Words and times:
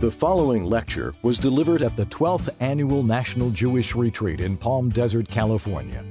The 0.00 0.12
following 0.12 0.64
lecture 0.64 1.12
was 1.22 1.40
delivered 1.40 1.82
at 1.82 1.96
the 1.96 2.06
12th 2.06 2.50
Annual 2.60 3.02
National 3.02 3.50
Jewish 3.50 3.96
Retreat 3.96 4.38
in 4.38 4.56
Palm 4.56 4.90
Desert, 4.90 5.28
California, 5.28 6.04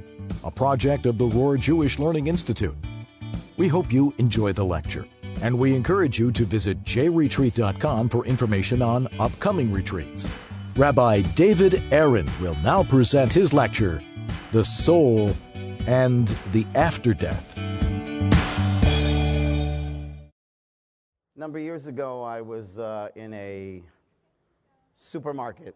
a 0.44 0.52
project 0.52 1.06
of 1.06 1.18
the 1.18 1.30
Rohr 1.30 1.58
Jewish 1.58 1.98
Learning 1.98 2.28
Institute. 2.28 2.76
We 3.56 3.70
hope 3.70 3.94
you 3.94 4.14
enjoy 4.18 4.52
the 4.52 4.66
lecture, 4.66 5.08
and 5.42 5.58
we 5.58 5.74
encourage 5.74 6.20
you 6.20 6.34
to 6.34 6.44
visit 6.44 6.84
jretreat.com 6.84 8.10
for 8.10 8.26
information 8.26 8.82
on 8.82 9.08
upcoming 9.22 9.72
retreats. 9.72 10.30
Rabbi 10.76 11.22
David 11.22 11.82
Aaron 11.90 12.30
will 12.42 12.56
now 12.56 12.84
present 12.84 13.32
his 13.32 13.54
lecture, 13.54 14.04
The 14.52 14.66
Soul 14.66 15.34
and 15.88 16.28
the 16.52 16.68
After 16.76 17.14
Death. 17.14 17.57
Number 21.40 21.60
of 21.60 21.64
years 21.64 21.86
ago, 21.86 22.24
I 22.24 22.42
was 22.42 22.80
uh, 22.80 23.10
in 23.16 23.32
a 23.36 23.84
supermarket 24.96 25.76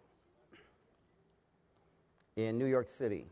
in 2.35 2.57
New 2.57 2.65
York 2.65 2.89
City. 2.89 3.27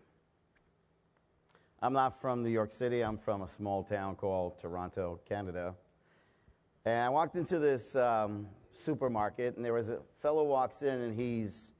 I'm 1.81 1.91
not 1.91 2.21
from 2.21 2.43
New 2.43 2.51
York 2.51 2.71
City, 2.71 3.01
I'm 3.01 3.17
from 3.17 3.41
a 3.41 3.47
small 3.47 3.81
town 3.81 4.15
called 4.15 4.59
Toronto, 4.59 5.19
Canada. 5.27 5.73
And 6.85 7.01
I 7.01 7.09
walked 7.09 7.35
into 7.35 7.57
this 7.57 7.95
um, 7.95 8.45
supermarket, 8.73 9.55
and 9.55 9.65
there 9.65 9.73
was 9.73 9.89
a 9.89 9.97
fellow 10.21 10.43
walks 10.43 10.83
in, 10.83 11.01
and 11.01 11.19
he's, 11.19 11.71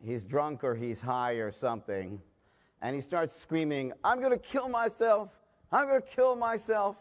he's 0.00 0.22
drunk 0.22 0.62
or 0.62 0.76
he's 0.76 1.00
high 1.00 1.38
or 1.38 1.50
something. 1.50 2.22
And 2.82 2.94
he 2.94 3.00
starts 3.00 3.34
screaming, 3.34 3.94
I'm 4.04 4.20
going 4.20 4.30
to 4.30 4.38
kill 4.38 4.68
myself! 4.68 5.30
I'm 5.72 5.88
going 5.88 6.02
to 6.02 6.06
kill 6.06 6.36
myself! 6.36 6.98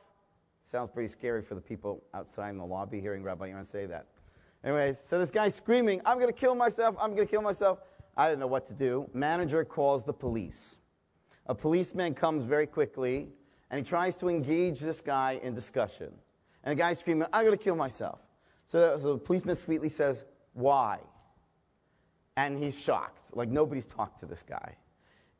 Sounds 0.65 0.89
pretty 0.89 1.07
scary 1.07 1.43
for 1.43 1.53
the 1.53 1.61
people 1.61 2.03
outside 2.15 2.49
in 2.49 2.57
the 2.57 2.65
lobby 2.65 2.99
hearing 2.99 3.21
Rabbi 3.21 3.49
Aaron 3.49 3.63
say 3.63 3.85
that. 3.85 4.07
Anyways, 4.63 4.99
so 4.99 5.19
this 5.19 5.29
guy's 5.29 5.53
screaming, 5.53 6.01
I'm 6.07 6.17
going 6.17 6.33
to 6.33 6.37
kill 6.37 6.55
myself, 6.55 6.95
I'm 6.99 7.13
going 7.13 7.27
to 7.27 7.31
kill 7.31 7.43
myself. 7.43 7.79
I 8.17 8.29
didn't 8.29 8.39
know 8.39 8.47
what 8.47 8.65
to 8.67 8.73
do. 8.73 9.07
Manager 9.13 9.63
calls 9.63 10.03
the 10.03 10.13
police. 10.13 10.79
A 11.45 11.53
policeman 11.53 12.15
comes 12.15 12.45
very 12.45 12.65
quickly 12.65 13.27
and 13.69 13.77
he 13.77 13.87
tries 13.87 14.15
to 14.15 14.27
engage 14.27 14.79
this 14.79 15.01
guy 15.01 15.39
in 15.43 15.53
discussion. 15.53 16.11
And 16.63 16.71
the 16.71 16.81
guy's 16.81 16.97
screaming, 16.97 17.27
I'm 17.31 17.45
going 17.45 17.55
to 17.55 17.63
kill 17.63 17.75
myself. 17.75 18.21
So, 18.67 18.97
so 18.99 19.13
the 19.13 19.19
policeman 19.19 19.53
sweetly 19.53 19.89
says, 19.89 20.25
Why? 20.53 20.99
And 22.37 22.57
he's 22.57 22.81
shocked. 22.81 23.35
Like 23.35 23.49
nobody's 23.49 23.85
talked 23.85 24.19
to 24.21 24.25
this 24.25 24.41
guy. 24.41 24.75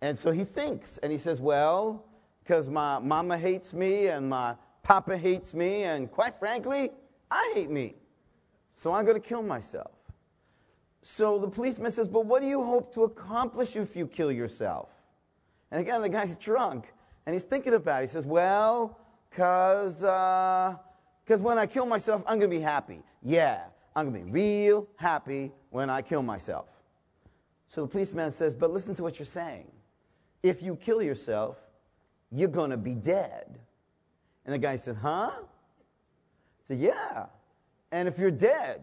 And 0.01 0.19
so 0.19 0.29
he 0.29 0.43
thinks 0.43 0.99
and 0.99 1.11
he 1.11 1.17
says, 1.17 1.41
Well, 1.41 2.05
because 2.43 2.69
my 2.69 2.99
mama 2.99 3.39
hates 3.39 3.73
me 3.73 4.07
and 4.07 4.29
my 4.29 4.55
Papa 4.85 5.17
hates 5.17 5.55
me, 5.55 5.81
and 5.81 6.11
quite 6.11 6.37
frankly, 6.37 6.91
I 7.31 7.53
hate 7.55 7.71
me. 7.71 7.95
So 8.71 8.93
I'm 8.93 9.03
going 9.03 9.19
to 9.19 9.27
kill 9.27 9.41
myself. 9.41 9.89
So 11.01 11.39
the 11.39 11.47
policeman 11.47 11.89
says, 11.91 12.07
But 12.07 12.27
what 12.27 12.43
do 12.43 12.47
you 12.47 12.63
hope 12.63 12.93
to 12.93 13.03
accomplish 13.03 13.75
if 13.75 13.95
you 13.95 14.05
kill 14.05 14.31
yourself? 14.31 14.89
And 15.71 15.81
again, 15.81 16.03
the 16.03 16.09
guy's 16.09 16.37
drunk, 16.49 16.93
and 17.25 17.33
he's 17.33 17.45
thinking 17.45 17.73
about 17.73 18.03
it. 18.03 18.09
He 18.09 18.11
says, 18.13 18.27
Well, 18.27 18.99
because 19.31 20.03
uh, 20.03 20.75
cause 21.27 21.41
when 21.41 21.57
I 21.57 21.65
kill 21.65 21.87
myself, 21.87 22.21
I'm 22.27 22.37
going 22.37 22.51
to 22.51 22.55
be 22.55 22.61
happy. 22.61 23.01
Yeah, 23.23 23.63
I'm 23.95 24.11
going 24.11 24.23
to 24.23 24.31
be 24.31 24.31
real 24.31 24.87
happy 24.97 25.51
when 25.71 25.89
I 25.89 26.03
kill 26.03 26.21
myself. 26.21 26.67
So 27.69 27.81
the 27.81 27.87
policeman 27.87 28.31
says, 28.31 28.53
But 28.53 28.69
listen 28.71 28.93
to 28.95 29.01
what 29.01 29.17
you're 29.17 29.25
saying. 29.25 29.71
If 30.43 30.61
you 30.61 30.75
kill 30.75 31.01
yourself, 31.01 31.57
you're 32.31 32.49
going 32.49 32.69
to 32.69 32.77
be 32.77 32.93
dead. 32.93 33.57
And 34.45 34.53
the 34.53 34.59
guy 34.59 34.75
said, 34.75 34.97
Huh? 35.01 35.31
I 35.33 35.43
said, 36.63 36.79
Yeah. 36.79 37.25
And 37.91 38.07
if 38.07 38.19
you're 38.19 38.31
dead, 38.31 38.81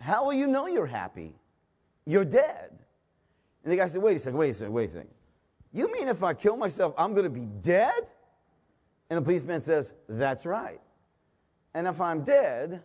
how 0.00 0.24
will 0.24 0.34
you 0.34 0.46
know 0.46 0.66
you're 0.66 0.86
happy? 0.86 1.34
You're 2.06 2.24
dead. 2.24 2.70
And 3.62 3.72
the 3.72 3.76
guy 3.76 3.86
said, 3.86 4.02
Wait 4.02 4.16
a 4.16 4.20
second, 4.20 4.38
wait 4.38 4.50
a 4.50 4.54
second, 4.54 4.72
wait 4.72 4.84
a 4.90 4.92
second. 4.92 5.10
You 5.72 5.92
mean 5.92 6.08
if 6.08 6.22
I 6.22 6.34
kill 6.34 6.56
myself, 6.56 6.94
I'm 6.98 7.12
going 7.12 7.24
to 7.24 7.30
be 7.30 7.46
dead? 7.62 8.10
And 9.08 9.18
the 9.18 9.22
policeman 9.22 9.60
says, 9.60 9.94
That's 10.08 10.46
right. 10.46 10.80
And 11.74 11.86
if 11.86 12.00
I'm 12.00 12.22
dead, 12.22 12.82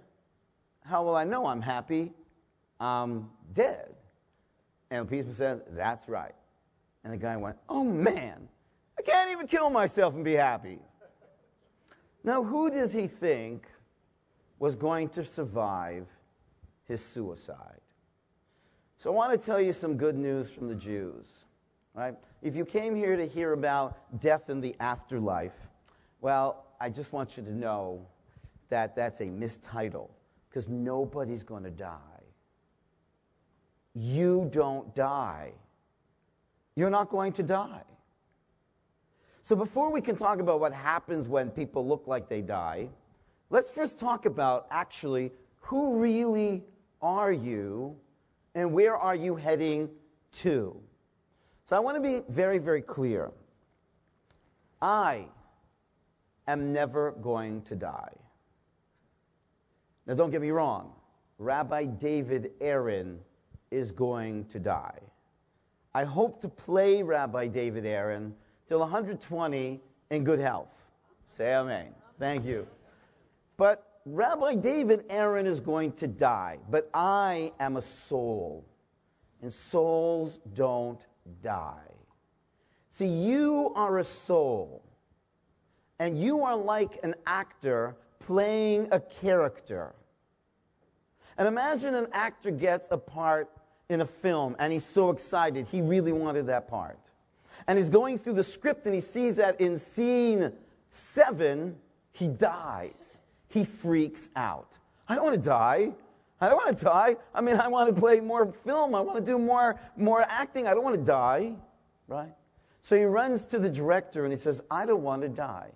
how 0.84 1.04
will 1.04 1.16
I 1.16 1.24
know 1.24 1.48
I'm 1.48 1.62
happy? 1.62 2.14
I'm 2.80 3.30
dead. 3.54 3.96
And 4.92 5.06
the 5.06 5.10
policeman 5.10 5.34
said, 5.34 5.62
That's 5.72 6.08
right. 6.10 6.36
And 7.04 7.14
the 7.14 7.18
guy 7.18 7.38
went, 7.38 7.58
Oh 7.70 7.84
man, 7.84 8.48
I 8.98 9.02
can't 9.02 9.32
even 9.32 9.48
kill 9.48 9.70
myself 9.70 10.14
and 10.14 10.24
be 10.24 10.34
happy. 10.34 10.80
Now, 12.26 12.44
who 12.44 12.72
does 12.72 12.92
he 12.92 13.06
think 13.06 13.68
was 14.58 14.74
going 14.74 15.10
to 15.10 15.24
survive 15.24 16.08
his 16.88 17.00
suicide? 17.00 17.82
So, 18.98 19.12
I 19.12 19.14
want 19.14 19.40
to 19.40 19.46
tell 19.46 19.62
you 19.62 19.72
some 19.72 19.96
good 19.96 20.18
news 20.18 20.50
from 20.50 20.68
the 20.68 20.74
Jews. 20.74 21.46
Right? 21.94 22.16
If 22.42 22.56
you 22.56 22.66
came 22.66 22.96
here 22.96 23.16
to 23.16 23.28
hear 23.28 23.54
about 23.54 24.20
death 24.20 24.50
in 24.50 24.60
the 24.60 24.76
afterlife, 24.80 25.68
well, 26.20 26.66
I 26.82 26.90
just 26.90 27.14
want 27.14 27.38
you 27.38 27.44
to 27.44 27.54
know 27.54 28.08
that 28.70 28.96
that's 28.96 29.22
a 29.22 29.26
mistitle 29.26 30.10
because 30.50 30.68
nobody's 30.68 31.44
going 31.44 31.64
to 31.64 31.70
die. 31.70 32.00
You 33.94 34.50
don't 34.52 34.96
die. 34.96 35.52
You're 36.76 36.90
not 36.90 37.10
going 37.10 37.34
to 37.34 37.44
die. 37.44 37.84
So, 39.46 39.56
before 39.56 39.92
we 39.92 40.02
can 40.02 40.16
talk 40.16 40.40
about 40.40 40.60
what 40.60 40.74
happens 40.74 41.28
when 41.28 41.52
people 41.52 41.88
look 41.88 42.08
like 42.08 42.28
they 42.28 42.42
die, 42.42 42.90
let's 43.52 43.70
first 43.70 44.00
talk 44.00 44.26
about 44.26 44.66
actually 44.72 45.32
who 45.60 46.00
really 46.00 46.64
are 47.00 47.32
you 47.32 47.96
and 48.56 48.74
where 48.74 48.98
are 48.98 49.14
you 49.14 49.36
heading 49.36 49.92
to. 50.32 50.76
So, 51.70 51.76
I 51.76 51.80
want 51.80 51.96
to 51.96 52.02
be 52.02 52.24
very, 52.28 52.58
very 52.58 52.82
clear. 52.82 53.30
I 54.82 55.28
am 56.48 56.74
never 56.74 57.12
going 57.12 57.62
to 57.66 57.76
die. 57.76 58.16
Now, 60.08 60.16
don't 60.16 60.32
get 60.32 60.42
me 60.42 60.50
wrong, 60.50 60.92
Rabbi 61.38 61.86
David 61.86 62.54
Aaron 62.60 63.20
is 63.70 63.92
going 63.92 64.46
to 64.46 64.58
die. 64.58 65.02
I 65.94 66.04
hope 66.04 66.42
to 66.42 66.50
play 66.50 67.04
Rabbi 67.04 67.48
David 67.48 67.86
Aaron 67.86 68.34
till 68.68 68.80
120 68.80 69.80
in 70.10 70.24
good 70.24 70.40
health. 70.40 70.82
Say 71.28 71.54
amen. 71.54 71.88
Thank 72.20 72.46
you. 72.46 72.68
But 73.58 73.84
Rabbi 74.06 74.56
David 74.56 75.06
Aaron 75.10 75.46
is 75.46 75.60
going 75.60 75.94
to 75.94 76.08
die, 76.08 76.60
but 76.70 76.90
I 76.94 77.52
am 77.60 77.78
a 77.78 77.82
soul, 77.82 78.66
and 79.42 79.52
souls 79.52 80.40
don't 80.54 81.04
die. 81.42 81.92
See, 82.92 83.08
you 83.08 83.74
are 83.76 83.98
a 83.98 84.04
soul, 84.04 84.84
and 86.00 86.18
you 86.18 86.44
are 86.44 86.56
like 86.56 87.00
an 87.04 87.16
actor 87.26 87.96
playing 88.20 88.88
a 88.92 89.00
character. 89.00 89.96
And 91.38 91.48
imagine 91.48 91.96
an 91.96 92.08
actor 92.14 92.52
gets 92.52 92.88
a 92.92 92.98
part 92.98 93.50
in 93.90 94.02
a 94.02 94.06
film, 94.06 94.56
and 94.60 94.72
he's 94.72 94.86
so 94.86 95.10
excited, 95.10 95.68
he 95.72 95.82
really 95.82 96.12
wanted 96.12 96.48
that 96.48 96.68
part 96.68 97.00
and 97.68 97.78
he's 97.78 97.90
going 97.90 98.18
through 98.18 98.34
the 98.34 98.44
script 98.44 98.86
and 98.86 98.94
he 98.94 99.02
sees 99.02 99.38
that 99.38 99.60
in 99.60 99.78
scene 99.78 100.52
seven, 100.90 101.78
he 102.12 102.28
dies. 102.28 103.20
He 103.48 103.66
freaks 103.66 104.30
out. 104.36 104.78
I 105.08 105.16
don't 105.16 105.24
want 105.24 105.36
to 105.36 105.50
die. 105.50 105.92
I 106.42 106.50
don't 106.50 106.58
want 106.58 106.78
to 106.78 106.86
die. 106.86 107.16
I 107.34 107.42
mean, 107.42 107.56
I 107.56 107.68
want 107.68 107.94
to 107.94 108.00
play 108.00 108.20
more 108.20 108.52
film. 108.52 108.94
I 108.94 109.02
want 109.02 109.18
to 109.18 109.24
do 109.24 109.40
more, 109.40 109.80
more 109.96 110.22
acting. 110.28 110.68
I 110.68 110.74
don't 110.74 110.84
want 110.84 110.96
to 110.96 111.04
die, 111.04 111.54
right? 112.08 112.34
So 112.82 112.96
he 112.96 113.04
runs 113.04 113.46
to 113.48 113.60
the 113.60 113.70
director 113.70 114.26
and 114.26 114.32
he 114.34 114.38
says, 114.38 114.62
I 114.70 114.86
don't 114.86 115.02
want 115.02 115.22
to 115.24 115.30
die. 115.30 115.72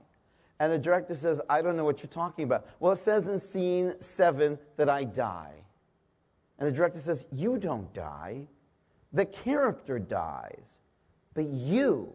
And 0.60 0.72
the 0.72 0.78
director 0.78 1.16
says, 1.16 1.40
I 1.50 1.62
don't 1.62 1.78
know 1.78 1.86
what 1.86 2.04
you're 2.04 2.10
talking 2.10 2.44
about. 2.44 2.68
Well, 2.80 2.92
it 2.92 2.98
says 2.98 3.28
in 3.28 3.40
scene 3.40 3.96
seven 4.02 4.60
that 4.76 4.90
I 4.90 5.06
die. 5.06 5.54
And 6.60 6.68
the 6.68 6.72
director 6.72 7.00
says, 7.00 7.26
You 7.32 7.58
don't 7.58 7.92
die. 7.94 8.48
The 9.14 9.26
character 9.26 9.98
dies. 9.98 10.79
But 11.40 11.48
you 11.48 12.12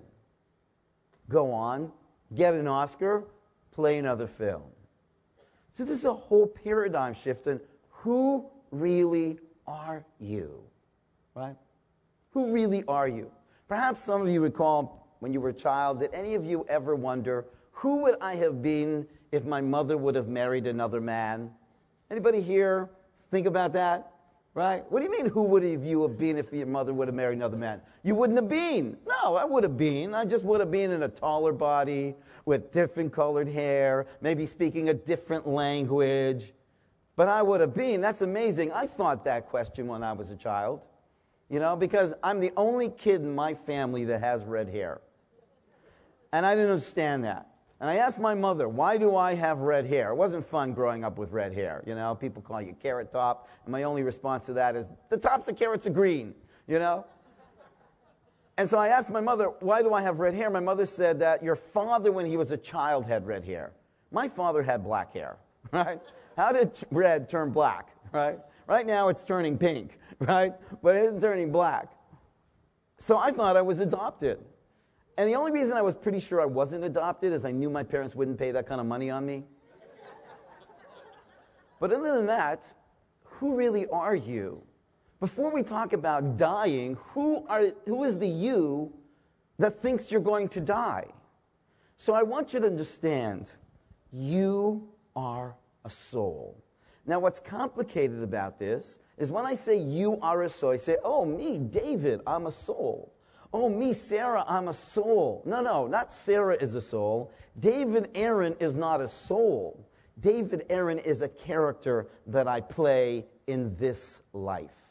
go 1.31 1.51
on, 1.51 1.91
get 2.35 2.53
an 2.53 2.69
Oscar, 2.69 3.25
play 3.73 3.97
another 3.97 4.27
film. 4.27 4.65
So 5.73 5.83
this 5.87 5.97
is 5.97 6.05
a 6.05 6.13
whole 6.13 6.47
paradigm 6.47 7.15
shift 7.15 7.47
in 7.47 7.59
who 7.89 8.51
really 8.71 9.39
are 9.67 10.05
you? 10.21 10.61
Right? 11.35 11.57
Who 12.33 12.53
really 12.53 12.85
are 12.87 13.09
you? 13.09 13.31
Perhaps 13.67 14.05
some 14.05 14.21
of 14.21 14.29
you 14.29 14.43
recall 14.43 15.17
when 15.21 15.33
you 15.33 15.41
were 15.41 15.49
a 15.49 15.55
child, 15.55 16.01
did 16.01 16.13
any 16.13 16.35
of 16.35 16.45
you 16.45 16.67
ever 16.69 16.95
wonder, 16.95 17.47
who 17.73 18.03
would 18.03 18.17
I 18.21 18.35
have 18.35 18.61
been 18.61 19.07
if 19.33 19.47
my 19.47 19.63
mother 19.63 19.97
would 19.97 20.17
have 20.17 20.29
married 20.29 20.67
another 20.67 21.01
man? 21.01 21.51
Anybody 22.11 22.43
here 22.43 22.91
think 23.31 23.47
about 23.47 23.73
that? 23.73 24.13
Right? 24.55 24.85
What 24.89 25.01
do 25.01 25.07
you 25.07 25.11
mean, 25.11 25.27
who 25.27 25.43
would 25.43 25.65
have 25.65 25.83
you 25.85 26.03
have 26.03 26.17
been 26.17 26.39
if 26.39 26.53
your 26.53 26.67
mother 26.67 26.95
would 26.95 27.09
have 27.09 27.15
married 27.15 27.39
another 27.39 27.57
man? 27.57 27.81
You 28.05 28.15
wouldn't 28.15 28.39
have 28.39 28.49
been. 28.49 28.97
No, 29.05 29.35
I 29.35 29.45
would 29.45 29.65
have 29.65 29.77
been. 29.77 30.15
I 30.15 30.25
just 30.25 30.45
would 30.45 30.61
have 30.61 30.71
been 30.71 30.93
in 30.93 31.03
a 31.03 31.09
taller 31.09 31.53
body 31.53 32.15
with 32.45 32.71
different 32.71 33.13
colored 33.13 33.49
hair, 33.49 34.07
maybe 34.21 34.47
speaking 34.47 34.91
a 34.91 34.95
different 34.95 35.49
language. 35.49 36.53
but 37.17 37.29
I 37.29 37.43
would 37.43 37.61
have 37.61 37.75
been. 37.75 38.01
That's 38.01 38.23
amazing. 38.23 38.73
I 38.73 38.87
thought 38.87 39.25
that 39.25 39.49
question 39.49 39.87
when 39.87 40.03
I 40.03 40.13
was 40.13 40.31
a 40.31 40.37
child, 40.37 40.81
you 41.49 41.61
know, 41.61 41.77
because 41.77 42.15
I'm 42.23 42.41
the 42.41 42.53
only 42.57 42.89
kid 42.89 43.23
in 43.23 43.35
my 43.35 43.55
family 43.55 44.05
that 44.07 44.21
has 44.21 44.45
red 44.45 44.69
hair. 44.69 45.01
And 46.33 46.45
I 46.45 46.55
didn't 46.55 46.71
understand 46.71 47.25
that. 47.25 47.49
And 47.85 47.91
I 47.91 47.97
asked 47.97 48.19
my 48.19 48.33
mother, 48.33 48.67
why 48.67 48.97
do 48.97 49.15
I 49.15 49.35
have 49.35 49.61
red 49.61 49.85
hair? 49.85 50.13
It 50.13 50.15
wasn't 50.15 50.43
fun 50.43 50.73
growing 50.73 51.05
up 51.05 51.19
with 51.19 51.33
red 51.33 51.53
hair. 51.53 51.85
You 51.87 51.95
know, 51.95 52.15
people 52.15 52.41
call 52.41 52.63
you 52.63 52.75
carrot 52.83 53.13
top. 53.13 53.47
And 53.67 53.73
my 53.73 53.83
only 53.83 54.03
response 54.03 54.47
to 54.47 54.55
that 54.55 54.75
is, 54.75 54.89
the 55.11 55.19
tops 55.19 55.49
of 55.49 55.59
carrots 55.59 55.87
are 55.87 55.91
green, 55.91 56.35
you 56.67 56.79
know? 56.79 57.05
And 58.57 58.67
so 58.67 58.79
I 58.79 58.89
asked 58.89 59.11
my 59.11 59.21
mother, 59.21 59.51
why 59.61 59.83
do 59.83 59.93
I 59.93 60.01
have 60.01 60.19
red 60.19 60.33
hair? 60.33 60.49
My 60.49 60.61
mother 60.61 60.87
said 60.87 61.21
that 61.21 61.43
your 61.43 61.57
father, 61.57 62.11
when 62.11 62.25
he 62.25 62.39
was 62.39 62.53
a 62.53 62.57
child, 62.57 63.07
had 63.07 63.27
red 63.27 63.45
hair. 63.45 63.75
My 64.11 64.29
father 64.29 64.63
had 64.63 64.83
black 64.83 65.13
hair, 65.13 65.37
right? 65.71 66.01
How 66.39 66.53
did 66.53 66.79
red 66.91 67.29
turn 67.29 67.51
black, 67.51 67.91
right? 68.13 68.39
Right 68.67 68.87
now 68.87 69.09
it's 69.09 69.27
turning 69.27 69.59
pink, 69.59 69.99
right? 70.21 70.55
But 70.83 70.97
it 70.97 71.01
isn't 71.01 71.21
turning 71.21 71.53
black. 71.53 71.93
So 72.99 73.19
I 73.19 73.31
thought 73.31 73.59
I 73.59 73.63
was 73.63 73.81
adopted. 73.81 74.43
And 75.17 75.29
the 75.29 75.35
only 75.37 75.53
reason 75.53 75.77
I 75.77 75.83
was 75.83 75.95
pretty 75.95 76.19
sure 76.19 76.41
I 76.41 76.47
wasn't 76.47 76.85
adopted 76.85 77.33
is 77.33 77.45
I 77.45 77.53
knew 77.53 77.71
my 77.71 77.83
parents 77.83 78.17
wouldn't 78.17 78.39
pay 78.39 78.51
that 78.51 78.67
kind 78.67 78.81
of 78.81 78.87
money 78.87 79.11
on 79.11 79.25
me. 79.25 79.45
but 81.79 81.93
other 81.93 82.17
than 82.17 82.27
that, 82.27 82.65
who 83.23 83.55
really 83.55 83.87
are 83.89 84.17
you? 84.17 84.63
Before 85.21 85.53
we 85.53 85.63
talk 85.63 85.93
about 85.93 86.37
dying, 86.37 86.99
who, 87.13 87.47
are, 87.49 87.69
who 87.87 88.05
is 88.05 88.19
the 88.19 88.29
you 88.29 88.93
that 89.59 89.81
thinks 89.81 90.11
you're 90.11 90.21
going 90.21 90.49
to 90.51 90.61
die? 90.61 91.07
So 91.97 92.13
I 92.13 92.23
want 92.23 92.53
you 92.53 92.61
to 92.61 92.67
understand 92.67 93.55
you 94.13 94.89
are 95.15 95.57
a 95.85 95.91
soul. 95.91 96.63
Now, 97.07 97.21
what's 97.21 97.41
complicated 97.41 98.23
about 98.23 98.59
this 98.59 98.99
is 99.17 99.31
when 99.31 99.47
I 99.47 99.55
say 99.55 99.79
you 99.79 100.19
are 100.21 100.43
a 100.43 100.49
soul, 100.49 100.73
I 100.73 100.77
say, 100.77 100.97
oh, 101.05 101.25
me, 101.25 101.59
David, 101.59 102.21
I'm 102.27 102.47
a 102.47 102.53
soul. 102.53 103.14
Oh, 103.57 103.69
me, 103.69 103.93
Sarah, 103.93 104.45
I'm 104.49 104.67
a 104.67 104.75
soul. 104.75 105.41
No, 105.47 105.63
no, 105.63 105.87
not 105.87 106.13
Sarah 106.13 106.57
is 106.61 106.75
a 106.75 106.81
soul. 106.81 107.31
David 107.61 108.11
Aaron 108.17 108.57
is 108.59 108.75
not 108.75 109.01
a 109.01 109.07
soul. 109.07 109.89
David 110.19 110.67
Aaron 110.69 110.99
is 110.99 111.23
a 111.23 111.29
character 111.29 112.09
that 112.27 112.49
I 112.49 112.61
play 112.61 113.27
in 113.47 113.77
this 113.77 114.23
life. 114.33 114.91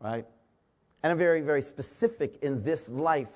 Right? 0.00 0.24
And 1.02 1.12
I'm 1.12 1.18
very, 1.18 1.42
very 1.42 1.60
specific 1.60 2.38
in 2.40 2.64
this 2.64 2.88
life 2.88 3.28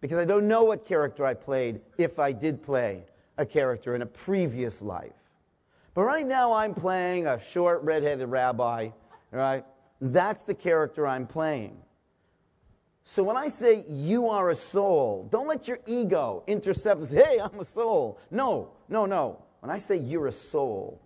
because 0.00 0.18
I 0.18 0.24
don't 0.24 0.48
know 0.48 0.64
what 0.64 0.84
character 0.84 1.24
I 1.24 1.34
played 1.34 1.80
if 1.98 2.18
I 2.18 2.32
did 2.32 2.64
play 2.64 3.04
a 3.38 3.46
character 3.46 3.94
in 3.94 4.02
a 4.02 4.06
previous 4.06 4.82
life. 4.82 5.12
But 5.94 6.02
right 6.02 6.26
now 6.26 6.52
I'm 6.52 6.74
playing 6.74 7.28
a 7.28 7.38
short 7.38 7.80
redheaded 7.84 8.28
rabbi, 8.28 8.88
right? 9.30 9.64
That's 10.00 10.42
the 10.42 10.54
character 10.54 11.06
I'm 11.06 11.28
playing. 11.28 11.76
So 13.08 13.22
when 13.22 13.36
I 13.36 13.46
say 13.46 13.84
you 13.86 14.28
are 14.28 14.50
a 14.50 14.54
soul, 14.56 15.28
don't 15.30 15.46
let 15.46 15.68
your 15.68 15.78
ego 15.86 16.42
intercept 16.48 16.98
and 16.98 17.08
say, 17.08 17.24
hey, 17.24 17.38
I'm 17.40 17.60
a 17.60 17.64
soul. 17.64 18.18
No, 18.32 18.72
no, 18.88 19.06
no. 19.06 19.44
When 19.60 19.70
I 19.70 19.78
say 19.78 19.96
you're 19.96 20.26
a 20.26 20.32
soul, 20.32 21.00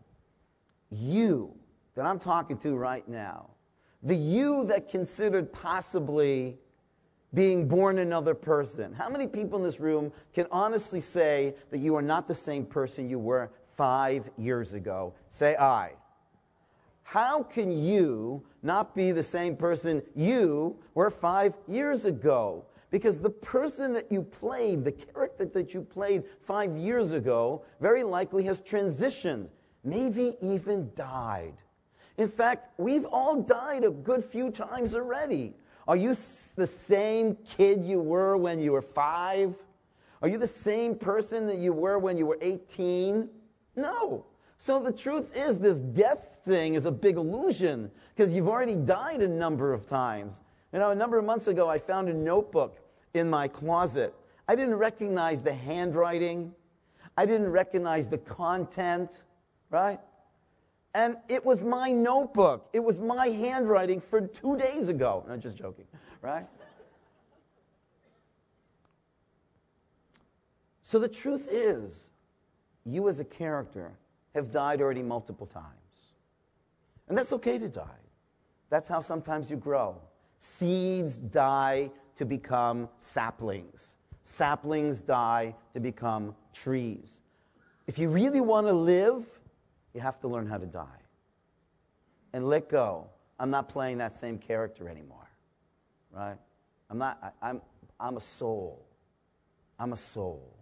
you 0.88 1.54
that 1.94 2.06
I'm 2.06 2.18
talking 2.18 2.56
to 2.58 2.74
right 2.74 3.06
now, 3.06 3.50
the 4.02 4.16
you 4.16 4.64
that 4.64 4.88
considered 4.88 5.52
possibly 5.52 6.56
being 7.34 7.68
born 7.68 7.98
another 7.98 8.34
person. 8.34 8.94
How 8.94 9.10
many 9.10 9.26
people 9.26 9.58
in 9.58 9.62
this 9.62 9.78
room 9.78 10.10
can 10.32 10.46
honestly 10.50 11.02
say 11.02 11.54
that 11.70 11.78
you 11.80 11.94
are 11.96 12.02
not 12.02 12.26
the 12.26 12.34
same 12.34 12.64
person 12.64 13.10
you 13.10 13.18
were 13.18 13.50
five 13.76 14.30
years 14.38 14.72
ago? 14.72 15.12
Say 15.28 15.54
I. 15.54 15.92
How 17.10 17.42
can 17.42 17.72
you 17.72 18.40
not 18.62 18.94
be 18.94 19.10
the 19.10 19.24
same 19.24 19.56
person 19.56 20.00
you 20.14 20.76
were 20.94 21.10
five 21.10 21.54
years 21.66 22.04
ago? 22.04 22.66
Because 22.92 23.18
the 23.18 23.30
person 23.30 23.92
that 23.94 24.12
you 24.12 24.22
played, 24.22 24.84
the 24.84 24.92
character 24.92 25.44
that 25.46 25.74
you 25.74 25.82
played 25.82 26.22
five 26.40 26.76
years 26.76 27.10
ago, 27.10 27.64
very 27.80 28.04
likely 28.04 28.44
has 28.44 28.60
transitioned, 28.60 29.48
maybe 29.82 30.36
even 30.40 30.92
died. 30.94 31.54
In 32.16 32.28
fact, 32.28 32.78
we've 32.78 33.06
all 33.06 33.42
died 33.42 33.82
a 33.82 33.90
good 33.90 34.22
few 34.22 34.52
times 34.52 34.94
already. 34.94 35.54
Are 35.88 35.96
you 35.96 36.10
the 36.54 36.68
same 36.68 37.36
kid 37.44 37.84
you 37.84 37.98
were 37.98 38.36
when 38.36 38.60
you 38.60 38.70
were 38.70 38.82
five? 38.82 39.56
Are 40.22 40.28
you 40.28 40.38
the 40.38 40.46
same 40.46 40.94
person 40.94 41.48
that 41.48 41.56
you 41.56 41.72
were 41.72 41.98
when 41.98 42.16
you 42.16 42.26
were 42.26 42.38
18? 42.40 43.28
No. 43.74 44.26
So 44.58 44.80
the 44.80 44.92
truth 44.92 45.34
is, 45.34 45.58
this 45.58 45.78
death 45.78 46.29
thing 46.44 46.74
is 46.74 46.86
a 46.86 46.90
big 46.90 47.16
illusion 47.16 47.90
because 48.14 48.34
you've 48.34 48.48
already 48.48 48.76
died 48.76 49.22
a 49.22 49.28
number 49.28 49.72
of 49.72 49.86
times. 49.86 50.40
You 50.72 50.78
know, 50.78 50.90
a 50.90 50.94
number 50.94 51.18
of 51.18 51.24
months 51.24 51.48
ago, 51.48 51.68
I 51.68 51.78
found 51.78 52.08
a 52.08 52.14
notebook 52.14 52.78
in 53.14 53.28
my 53.28 53.48
closet. 53.48 54.14
I 54.46 54.54
didn't 54.54 54.76
recognize 54.76 55.42
the 55.42 55.54
handwriting, 55.54 56.54
I 57.16 57.26
didn't 57.26 57.50
recognize 57.50 58.08
the 58.08 58.18
content, 58.18 59.24
right? 59.70 60.00
And 60.94 61.16
it 61.28 61.44
was 61.44 61.62
my 61.62 61.92
notebook. 61.92 62.68
It 62.72 62.80
was 62.80 62.98
my 62.98 63.28
handwriting 63.28 64.00
for 64.00 64.20
two 64.20 64.56
days 64.56 64.88
ago. 64.88 65.24
No, 65.28 65.36
just 65.36 65.56
joking, 65.56 65.86
right? 66.20 66.46
So 70.82 70.98
the 70.98 71.08
truth 71.08 71.48
is, 71.50 72.10
you 72.84 73.08
as 73.08 73.20
a 73.20 73.24
character 73.24 73.92
have 74.34 74.50
died 74.50 74.80
already 74.80 75.02
multiple 75.02 75.46
times. 75.46 75.79
And 77.10 77.18
that's 77.18 77.32
okay 77.32 77.58
to 77.58 77.68
die. 77.68 78.00
That's 78.70 78.88
how 78.88 79.00
sometimes 79.00 79.50
you 79.50 79.56
grow. 79.56 79.96
Seeds 80.38 81.18
die 81.18 81.90
to 82.14 82.24
become 82.24 82.88
saplings, 82.98 83.96
saplings 84.22 85.02
die 85.02 85.56
to 85.74 85.80
become 85.80 86.36
trees. 86.54 87.20
If 87.88 87.98
you 87.98 88.10
really 88.10 88.40
want 88.40 88.68
to 88.68 88.72
live, 88.72 89.24
you 89.92 90.00
have 90.00 90.20
to 90.20 90.28
learn 90.28 90.46
how 90.46 90.58
to 90.58 90.66
die 90.66 91.02
and 92.32 92.48
let 92.48 92.68
go. 92.68 93.08
I'm 93.40 93.50
not 93.50 93.68
playing 93.68 93.98
that 93.98 94.12
same 94.12 94.38
character 94.38 94.88
anymore, 94.88 95.28
right? 96.12 96.38
I'm 96.90 96.98
not, 96.98 97.18
I, 97.42 97.50
I'm, 97.50 97.60
I'm 97.98 98.18
a 98.18 98.20
soul. 98.20 98.86
I'm 99.80 99.92
a 99.92 99.96
soul. 99.96 100.54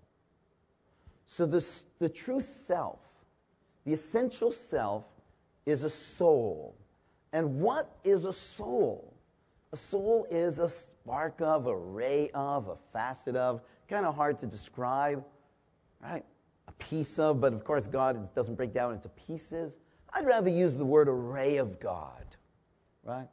So 1.26 1.44
the, 1.44 1.62
the 1.98 2.08
true 2.08 2.40
self, 2.40 3.00
the 3.84 3.92
essential 3.92 4.50
self, 4.50 5.04
is 5.68 5.84
a 5.84 5.90
soul. 5.90 6.74
And 7.32 7.60
what 7.60 7.98
is 8.02 8.24
a 8.24 8.32
soul? 8.32 9.14
A 9.72 9.76
soul 9.76 10.26
is 10.30 10.58
a 10.58 10.68
spark 10.68 11.40
of, 11.40 11.66
a 11.66 11.76
ray 11.76 12.30
of, 12.32 12.68
a 12.68 12.76
facet 12.92 13.36
of, 13.36 13.60
kind 13.88 14.06
of 14.06 14.16
hard 14.16 14.38
to 14.38 14.46
describe, 14.46 15.24
right? 16.02 16.24
a 16.68 16.72
piece 16.72 17.18
of, 17.18 17.40
but 17.40 17.52
of 17.52 17.64
course, 17.64 17.86
God 17.86 18.32
doesn't 18.34 18.54
break 18.54 18.72
down 18.72 18.92
into 18.92 19.08
pieces. 19.08 19.78
I'd 20.12 20.26
rather 20.26 20.50
use 20.50 20.76
the 20.76 20.84
word 20.84 21.08
array 21.08 21.56
of 21.56 21.80
God, 21.80 22.36
right? 23.02 23.28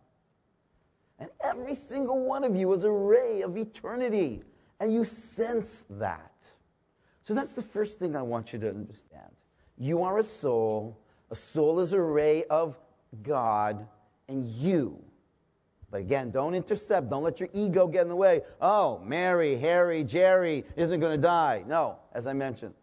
And 1.20 1.30
every 1.44 1.76
single 1.76 2.26
one 2.26 2.44
of 2.44 2.56
you 2.56 2.72
is 2.74 2.84
a 2.84 2.92
ray 2.92 3.42
of 3.42 3.58
eternity, 3.58 4.44
and 4.80 4.94
you 4.94 5.04
sense 5.04 5.84
that. 5.90 6.32
So 7.24 7.34
that's 7.34 7.54
the 7.54 7.62
first 7.62 8.00
thing 8.00 8.16
I 8.16 8.22
want 8.22 8.54
you 8.54 8.60
to 8.60 8.70
understand. 8.70 9.32
You 9.78 10.04
are 10.04 10.20
a 10.20 10.24
soul, 10.24 10.98
a 11.32 11.36
soul 11.36 11.80
is 11.80 11.94
a 11.94 12.02
ray 12.02 12.44
of 12.46 12.78
God, 13.24 13.88
and 14.28 14.46
you. 14.46 15.02
But 15.92 16.02
again, 16.02 16.32
don't 16.32 16.56
intercept. 16.56 17.10
Don't 17.10 17.24
let 17.24 17.40
your 17.40 17.50
ego 17.54 17.88
get 17.88 18.02
in 18.02 18.10
the 18.10 18.16
way. 18.16 18.42
Oh, 18.60 19.00
Mary, 19.00 19.56
Harry, 19.58 20.04
Jerry 20.04 20.66
isn't 20.76 21.00
going 21.00 21.16
to 21.16 21.22
die. 21.22 21.64
No, 21.68 21.98
as 22.14 22.28
I 22.28 22.34
mentioned, 22.34 22.74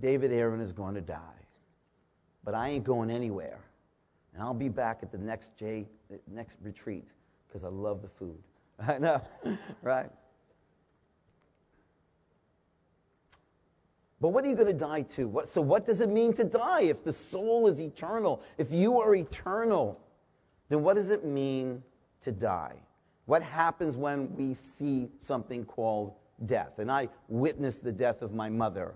David 0.00 0.32
Aaron 0.32 0.60
is 0.60 0.72
going 0.72 0.94
to 0.94 1.00
die. 1.00 1.20
But 2.42 2.54
I 2.54 2.70
ain't 2.70 2.84
going 2.84 3.10
anywhere. 3.10 3.58
And 4.34 4.42
I'll 4.42 4.54
be 4.54 4.68
back 4.68 5.00
at 5.02 5.10
the 5.10 5.18
next, 5.18 5.56
J, 5.56 5.86
next 6.26 6.58
retreat 6.62 7.06
because 7.46 7.64
I 7.64 7.68
love 7.68 8.02
the 8.02 8.08
food. 8.08 8.38
I 8.86 8.98
know, 8.98 9.22
right? 9.82 10.10
But 14.20 14.28
what 14.28 14.44
are 14.44 14.48
you 14.48 14.54
going 14.54 14.66
to 14.68 14.72
die 14.72 15.02
to? 15.02 15.28
What, 15.28 15.48
so, 15.48 15.60
what 15.60 15.84
does 15.84 16.00
it 16.00 16.08
mean 16.08 16.32
to 16.34 16.44
die 16.44 16.82
if 16.82 17.04
the 17.04 17.12
soul 17.12 17.66
is 17.66 17.80
eternal? 17.80 18.42
If 18.56 18.72
you 18.72 18.98
are 19.00 19.14
eternal, 19.14 20.00
then 20.68 20.82
what 20.82 20.94
does 20.94 21.10
it 21.10 21.24
mean 21.24 21.82
to 22.22 22.32
die? 22.32 22.76
What 23.26 23.42
happens 23.42 23.96
when 23.96 24.34
we 24.36 24.54
see 24.54 25.08
something 25.20 25.64
called 25.64 26.14
death? 26.46 26.78
And 26.78 26.90
I 26.90 27.08
witnessed 27.28 27.84
the 27.84 27.92
death 27.92 28.22
of 28.22 28.32
my 28.32 28.48
mother 28.48 28.94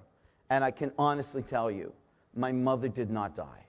and 0.51 0.65
I 0.65 0.73
can 0.73 0.93
honestly 0.99 1.43
tell 1.43 1.71
you, 1.71 1.93
my 2.35 2.53
mother 2.53 2.89
did 2.89 3.11
not 3.11 3.35
die. 3.35 3.67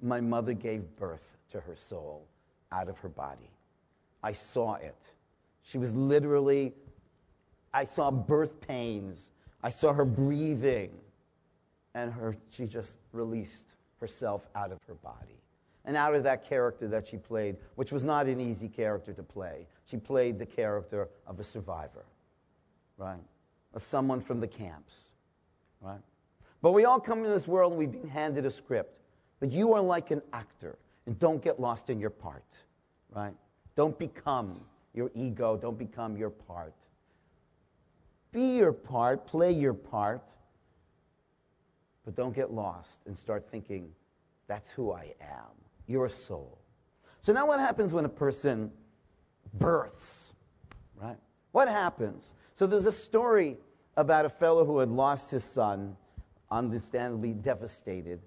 My 0.00 0.20
mother 0.20 0.54
gave 0.54 0.96
birth 0.96 1.36
to 1.50 1.60
her 1.60 1.76
soul 1.76 2.26
out 2.72 2.88
of 2.88 2.98
her 2.98 3.08
body. 3.08 3.50
I 4.22 4.32
saw 4.32 4.74
it. 4.74 4.96
She 5.62 5.78
was 5.78 5.94
literally, 5.94 6.72
I 7.72 7.84
saw 7.84 8.10
birth 8.10 8.60
pains. 8.60 9.30
I 9.62 9.70
saw 9.70 9.92
her 9.92 10.04
breathing, 10.04 10.90
and 11.94 12.12
her, 12.12 12.34
she 12.50 12.66
just 12.66 12.98
released 13.12 13.74
herself 14.00 14.48
out 14.54 14.72
of 14.72 14.78
her 14.88 14.94
body 14.94 15.38
and 15.84 15.96
out 15.96 16.14
of 16.14 16.22
that 16.24 16.44
character 16.48 16.88
that 16.88 17.08
she 17.08 17.16
played, 17.16 17.56
which 17.74 17.92
was 17.92 18.04
not 18.04 18.26
an 18.26 18.40
easy 18.40 18.68
character 18.68 19.12
to 19.12 19.22
play. 19.22 19.66
She 19.86 19.96
played 19.96 20.38
the 20.38 20.46
character 20.46 21.08
of 21.26 21.40
a 21.40 21.44
survivor, 21.44 22.04
right? 22.98 23.20
Of 23.74 23.82
someone 23.82 24.20
from 24.20 24.40
the 24.40 24.46
camps, 24.46 25.08
right? 25.80 26.00
But 26.60 26.72
we 26.72 26.84
all 26.84 27.00
come 27.00 27.18
into 27.18 27.30
this 27.30 27.48
world 27.48 27.72
and 27.72 27.78
we've 27.78 27.90
been 27.90 28.08
handed 28.08 28.46
a 28.46 28.50
script. 28.50 29.00
But 29.40 29.50
you 29.50 29.72
are 29.72 29.80
like 29.80 30.12
an 30.12 30.22
actor, 30.32 30.78
and 31.06 31.18
don't 31.18 31.42
get 31.42 31.58
lost 31.58 31.90
in 31.90 31.98
your 31.98 32.10
part, 32.10 32.44
right? 33.12 33.34
Don't 33.74 33.98
become 33.98 34.60
your 34.94 35.10
ego, 35.14 35.56
don't 35.56 35.78
become 35.78 36.16
your 36.16 36.30
part. 36.30 36.74
Be 38.32 38.56
your 38.56 38.72
part, 38.72 39.26
play 39.26 39.52
your 39.52 39.74
part, 39.74 40.26
but 42.04 42.16
don't 42.16 42.34
get 42.34 42.52
lost 42.52 43.00
and 43.06 43.16
start 43.16 43.48
thinking, 43.50 43.90
that's 44.48 44.70
who 44.70 44.92
I 44.92 45.14
am, 45.20 45.52
your 45.86 46.08
soul. 46.08 46.58
So 47.20 47.32
now 47.32 47.46
what 47.46 47.60
happens 47.60 47.92
when 47.92 48.04
a 48.04 48.08
person 48.08 48.72
births, 49.54 50.32
right? 51.00 51.18
What 51.52 51.68
happens? 51.68 52.32
So 52.54 52.66
there's 52.66 52.86
a 52.86 52.92
story 52.92 53.58
about 53.96 54.24
a 54.24 54.30
fellow 54.30 54.64
who 54.64 54.78
had 54.78 54.88
lost 54.88 55.30
his 55.30 55.44
son, 55.44 55.96
understandably 56.50 57.34
devastated. 57.34 58.20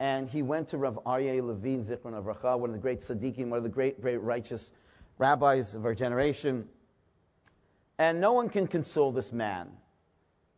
And 0.00 0.28
he 0.28 0.42
went 0.42 0.68
to 0.68 0.78
Rav 0.78 1.00
Aryeh 1.04 1.44
Levine, 1.44 1.84
Zichrono 1.84 2.22
Livracha, 2.22 2.58
one 2.58 2.70
of 2.70 2.76
the 2.76 2.80
great 2.80 3.00
tzaddikim, 3.00 3.48
one 3.48 3.58
of 3.58 3.64
the 3.64 3.68
great, 3.68 4.00
great 4.00 4.18
righteous 4.18 4.70
rabbis 5.18 5.74
of 5.74 5.84
our 5.84 5.94
generation. 5.94 6.68
And 7.98 8.20
no 8.20 8.32
one 8.32 8.48
can 8.48 8.66
console 8.66 9.10
this 9.12 9.32
man. 9.32 9.68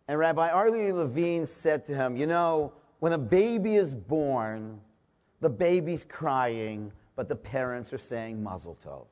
And 0.08 0.18
Rabbi 0.18 0.50
Aryeh 0.50 0.92
Levine 0.92 1.46
said 1.46 1.84
to 1.86 1.94
him, 1.94 2.16
You 2.16 2.26
know, 2.26 2.72
when 2.98 3.12
a 3.12 3.18
baby 3.18 3.76
is 3.76 3.94
born, 3.94 4.80
the 5.40 5.48
baby's 5.48 6.04
crying, 6.04 6.92
but 7.16 7.28
the 7.28 7.36
parents 7.36 7.92
are 7.92 7.98
saying 7.98 8.42
Mazel 8.42 8.76
Tov. 8.84 9.06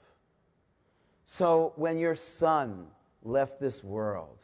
So 1.25 1.73
when 1.77 1.99
your 1.99 2.15
son 2.15 2.87
left 3.23 3.61
this 3.61 3.83
world, 3.83 4.39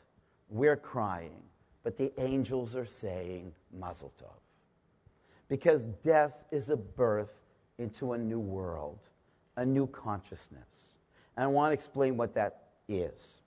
we're 0.48 0.76
crying, 0.76 1.42
but 1.82 1.96
the 1.96 2.12
angels 2.20 2.76
are 2.76 2.86
saying 2.86 3.52
Mazel 3.72 4.12
Tov. 4.20 4.40
Because 5.48 5.84
death 5.84 6.44
is 6.50 6.70
a 6.70 6.76
birth 6.76 7.40
into 7.78 8.12
a 8.12 8.18
new 8.18 8.40
world, 8.40 9.08
a 9.56 9.66
new 9.66 9.86
consciousness. 9.86 10.98
And 11.36 11.44
I 11.44 11.46
want 11.48 11.70
to 11.70 11.74
explain 11.74 12.16
what 12.16 12.34
that 12.34 12.68
is. 12.88 13.40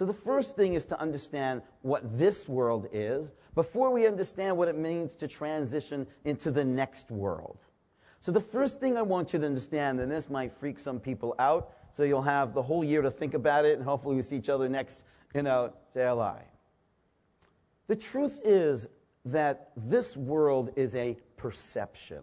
So, 0.00 0.06
the 0.06 0.14
first 0.14 0.56
thing 0.56 0.72
is 0.72 0.86
to 0.86 0.98
understand 0.98 1.60
what 1.82 2.18
this 2.18 2.48
world 2.48 2.88
is 2.90 3.30
before 3.54 3.90
we 3.90 4.06
understand 4.06 4.56
what 4.56 4.66
it 4.68 4.78
means 4.78 5.14
to 5.16 5.28
transition 5.28 6.06
into 6.24 6.50
the 6.50 6.64
next 6.64 7.10
world. 7.10 7.66
So, 8.22 8.32
the 8.32 8.40
first 8.40 8.80
thing 8.80 8.96
I 8.96 9.02
want 9.02 9.34
you 9.34 9.38
to 9.38 9.44
understand, 9.44 10.00
and 10.00 10.10
this 10.10 10.30
might 10.30 10.52
freak 10.52 10.78
some 10.78 11.00
people 11.00 11.34
out, 11.38 11.74
so 11.90 12.04
you'll 12.04 12.22
have 12.22 12.54
the 12.54 12.62
whole 12.62 12.82
year 12.82 13.02
to 13.02 13.10
think 13.10 13.34
about 13.34 13.66
it, 13.66 13.76
and 13.76 13.84
hopefully 13.84 14.16
we 14.16 14.22
see 14.22 14.38
each 14.38 14.48
other 14.48 14.70
next, 14.70 15.04
you 15.34 15.42
know, 15.42 15.70
JLI. 15.94 16.44
The 17.86 17.96
truth 17.96 18.40
is 18.42 18.88
that 19.26 19.70
this 19.76 20.16
world 20.16 20.70
is 20.76 20.94
a 20.94 21.18
perception. 21.36 22.22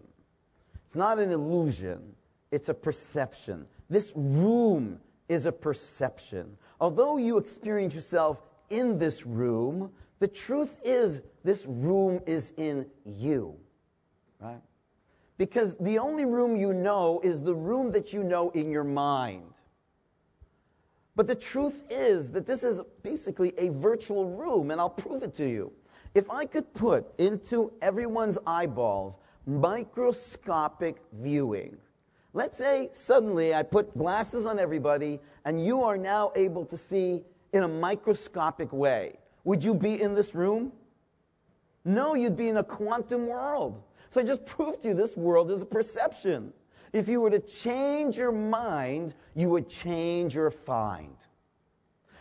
It's 0.84 0.96
not 0.96 1.20
an 1.20 1.30
illusion, 1.30 2.16
it's 2.50 2.70
a 2.70 2.74
perception. 2.74 3.66
This 3.88 4.12
room 4.16 4.98
is 5.28 5.46
a 5.46 5.52
perception. 5.52 6.56
Although 6.80 7.16
you 7.16 7.38
experience 7.38 7.94
yourself 7.94 8.42
in 8.70 8.98
this 8.98 9.26
room, 9.26 9.90
the 10.18 10.28
truth 10.28 10.78
is 10.84 11.22
this 11.44 11.64
room 11.66 12.20
is 12.26 12.52
in 12.56 12.86
you, 13.04 13.56
right? 14.40 14.60
Because 15.36 15.76
the 15.76 15.98
only 15.98 16.24
room 16.24 16.56
you 16.56 16.72
know 16.72 17.20
is 17.22 17.40
the 17.40 17.54
room 17.54 17.92
that 17.92 18.12
you 18.12 18.24
know 18.24 18.50
in 18.50 18.70
your 18.70 18.84
mind. 18.84 19.44
But 21.14 21.26
the 21.26 21.34
truth 21.34 21.84
is 21.90 22.30
that 22.32 22.46
this 22.46 22.62
is 22.62 22.80
basically 23.02 23.52
a 23.58 23.70
virtual 23.70 24.26
room, 24.30 24.70
and 24.70 24.80
I'll 24.80 24.90
prove 24.90 25.22
it 25.22 25.34
to 25.34 25.48
you. 25.48 25.72
If 26.14 26.30
I 26.30 26.46
could 26.46 26.72
put 26.74 27.12
into 27.18 27.72
everyone's 27.82 28.38
eyeballs 28.46 29.18
microscopic 29.46 30.96
viewing, 31.12 31.76
let's 32.38 32.56
say 32.56 32.88
suddenly 32.92 33.52
I 33.52 33.64
put 33.64 33.98
glasses 33.98 34.46
on 34.46 34.60
everybody 34.60 35.18
and 35.44 35.64
you 35.64 35.82
are 35.82 35.98
now 35.98 36.30
able 36.36 36.64
to 36.66 36.76
see 36.76 37.22
in 37.52 37.64
a 37.64 37.68
microscopic 37.68 38.72
way, 38.72 39.18
would 39.42 39.64
you 39.64 39.74
be 39.74 40.00
in 40.00 40.14
this 40.14 40.36
room? 40.36 40.70
No, 41.84 42.14
you'd 42.14 42.36
be 42.36 42.48
in 42.48 42.58
a 42.58 42.62
quantum 42.62 43.26
world. 43.26 43.82
So 44.10 44.20
I 44.20 44.24
just 44.24 44.46
proved 44.46 44.82
to 44.82 44.88
you 44.88 44.94
this 44.94 45.16
world 45.16 45.50
is 45.50 45.62
a 45.62 45.66
perception. 45.66 46.52
If 46.92 47.08
you 47.08 47.20
were 47.20 47.30
to 47.30 47.40
change 47.40 48.16
your 48.16 48.32
mind, 48.32 49.14
you 49.34 49.48
would 49.50 49.68
change 49.68 50.36
your 50.36 50.50
find. 50.52 51.16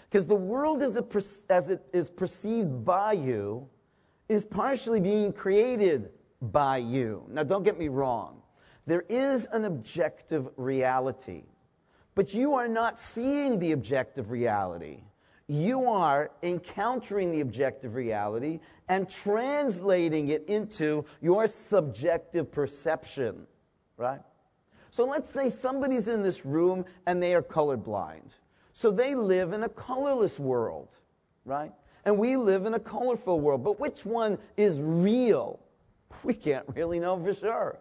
Because 0.09 0.25
the 0.25 0.35
world 0.35 0.81
as 0.81 0.95
it, 0.95 1.45
as 1.49 1.69
it 1.69 1.85
is 1.93 2.09
perceived 2.09 2.83
by 2.83 3.13
you 3.13 3.69
is 4.29 4.43
partially 4.45 4.99
being 4.99 5.31
created 5.31 6.09
by 6.41 6.77
you. 6.77 7.23
Now, 7.29 7.43
don't 7.43 7.63
get 7.63 7.77
me 7.77 7.87
wrong. 7.87 8.41
There 8.87 9.03
is 9.09 9.47
an 9.51 9.65
objective 9.65 10.47
reality, 10.55 11.43
but 12.15 12.33
you 12.33 12.55
are 12.55 12.69
not 12.69 12.97
seeing 12.97 13.59
the 13.59 13.73
objective 13.73 14.31
reality. 14.31 15.01
You 15.49 15.89
are 15.89 16.31
encountering 16.41 17.31
the 17.31 17.41
objective 17.41 17.95
reality 17.95 18.61
and 18.87 19.09
translating 19.09 20.29
it 20.29 20.45
into 20.47 21.03
your 21.21 21.47
subjective 21.47 22.49
perception, 22.49 23.45
right? 23.97 24.21
So 24.89 25.05
let's 25.05 25.29
say 25.29 25.49
somebody's 25.49 26.07
in 26.07 26.23
this 26.23 26.45
room 26.45 26.85
and 27.05 27.21
they 27.21 27.35
are 27.35 27.43
colorblind. 27.43 28.31
So 28.71 28.89
they 28.89 29.15
live 29.15 29.51
in 29.51 29.63
a 29.63 29.69
colorless 29.69 30.39
world, 30.39 30.95
right? 31.43 31.73
And 32.05 32.17
we 32.17 32.37
live 32.37 32.65
in 32.65 32.73
a 32.73 32.79
colorful 32.79 33.41
world. 33.41 33.65
But 33.65 33.81
which 33.81 34.05
one 34.05 34.37
is 34.55 34.79
real? 34.79 35.59
We 36.23 36.33
can't 36.33 36.65
really 36.73 36.99
know 36.99 37.21
for 37.21 37.33
sure. 37.33 37.79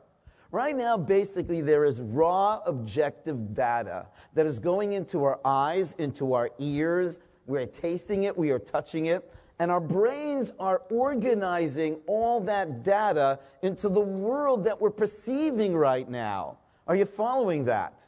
Right 0.52 0.76
now, 0.76 0.96
basically, 0.96 1.60
there 1.60 1.84
is 1.84 2.00
raw 2.00 2.60
objective 2.66 3.54
data 3.54 4.06
that 4.34 4.46
is 4.46 4.58
going 4.58 4.92
into 4.92 5.24
our 5.24 5.40
eyes, 5.44 5.94
into 5.98 6.34
our 6.34 6.50
ears. 6.58 7.18
We're 7.46 7.66
tasting 7.66 8.24
it, 8.24 8.36
we 8.36 8.50
are 8.50 8.58
touching 8.58 9.06
it, 9.06 9.32
and 9.58 9.70
our 9.70 9.80
brains 9.80 10.52
are 10.58 10.82
organizing 10.90 11.98
all 12.06 12.40
that 12.42 12.82
data 12.82 13.38
into 13.62 13.88
the 13.88 14.00
world 14.00 14.64
that 14.64 14.80
we're 14.80 14.90
perceiving 14.90 15.76
right 15.76 16.08
now. 16.08 16.58
Are 16.86 16.96
you 16.96 17.04
following 17.04 17.64
that? 17.64 18.04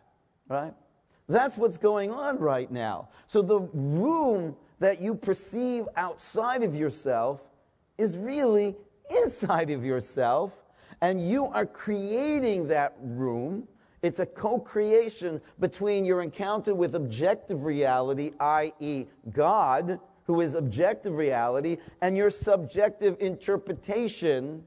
Right? 0.49 0.75
That's 1.29 1.59
what's 1.59 1.77
going 1.77 2.11
on 2.11 2.39
right 2.39 2.71
now. 2.71 3.09
So 3.27 3.43
the 3.43 3.61
room 3.61 4.57
that 4.79 5.01
you 5.01 5.15
perceive 5.15 5.87
outside 5.97 6.63
of 6.63 6.75
yourself 6.75 7.43
is 7.99 8.17
really 8.17 8.77
inside 9.11 9.71
of 9.71 9.85
yourself, 9.85 10.57
and 11.01 11.29
you 11.29 11.47
are 11.47 11.67
creating 11.67 12.69
that 12.69 12.97
room. 13.01 13.69
It's 14.03 14.19
a 14.21 14.27
co 14.27 14.59
creation 14.59 15.41
between 15.59 16.05
your 16.05 16.23
encounter 16.23 16.75
with 16.75 16.95
objective 16.95 17.65
reality, 17.65 18.33
i.e., 18.41 19.07
God, 19.33 20.01
who 20.25 20.41
is 20.41 20.55
objective 20.55 21.17
reality, 21.17 21.79
and 22.01 22.17
your 22.17 22.31
subjective 22.31 23.17
interpretation 23.21 24.65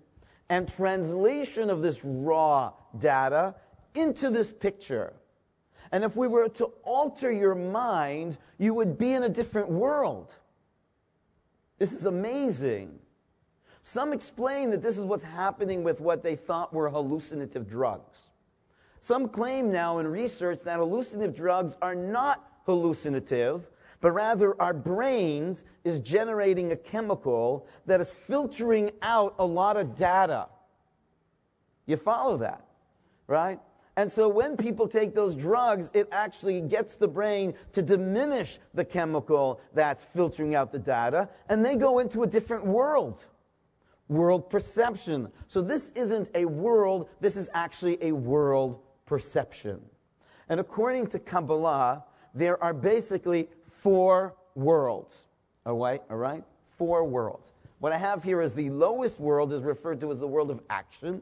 and 0.50 0.68
translation 0.68 1.70
of 1.70 1.82
this 1.82 2.04
raw 2.04 2.74
data 2.98 3.56
into 3.94 4.30
this 4.30 4.52
picture. 4.52 5.14
And 5.92 6.04
if 6.04 6.16
we 6.16 6.28
were 6.28 6.50
to 6.50 6.66
alter 6.84 7.32
your 7.32 7.56
mind, 7.56 8.38
you 8.58 8.74
would 8.74 8.98
be 8.98 9.14
in 9.14 9.24
a 9.24 9.30
different 9.30 9.70
world. 9.70 10.36
This 11.78 11.92
is 11.92 12.06
amazing. 12.06 13.00
Some 13.84 14.14
explain 14.14 14.70
that 14.72 14.82
this 14.82 14.98
is 14.98 15.06
what's 15.06 15.24
happening 15.24 15.84
with 15.84 16.02
what 16.02 16.24
they 16.24 16.36
thought 16.36 16.74
were 16.74 16.90
hallucinative 16.90 17.68
drugs. 17.68 18.30
Some 19.00 19.30
claim 19.30 19.72
now 19.72 19.98
in 19.98 20.08
research 20.08 20.62
that 20.64 20.78
hallucinative 20.78 21.36
drugs 21.36 21.76
are 21.82 21.96
not 21.96 22.48
hallucinative, 22.68 23.68
but 24.00 24.12
rather 24.12 24.60
our 24.62 24.74
brains 24.74 25.64
is 25.84 26.00
generating 26.00 26.72
a 26.72 26.76
chemical 26.76 27.68
that 27.88 28.00
is 28.00 28.12
filtering 28.12 28.92
out 29.02 29.34
a 29.40 29.46
lot 29.46 29.78
of 29.78 29.96
data. 29.96 30.48
You 31.88 31.98
follow 31.98 32.38
that, 32.38 32.66
right? 33.26 33.60
And 33.98 34.12
so 34.12 34.30
when 34.30 34.56
people 34.56 34.88
take 34.88 35.16
those 35.16 35.36
drugs, 35.36 35.90
it 35.94 36.08
actually 36.12 36.62
gets 36.62 36.96
the 36.96 37.08
brain 37.08 37.56
to 37.74 37.82
diminish 37.82 38.60
the 38.74 38.86
chemical 38.86 39.60
that's 39.74 40.04
filtering 40.04 40.54
out 40.54 40.72
the 40.72 40.80
data, 40.80 41.30
and 41.50 41.66
they 41.66 41.76
go 41.76 42.00
into 42.00 42.22
a 42.22 42.28
different 42.28 42.66
world 42.66 43.26
world 44.12 44.50
perception. 44.50 45.32
So 45.48 45.62
this 45.62 45.91
isn't 45.96 46.30
a 46.36 46.44
world, 46.46 47.10
this 47.22 47.38
is 47.38 47.50
actually 47.53 47.98
a 48.01 48.12
world 48.12 48.80
perception. 49.06 49.80
And 50.50 50.60
according 50.60 51.08
to 51.08 51.20
Kabbalah, 51.20 52.03
there 52.36 52.62
are 52.62 52.74
basically 52.74 53.48
four 53.70 54.36
worlds. 54.53 55.25
All 55.65 55.77
right, 55.77 56.01
all 56.10 56.18
right? 56.18 56.44
Four 56.77 57.06
worlds. 57.06 57.53
What 57.80 57.94
I 57.94 57.98
have 57.98 58.24
here 58.24 58.41
is 58.41 58.53
the 58.53 58.70
lowest 58.70 59.20
world 59.20 59.53
is 59.53 59.62
referred 59.62 60.01
to 60.01 60.12
as 60.12 60.20
the 60.20 60.27
world 60.27 60.51
of 60.51 60.62
action. 60.70 61.22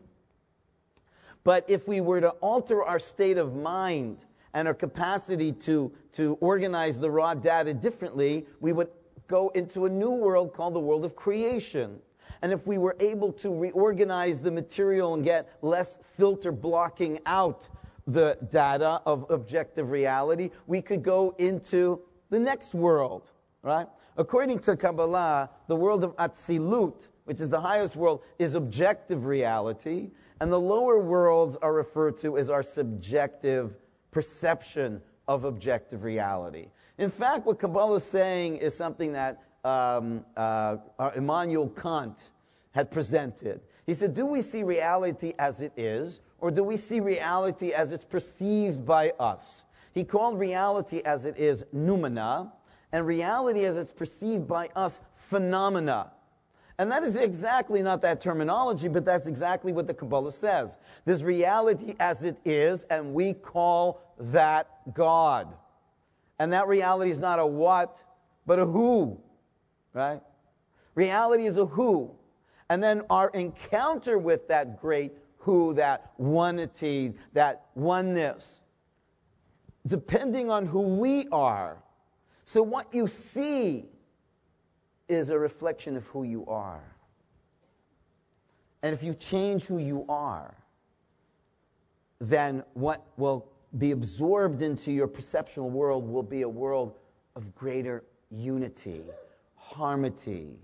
But 1.43 1.65
if 1.67 1.88
we 1.88 2.01
were 2.01 2.19
to 2.22 2.29
alter 2.41 2.84
our 2.84 3.00
state 3.00 3.38
of 3.38 3.55
mind 3.55 4.25
and 4.55 4.67
our 4.67 4.74
capacity 4.74 5.51
to, 5.51 5.91
to 6.13 6.39
organize 6.41 6.98
the 6.98 7.12
raw 7.12 7.36
data 7.36 7.74
differently, 7.74 8.48
we 8.60 8.74
would 8.74 8.89
go 9.27 9.50
into 9.50 9.86
a 9.86 9.89
new 9.89 10.10
world 10.10 10.53
called 10.53 10.74
the 10.74 10.79
world 10.79 11.05
of 11.05 11.15
creation. 11.15 12.00
And 12.41 12.51
if 12.51 12.67
we 12.67 12.77
were 12.77 12.96
able 13.00 13.34
to 13.34 13.53
reorganize 13.53 14.39
the 14.39 14.51
material 14.51 15.13
and 15.13 15.24
get 15.24 15.50
less 15.62 15.98
filter 16.03 16.51
blocking 16.51 17.19
out 17.25 17.67
the 18.08 18.38
data 18.50 19.01
of 19.05 19.29
objective 19.29 19.91
reality, 19.91 20.50
we 20.65 20.81
could 20.81 21.03
go 21.03 21.36
into 21.38 22.01
the 22.29 22.39
next 22.39 22.74
world, 22.74 23.31
right? 23.62 23.88
According 24.17 24.60
to 24.60 24.75
Kabbalah, 24.75 25.50
the 25.67 25.75
world 25.75 26.03
of 26.03 26.15
Atzilut, 26.15 27.08
which 27.25 27.41
is 27.41 27.50
the 27.50 27.62
highest 27.62 27.96
world, 27.96 28.24
is 28.39 28.55
objective 28.55 29.25
reality, 29.25 30.12
and 30.41 30.51
the 30.51 30.60
lower 30.60 31.00
worlds 31.00 31.58
are 31.62 31.74
referred 31.74 32.17
to 32.17 32.38
as 32.38 32.50
our 32.50 32.63
subjective 32.63 33.75
perception 34.12 35.01
of 35.27 35.43
objective 35.43 36.03
reality. 36.03 36.69
In 36.98 37.10
fact, 37.10 37.46
what 37.46 37.60
Kabbalah 37.60 37.98
is 37.98 38.03
saying 38.03 38.58
is 38.58 38.75
something 38.75 39.13
that 39.13 39.41
um, 39.63 40.25
uh, 40.36 40.78
Immanuel 41.16 41.70
Kant 41.70 42.30
had 42.72 42.92
presented. 42.92 43.62
He 43.86 43.94
said, 43.94 44.13
Do 44.13 44.25
we 44.25 44.42
see 44.42 44.63
reality 44.63 45.34
as 45.39 45.62
it 45.62 45.74
is, 45.75 46.20
or 46.39 46.51
do 46.51 46.63
we 46.63 46.78
see 46.78 47.00
reality 47.00 47.72
as 47.72 47.92
it's 47.92 48.06
perceived 48.06 48.86
by 48.86 49.12
us? 49.20 49.63
He 49.94 50.04
called 50.04 50.39
reality 50.39 51.01
as 51.04 51.25
it 51.25 51.38
is 51.38 51.66
noumena, 51.75 52.51
and 52.92 53.06
reality 53.06 53.66
as 53.66 53.78
it's 53.78 53.92
perceived 53.92 54.48
by 54.48 54.70
us 54.75 55.01
phenomena. 55.16 56.12
And 56.78 56.89
that 56.92 57.04
is 57.04 57.18
exactly 57.18 57.82
not 57.82 58.01
that 58.01 58.22
terminology, 58.22 58.88
but 58.88 59.04
that's 59.04 59.28
exactly 59.28 59.74
what 59.74 59.86
the 59.86 59.94
Kabbalah 59.94 60.32
says. 60.32 60.78
There's 61.04 61.24
reality 61.24 61.96
as 62.00 62.24
it 62.24 62.38
is, 62.46 62.84
and 62.84 63.13
we 63.13 63.34
call 63.34 64.01
that 64.18 64.94
God. 64.94 65.54
And 66.39 66.54
that 66.54 66.68
reality 66.68 67.12
is 67.12 67.20
not 67.20 67.38
a 67.38 67.46
what, 67.46 68.01
but 68.46 68.60
a 68.60 68.66
who, 68.66 69.20
right? 69.93 70.22
Reality 70.96 71.46
is 71.46 71.58
a 71.58 71.65
who. 71.65 72.12
And 72.69 72.84
then 72.84 73.03
our 73.10 73.29
encounter 73.29 74.17
with 74.17 74.48
that 74.48 74.79
great 74.79 75.13
who, 75.38 75.74
that 75.75 76.12
oneity, 76.17 77.13
that 77.34 77.65
oneness, 77.74 78.60
depending 79.88 80.51
on 80.51 80.65
who 80.65 80.81
we 80.81 81.27
are. 81.31 81.81
So 82.46 82.62
what 82.62 82.93
you 82.93 83.08
see 83.08 83.86
is 85.08 85.29
a 85.29 85.39
reflection 85.39 85.96
of 85.96 86.05
who 86.08 86.24
you 86.24 86.46
are. 86.46 86.84
And 88.84 88.93
if 88.93 89.03
you 89.03 89.13
change 89.13 89.65
who 89.65 89.77
you 89.77 90.05
are, 90.08 90.55
then 92.19 92.63
what 92.74 93.05
will 93.17 93.48
be 93.77 93.91
absorbed 93.91 94.62
into 94.62 94.91
your 94.91 95.08
perceptual 95.08 95.69
world 95.69 96.08
will 96.08 96.24
be 96.24 96.41
a 96.41 96.50
world 96.50 96.96
of 97.36 97.53
greater 97.55 98.03
unity, 98.29 99.01
harmony, 99.71 100.57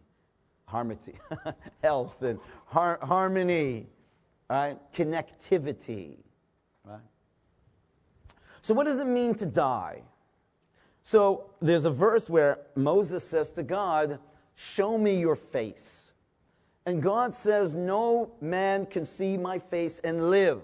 harmony, 0.65 1.13
health, 1.83 2.21
and 2.21 2.39
har- 2.65 2.99
harmony, 3.01 3.87
right? 4.49 4.77
Connectivity, 4.93 6.17
right? 6.83 6.99
So, 8.61 8.73
what 8.73 8.85
does 8.85 8.99
it 8.99 9.07
mean 9.07 9.35
to 9.35 9.45
die? 9.45 10.01
So, 11.03 11.51
there's 11.61 11.85
a 11.85 11.91
verse 11.91 12.29
where 12.29 12.59
Moses 12.75 13.23
says 13.23 13.51
to 13.51 13.63
God, 13.63 14.19
Show 14.55 14.97
me 14.97 15.19
your 15.19 15.35
face. 15.35 16.13
And 16.85 17.01
God 17.01 17.35
says, 17.35 17.73
No 17.73 18.31
man 18.41 18.85
can 18.85 19.05
see 19.05 19.37
my 19.37 19.59
face 19.59 19.99
and 19.99 20.29
live. 20.29 20.61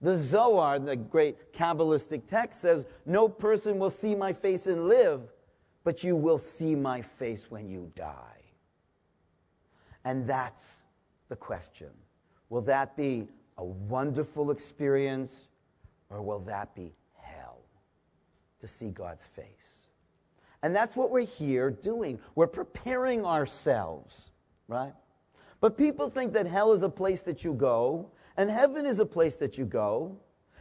The 0.00 0.16
Zohar, 0.16 0.78
the 0.78 0.96
great 0.96 1.52
Kabbalistic 1.52 2.26
text, 2.26 2.60
says, 2.60 2.86
No 3.04 3.28
person 3.28 3.78
will 3.78 3.90
see 3.90 4.14
my 4.14 4.32
face 4.32 4.66
and 4.66 4.88
live, 4.88 5.22
but 5.86 6.02
you 6.02 6.16
will 6.16 6.36
see 6.36 6.74
my 6.74 7.00
face 7.00 7.48
when 7.48 7.68
you 7.68 7.92
die. 7.94 8.42
And 10.04 10.26
that's 10.26 10.82
the 11.28 11.36
question. 11.36 11.90
Will 12.48 12.62
that 12.62 12.96
be 12.96 13.28
a 13.56 13.64
wonderful 13.64 14.50
experience, 14.50 15.46
or 16.10 16.22
will 16.22 16.40
that 16.40 16.74
be 16.74 16.92
hell 17.14 17.60
to 18.58 18.66
see 18.66 18.90
God's 18.90 19.26
face? 19.26 19.86
And 20.64 20.74
that's 20.74 20.96
what 20.96 21.12
we're 21.12 21.20
here 21.24 21.70
doing. 21.70 22.18
We're 22.34 22.48
preparing 22.48 23.24
ourselves, 23.24 24.32
right? 24.66 24.92
But 25.60 25.78
people 25.78 26.10
think 26.10 26.32
that 26.32 26.48
hell 26.48 26.72
is 26.72 26.82
a 26.82 26.88
place 26.88 27.20
that 27.20 27.44
you 27.44 27.54
go 27.54 28.10
and 28.36 28.50
heaven 28.50 28.86
is 28.86 28.98
a 28.98 29.06
place 29.06 29.36
that 29.36 29.56
you 29.56 29.64
go. 29.64 30.16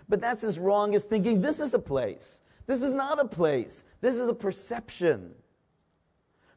But 0.07 0.21
that's 0.21 0.43
as 0.43 0.59
wrong 0.59 0.93
as 0.93 1.03
thinking 1.03 1.41
this 1.41 1.59
is 1.59 1.73
a 1.73 1.79
place. 1.79 2.41
This 2.67 2.81
is 2.81 2.91
not 2.91 3.19
a 3.19 3.25
place. 3.25 3.83
This 4.01 4.15
is 4.15 4.27
a 4.27 4.33
perception 4.33 5.31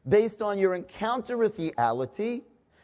based 0.07 0.41
on 0.41 0.57
your 0.57 0.75
encounter 0.75 1.37
with 1.37 1.59
reality 1.59 2.41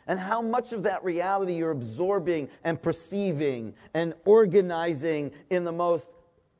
and 0.07 0.19
how 0.19 0.41
much 0.41 0.73
of 0.73 0.83
that 0.83 1.03
reality 1.03 1.53
you're 1.53 1.71
absorbing 1.71 2.49
and 2.63 2.81
perceiving 2.81 3.73
and 3.93 4.13
organizing 4.25 5.31
in 5.49 5.63
the 5.63 5.71
most 5.71 6.11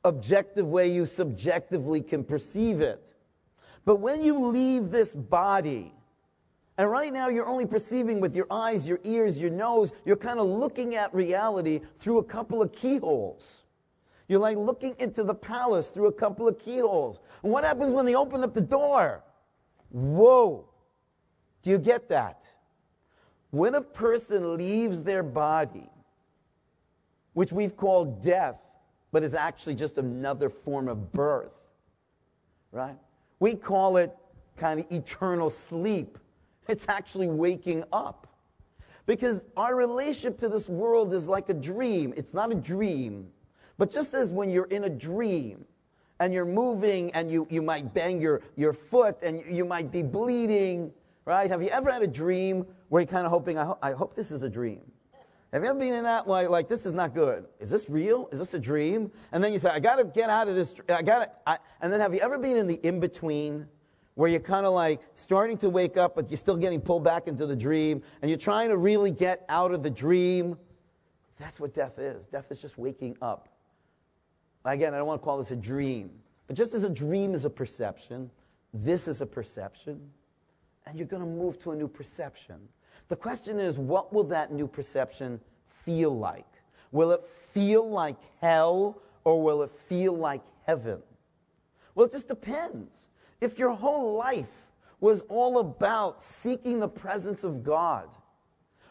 objective 0.04 0.66
way 0.66 0.88
you 0.90 1.06
subjectively 1.06 2.00
can 2.00 2.24
perceive 2.24 2.80
it. 2.80 3.14
But 3.84 3.96
when 3.96 4.22
you 4.22 4.48
leave 4.48 4.90
this 4.90 5.14
body, 5.14 5.94
and 6.78 6.90
right 6.90 7.12
now 7.12 7.28
you're 7.28 7.46
only 7.46 7.66
perceiving 7.66 8.20
with 8.20 8.34
your 8.34 8.46
eyes, 8.50 8.88
your 8.88 9.00
ears, 9.04 9.38
your 9.38 9.50
nose, 9.50 9.92
you're 10.04 10.16
kind 10.16 10.40
of 10.40 10.46
looking 10.46 10.96
at 10.96 11.14
reality 11.14 11.80
through 11.98 12.18
a 12.18 12.24
couple 12.24 12.60
of 12.62 12.72
keyholes. 12.72 13.62
You're 14.28 14.40
like 14.40 14.56
looking 14.56 14.96
into 14.98 15.22
the 15.22 15.34
palace 15.34 15.90
through 15.90 16.06
a 16.06 16.12
couple 16.12 16.48
of 16.48 16.58
keyholes. 16.58 17.20
And 17.42 17.52
what 17.52 17.64
happens 17.64 17.92
when 17.92 18.06
they 18.06 18.14
open 18.14 18.42
up 18.42 18.54
the 18.54 18.60
door? 18.60 19.22
Whoa. 19.90 20.68
Do 21.62 21.70
you 21.70 21.78
get 21.78 22.08
that? 22.08 22.50
When 23.50 23.74
a 23.74 23.80
person 23.80 24.56
leaves 24.56 25.02
their 25.02 25.22
body, 25.22 25.88
which 27.34 27.52
we've 27.52 27.76
called 27.76 28.22
death, 28.22 28.58
but 29.12 29.22
is 29.22 29.34
actually 29.34 29.74
just 29.74 29.98
another 29.98 30.50
form 30.50 30.88
of 30.88 31.12
birth, 31.12 31.52
right? 32.72 32.96
We 33.38 33.54
call 33.54 33.96
it 33.96 34.14
kind 34.56 34.80
of 34.80 34.86
eternal 34.90 35.50
sleep. 35.50 36.18
It's 36.68 36.86
actually 36.88 37.28
waking 37.28 37.84
up. 37.92 38.26
Because 39.06 39.44
our 39.56 39.76
relationship 39.76 40.38
to 40.38 40.48
this 40.48 40.68
world 40.68 41.12
is 41.12 41.28
like 41.28 41.48
a 41.48 41.54
dream. 41.54 42.12
It's 42.16 42.34
not 42.34 42.50
a 42.50 42.56
dream. 42.56 43.28
But 43.78 43.90
just 43.90 44.14
as 44.14 44.32
when 44.32 44.50
you're 44.50 44.66
in 44.66 44.84
a 44.84 44.90
dream 44.90 45.64
and 46.20 46.32
you're 46.32 46.46
moving 46.46 47.10
and 47.12 47.30
you, 47.30 47.46
you 47.50 47.60
might 47.62 47.92
bang 47.92 48.20
your, 48.20 48.40
your 48.56 48.72
foot 48.72 49.22
and 49.22 49.42
you 49.46 49.64
might 49.64 49.92
be 49.92 50.02
bleeding, 50.02 50.92
right? 51.24 51.50
Have 51.50 51.62
you 51.62 51.68
ever 51.68 51.90
had 51.90 52.02
a 52.02 52.06
dream 52.06 52.66
where 52.88 53.02
you're 53.02 53.06
kind 53.06 53.26
of 53.26 53.32
hoping, 53.32 53.58
I, 53.58 53.64
ho- 53.64 53.78
I 53.82 53.92
hope 53.92 54.14
this 54.14 54.30
is 54.30 54.42
a 54.42 54.48
dream? 54.48 54.80
Have 55.52 55.62
you 55.62 55.70
ever 55.70 55.78
been 55.78 55.94
in 55.94 56.04
that 56.04 56.26
way? 56.26 56.46
Like, 56.48 56.68
this 56.68 56.86
is 56.86 56.92
not 56.92 57.14
good. 57.14 57.46
Is 57.60 57.70
this 57.70 57.88
real? 57.88 58.28
Is 58.32 58.38
this 58.38 58.52
a 58.54 58.58
dream? 58.58 59.10
And 59.32 59.42
then 59.42 59.52
you 59.52 59.58
say, 59.58 59.70
I 59.70 59.78
got 59.78 59.96
to 59.96 60.04
get 60.04 60.28
out 60.28 60.48
of 60.48 60.56
this. 60.56 60.74
I 60.88 61.02
got 61.02 61.44
to. 61.46 61.58
And 61.80 61.92
then 61.92 62.00
have 62.00 62.12
you 62.12 62.20
ever 62.20 62.36
been 62.36 62.56
in 62.56 62.66
the 62.66 62.74
in 62.82 62.98
between 62.98 63.66
where 64.16 64.28
you're 64.28 64.40
kind 64.40 64.66
of 64.66 64.72
like 64.72 65.00
starting 65.14 65.56
to 65.58 65.70
wake 65.70 65.96
up, 65.96 66.14
but 66.14 66.30
you're 66.30 66.36
still 66.36 66.56
getting 66.56 66.80
pulled 66.80 67.04
back 67.04 67.28
into 67.28 67.46
the 67.46 67.56
dream 67.56 68.02
and 68.22 68.30
you're 68.30 68.38
trying 68.38 68.70
to 68.70 68.76
really 68.76 69.10
get 69.10 69.44
out 69.48 69.72
of 69.72 69.82
the 69.82 69.90
dream? 69.90 70.58
That's 71.38 71.60
what 71.60 71.72
death 71.74 71.98
is. 71.98 72.26
Death 72.26 72.50
is 72.50 72.60
just 72.60 72.76
waking 72.76 73.16
up. 73.22 73.48
Again, 74.72 74.94
I 74.94 74.98
don't 74.98 75.06
want 75.06 75.20
to 75.20 75.24
call 75.24 75.38
this 75.38 75.52
a 75.52 75.56
dream, 75.56 76.10
but 76.48 76.56
just 76.56 76.74
as 76.74 76.82
a 76.82 76.90
dream 76.90 77.34
is 77.34 77.44
a 77.44 77.50
perception, 77.50 78.30
this 78.74 79.06
is 79.06 79.20
a 79.20 79.26
perception, 79.26 80.00
and 80.84 80.98
you're 80.98 81.06
going 81.06 81.22
to 81.22 81.28
move 81.28 81.58
to 81.60 81.70
a 81.70 81.76
new 81.76 81.86
perception. 81.86 82.56
The 83.08 83.16
question 83.16 83.60
is, 83.60 83.78
what 83.78 84.12
will 84.12 84.24
that 84.24 84.52
new 84.52 84.66
perception 84.66 85.40
feel 85.68 86.16
like? 86.16 86.46
Will 86.90 87.12
it 87.12 87.24
feel 87.24 87.88
like 87.88 88.16
hell 88.40 89.00
or 89.22 89.40
will 89.40 89.62
it 89.62 89.70
feel 89.70 90.16
like 90.16 90.42
heaven? 90.66 91.00
Well, 91.94 92.06
it 92.06 92.12
just 92.12 92.28
depends. 92.28 93.08
If 93.40 93.58
your 93.58 93.72
whole 93.72 94.16
life 94.16 94.66
was 94.98 95.20
all 95.28 95.58
about 95.58 96.22
seeking 96.22 96.80
the 96.80 96.88
presence 96.88 97.44
of 97.44 97.62
God, 97.62 98.08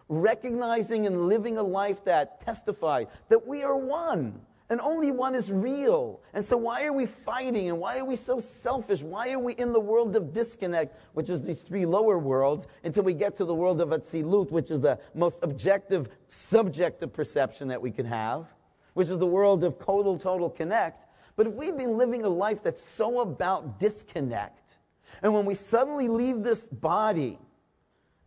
recognizing 0.08 1.06
and 1.06 1.28
living 1.28 1.58
a 1.58 1.64
life 1.64 2.06
that 2.06 2.40
testified 2.40 3.08
that 3.28 3.46
we 3.46 3.64
are 3.64 3.76
one, 3.76 4.40
and 4.70 4.82
only 4.82 5.12
one 5.12 5.36
is 5.36 5.52
real. 5.52 6.22
And 6.34 6.44
so, 6.44 6.58
why 6.58 6.86
are 6.86 6.94
we 6.94 7.06
fighting? 7.06 7.70
And 7.70 7.80
why 7.80 8.00
are 8.00 8.06
we 8.06 8.16
so 8.16 8.40
selfish? 8.40 9.04
Why 9.04 9.32
are 9.32 9.40
we 9.40 9.54
in 9.54 9.74
the 9.74 9.80
world 9.80 10.16
of 10.16 10.34
disconnect, 10.34 10.98
which 11.14 11.30
is 11.30 11.44
these 11.44 11.62
three 11.62 11.86
lower 11.86 12.18
worlds, 12.18 12.66
until 12.84 13.04
we 13.04 13.14
get 13.14 13.36
to 13.38 13.46
the 13.46 13.54
world 13.54 13.80
of 13.80 13.90
Atzilut, 13.90 14.50
which 14.52 14.72
is 14.72 14.82
the 14.82 15.00
most 15.14 15.40
objective, 15.44 16.10
subjective 16.30 17.14
perception 17.14 17.68
that 17.68 17.82
we 17.82 17.92
can 17.92 18.08
have, 18.08 18.48
which 18.96 19.08
is 19.08 19.20
the 19.20 19.28
world 19.28 19.64
of 19.64 19.78
total, 19.78 20.18
total 20.18 20.50
connect. 20.50 21.06
But 21.36 21.48
if 21.48 21.54
we've 21.54 21.78
been 21.78 21.98
living 21.98 22.24
a 22.24 22.30
life 22.30 22.64
that's 22.64 22.84
so 22.84 23.20
about 23.20 23.80
disconnect, 23.80 24.78
and 25.22 25.32
when 25.32 25.46
we 25.46 25.54
suddenly 25.54 26.08
leave 26.08 26.42
this 26.42 26.68
body 26.68 27.38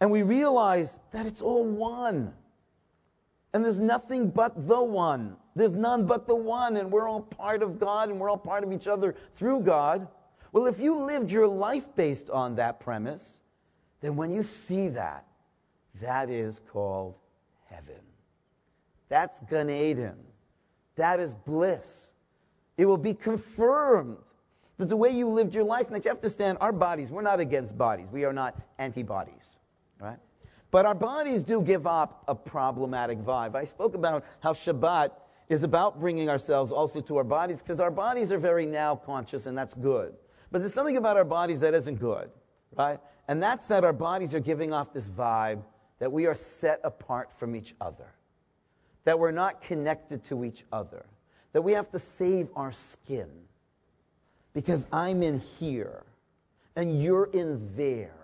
and 0.01 0.11
we 0.11 0.22
realize 0.22 1.01
that 1.11 1.27
it's 1.27 1.42
all 1.42 1.64
one, 1.64 2.33
and 3.53 3.64
there's 3.64 3.81
nothing 3.81 4.31
but 4.31 4.68
the 4.68 4.81
one, 4.81 5.37
There's 5.59 5.75
none 5.75 6.07
but 6.07 6.29
the 6.29 6.37
one, 6.37 6.77
and 6.77 6.90
we're 6.90 7.09
all 7.09 7.23
part 7.23 7.64
of 7.64 7.81
God 7.81 8.11
and 8.11 8.21
we're 8.21 8.31
all 8.31 8.38
part 8.38 8.62
of 8.62 8.73
each 8.73 8.87
other 8.87 9.16
through 9.35 9.62
God. 9.62 10.07
Well, 10.53 10.66
if 10.66 10.79
you 10.79 10.94
lived 10.94 11.33
your 11.33 11.49
life 11.49 11.94
based 11.97 12.31
on 12.31 12.55
that 12.55 12.79
premise, 12.79 13.40
then 14.01 14.14
when 14.14 14.31
you 14.31 14.44
see 14.44 14.88
that, 14.88 15.27
that 16.01 16.31
is 16.31 16.61
called 16.71 17.16
heaven. 17.66 18.01
That's 19.09 19.40
Gan 19.51 19.68
Eden. 19.68 20.14
That 20.94 21.18
is 21.18 21.35
bliss. 21.35 22.12
It 22.77 22.87
will 22.87 22.97
be 22.97 23.14
confirmed 23.14 24.18
that 24.77 24.88
the 24.88 24.97
way 24.97 25.11
you 25.11 25.29
lived 25.29 25.57
your 25.57 25.64
life, 25.64 25.88
that 25.88 26.05
you 26.05 26.09
have 26.09 26.21
to 26.21 26.31
stand 26.31 26.59
our 26.61 26.73
bodies, 26.73 27.11
we're 27.11 27.23
not 27.23 27.40
against 27.40 27.77
bodies. 27.77 28.11
We 28.12 28.25
are 28.25 28.33
not 28.33 28.57
antibodies, 28.79 29.59
right? 30.01 30.18
But 30.71 30.87
our 30.87 30.94
bodies 30.94 31.42
do 31.42 31.61
give 31.62 31.85
up 31.85 32.23
a 32.29 32.35
problematic 32.35 33.18
vibe. 33.18 33.57
I 33.57 33.64
spoke 33.64 33.97
about 33.97 34.25
how 34.40 34.53
Shabbat 34.53 35.11
is 35.48 35.62
about 35.62 35.98
bringing 35.98 36.28
ourselves 36.28 36.70
also 36.70 37.00
to 37.00 37.16
our 37.16 37.24
bodies 37.24 37.62
because 37.62 37.80
our 37.80 37.90
bodies 37.90 38.30
are 38.30 38.38
very 38.38 38.66
now 38.66 38.94
conscious 38.94 39.46
and 39.46 39.56
that's 39.56 39.74
good. 39.74 40.14
But 40.50 40.61
there's 40.61 40.74
something 40.74 40.96
about 40.96 41.16
our 41.16 41.24
bodies 41.24 41.61
that 41.61 41.74
isn't 41.74 41.96
good, 41.96 42.30
right? 42.76 42.98
And 43.28 43.42
that's 43.42 43.66
that 43.66 43.84
our 43.84 43.92
bodies 43.92 44.34
are 44.34 44.40
giving 44.40 44.72
off 44.72 44.92
this 44.92 45.08
vibe 45.08 45.62
that 45.98 46.12
we 46.12 46.26
are 46.26 46.34
set 46.34 46.80
apart 46.84 47.32
from 47.32 47.56
each 47.56 47.74
other, 47.80 48.12
that 49.04 49.18
we're 49.18 49.32
not 49.32 49.61
connected 49.61 50.24
to 50.24 50.44
each 50.44 50.64
other, 50.72 51.04
that 51.52 51.62
we 51.62 51.72
have 51.72 51.90
to 51.90 51.98
save 51.98 52.48
our 52.54 52.72
skin 52.72 53.28
because 54.52 54.87
I'm 54.92 55.22
in 55.22 55.38
here 55.38 56.04
and 56.76 57.02
you're 57.02 57.30
in 57.32 57.76
there 57.76 58.14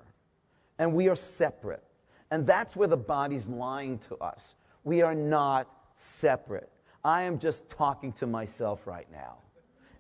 and 0.79 0.95
we 0.95 1.09
are 1.09 1.17
separate. 1.17 1.83
And 2.31 2.47
that's 2.47 2.75
where 2.75 2.89
the 2.89 2.97
body's 2.97 3.47
lying 3.47 3.99
to 3.99 4.17
us. 4.17 4.55
We 4.83 5.03
are 5.03 5.15
not 5.15 5.69
separate. 5.95 6.71
I 7.05 7.23
am 7.23 7.39
just 7.39 7.69
talking 7.69 8.13
to 8.15 8.27
myself 8.27 8.87
right 8.87 9.07
now. 9.13 9.37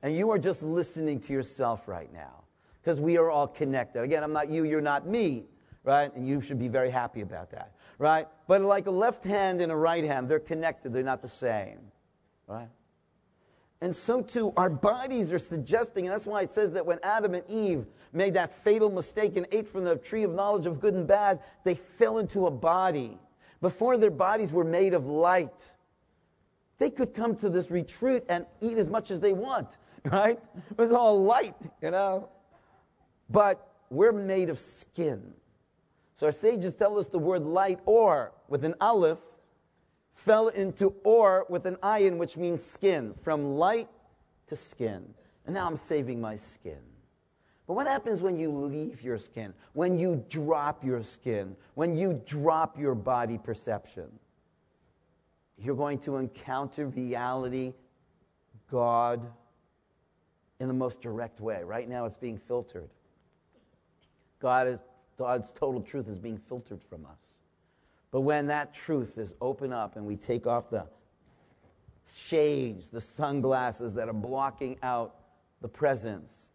And 0.02 0.16
you 0.16 0.30
are 0.30 0.38
just 0.38 0.62
listening 0.62 1.20
to 1.20 1.32
yourself 1.32 1.88
right 1.88 2.12
now 2.12 2.44
because 2.82 3.00
we 3.00 3.16
are 3.16 3.30
all 3.30 3.46
connected. 3.46 4.02
Again, 4.02 4.22
I'm 4.22 4.32
not 4.32 4.48
you, 4.50 4.64
you're 4.64 4.80
not 4.80 5.06
me, 5.06 5.44
right? 5.82 6.14
And 6.14 6.26
you 6.26 6.40
should 6.40 6.58
be 6.58 6.68
very 6.68 6.90
happy 6.90 7.20
about 7.20 7.50
that, 7.50 7.72
right? 7.98 8.28
But 8.46 8.62
like 8.62 8.86
a 8.86 8.90
left 8.90 9.24
hand 9.24 9.60
and 9.60 9.72
a 9.72 9.76
right 9.76 10.04
hand, 10.04 10.28
they're 10.28 10.40
connected, 10.40 10.92
they're 10.92 11.02
not 11.02 11.22
the 11.22 11.28
same, 11.28 11.78
right? 12.46 12.68
And 13.80 13.94
so 13.94 14.22
too, 14.22 14.52
our 14.56 14.70
bodies 14.70 15.30
are 15.32 15.38
suggesting, 15.38 16.06
and 16.06 16.14
that's 16.14 16.26
why 16.26 16.42
it 16.42 16.52
says 16.52 16.72
that 16.72 16.86
when 16.86 16.98
Adam 17.02 17.34
and 17.34 17.44
Eve 17.50 17.86
made 18.14 18.34
that 18.34 18.52
fatal 18.52 18.90
mistake 18.90 19.36
and 19.36 19.46
ate 19.52 19.68
from 19.68 19.84
the 19.84 19.96
tree 19.96 20.22
of 20.22 20.32
knowledge 20.32 20.64
of 20.64 20.80
good 20.80 20.94
and 20.94 21.06
bad, 21.06 21.40
they 21.64 21.74
fell 21.74 22.18
into 22.18 22.46
a 22.46 22.50
body. 22.50 23.18
Before 23.60 23.98
their 23.98 24.10
bodies 24.10 24.52
were 24.52 24.64
made 24.64 24.94
of 24.94 25.06
light, 25.06 25.73
they 26.78 26.90
could 26.90 27.14
come 27.14 27.36
to 27.36 27.48
this 27.48 27.70
retreat 27.70 28.24
and 28.28 28.46
eat 28.60 28.78
as 28.78 28.88
much 28.88 29.10
as 29.10 29.20
they 29.20 29.32
want 29.32 29.78
right? 30.10 30.38
It 30.70 30.78
was 30.78 30.92
all 30.92 31.22
light, 31.22 31.54
you 31.80 31.90
know. 31.90 32.28
But 33.30 33.66
we're 33.90 34.12
made 34.12 34.50
of 34.50 34.58
skin. 34.58 35.32
So 36.16 36.26
our 36.26 36.32
sages 36.32 36.74
tell 36.74 36.98
us 36.98 37.08
the 37.08 37.18
word 37.18 37.42
light 37.42 37.80
or 37.86 38.32
with 38.48 38.64
an 38.64 38.74
aleph 38.80 39.18
fell 40.14 40.48
into 40.48 40.94
or 41.04 41.46
with 41.48 41.66
an 41.66 41.76
ayin, 41.76 42.18
which 42.18 42.36
means 42.36 42.62
skin, 42.62 43.14
from 43.22 43.56
light 43.56 43.88
to 44.46 44.56
skin. 44.56 45.14
And 45.46 45.54
now 45.54 45.66
I'm 45.66 45.76
saving 45.76 46.20
my 46.20 46.36
skin. 46.36 46.78
But 47.66 47.74
what 47.74 47.86
happens 47.86 48.20
when 48.20 48.38
you 48.38 48.50
leave 48.50 49.02
your 49.02 49.18
skin? 49.18 49.54
When 49.72 49.98
you 49.98 50.22
drop 50.28 50.84
your 50.84 51.02
skin? 51.02 51.56
When 51.74 51.96
you 51.96 52.22
drop 52.26 52.78
your 52.78 52.94
body 52.94 53.38
perception? 53.38 54.10
You're 55.56 55.76
going 55.76 55.98
to 56.00 56.16
encounter 56.16 56.86
reality, 56.88 57.74
God, 58.70 59.20
in 60.60 60.68
the 60.68 60.74
most 60.74 61.00
direct 61.00 61.40
way. 61.40 61.62
Right 61.62 61.88
now, 61.88 62.04
it's 62.04 62.16
being 62.16 62.38
filtered. 62.38 62.90
God 64.40 64.66
is, 64.66 64.80
God's 65.16 65.52
total 65.52 65.80
truth 65.80 66.08
is 66.08 66.18
being 66.18 66.38
filtered 66.38 66.82
from 66.82 67.06
us. 67.06 67.38
But 68.10 68.20
when 68.20 68.46
that 68.48 68.74
truth 68.74 69.18
is 69.18 69.34
open 69.40 69.72
up 69.72 69.96
and 69.96 70.06
we 70.06 70.16
take 70.16 70.46
off 70.46 70.70
the 70.70 70.86
shades, 72.06 72.90
the 72.90 73.00
sunglasses 73.00 73.94
that 73.94 74.08
are 74.08 74.14
blocking 74.14 74.76
out 74.82 75.16
the 75.60 75.68
presence, 75.68 76.50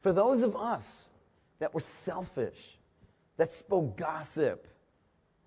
for 0.00 0.12
those 0.12 0.42
of 0.42 0.56
us 0.56 1.10
that 1.58 1.74
were 1.74 1.80
selfish, 1.80 2.78
that 3.36 3.52
spoke 3.52 3.96
gossip, 3.96 4.66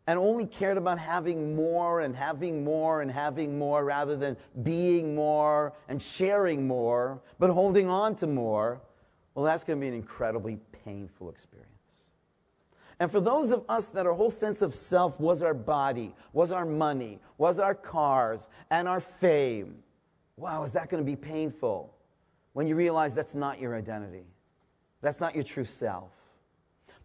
and 0.08 0.18
only 0.18 0.46
cared 0.46 0.78
about 0.78 1.00
having 1.00 1.56
more 1.56 2.02
and 2.02 2.16
having 2.16 2.64
more 2.64 3.02
and 3.02 3.12
having 3.12 3.58
more 3.58 3.86
rather 3.86 4.16
than 4.16 4.36
being 4.64 5.16
more 5.16 5.74
and 5.88 6.02
sharing 6.02 6.68
more, 6.68 7.22
but 7.40 7.50
holding 7.50 7.88
on 7.88 8.16
to 8.16 8.28
more, 8.28 8.82
well, 9.36 9.46
that's 9.46 9.64
going 9.64 9.80
to 9.80 9.82
be 9.82 9.88
an 9.88 9.94
incredibly 9.94 10.58
painful 10.84 11.30
experience. 11.30 11.70
And 13.00 13.10
for 13.10 13.20
those 13.20 13.52
of 13.52 13.64
us 13.68 13.88
that 13.90 14.06
our 14.06 14.14
whole 14.14 14.30
sense 14.30 14.62
of 14.62 14.76
self 14.76 15.20
was 15.20 15.42
our 15.42 15.54
body, 15.54 16.14
was 16.34 16.52
our 16.52 16.66
money, 16.66 17.20
was 17.38 17.60
our 17.60 17.74
cars, 17.74 18.48
and 18.70 18.88
our 18.88 19.00
fame, 19.00 19.78
wow, 20.38 20.64
is 20.64 20.74
that 20.74 20.90
going 20.90 21.04
to 21.04 21.10
be 21.10 21.16
painful 21.16 21.96
when 22.54 22.68
you 22.68 22.76
realize 22.76 23.16
that's 23.16 23.34
not 23.34 23.60
your 23.60 23.76
identity? 23.76 24.26
That's 25.02 25.20
not 25.20 25.34
your 25.34 25.44
true 25.44 25.64
self. 25.64 26.12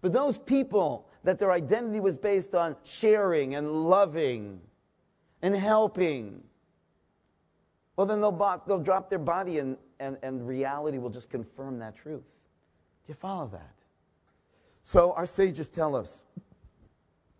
But 0.02 0.12
those 0.12 0.38
people 0.38 1.08
that 1.26 1.40
their 1.40 1.50
identity 1.50 1.98
was 1.98 2.16
based 2.16 2.54
on 2.54 2.76
sharing 2.84 3.56
and 3.56 3.88
loving 3.88 4.60
and 5.42 5.56
helping, 5.56 6.40
well, 7.96 8.06
then 8.06 8.20
they'll, 8.20 8.62
they'll 8.68 8.78
drop 8.78 9.10
their 9.10 9.18
body 9.18 9.58
and, 9.58 9.76
and, 9.98 10.16
and 10.22 10.46
reality 10.46 10.98
will 10.98 11.10
just 11.10 11.28
confirm 11.28 11.80
that 11.80 11.96
truth. 11.96 12.22
Do 12.22 13.08
you 13.08 13.14
follow 13.14 13.48
that? 13.48 13.74
So 14.84 15.14
our 15.14 15.26
sages 15.26 15.68
tell 15.68 15.96
us 15.96 16.22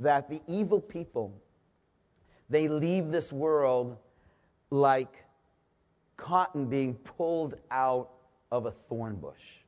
that 0.00 0.28
the 0.28 0.42
evil 0.48 0.80
people, 0.80 1.40
they 2.50 2.66
leave 2.66 3.12
this 3.12 3.32
world 3.32 3.98
like 4.70 5.24
cotton 6.16 6.66
being 6.66 6.94
pulled 6.94 7.54
out 7.70 8.10
of 8.50 8.66
a 8.66 8.72
thorn 8.72 9.14
bush. 9.14 9.58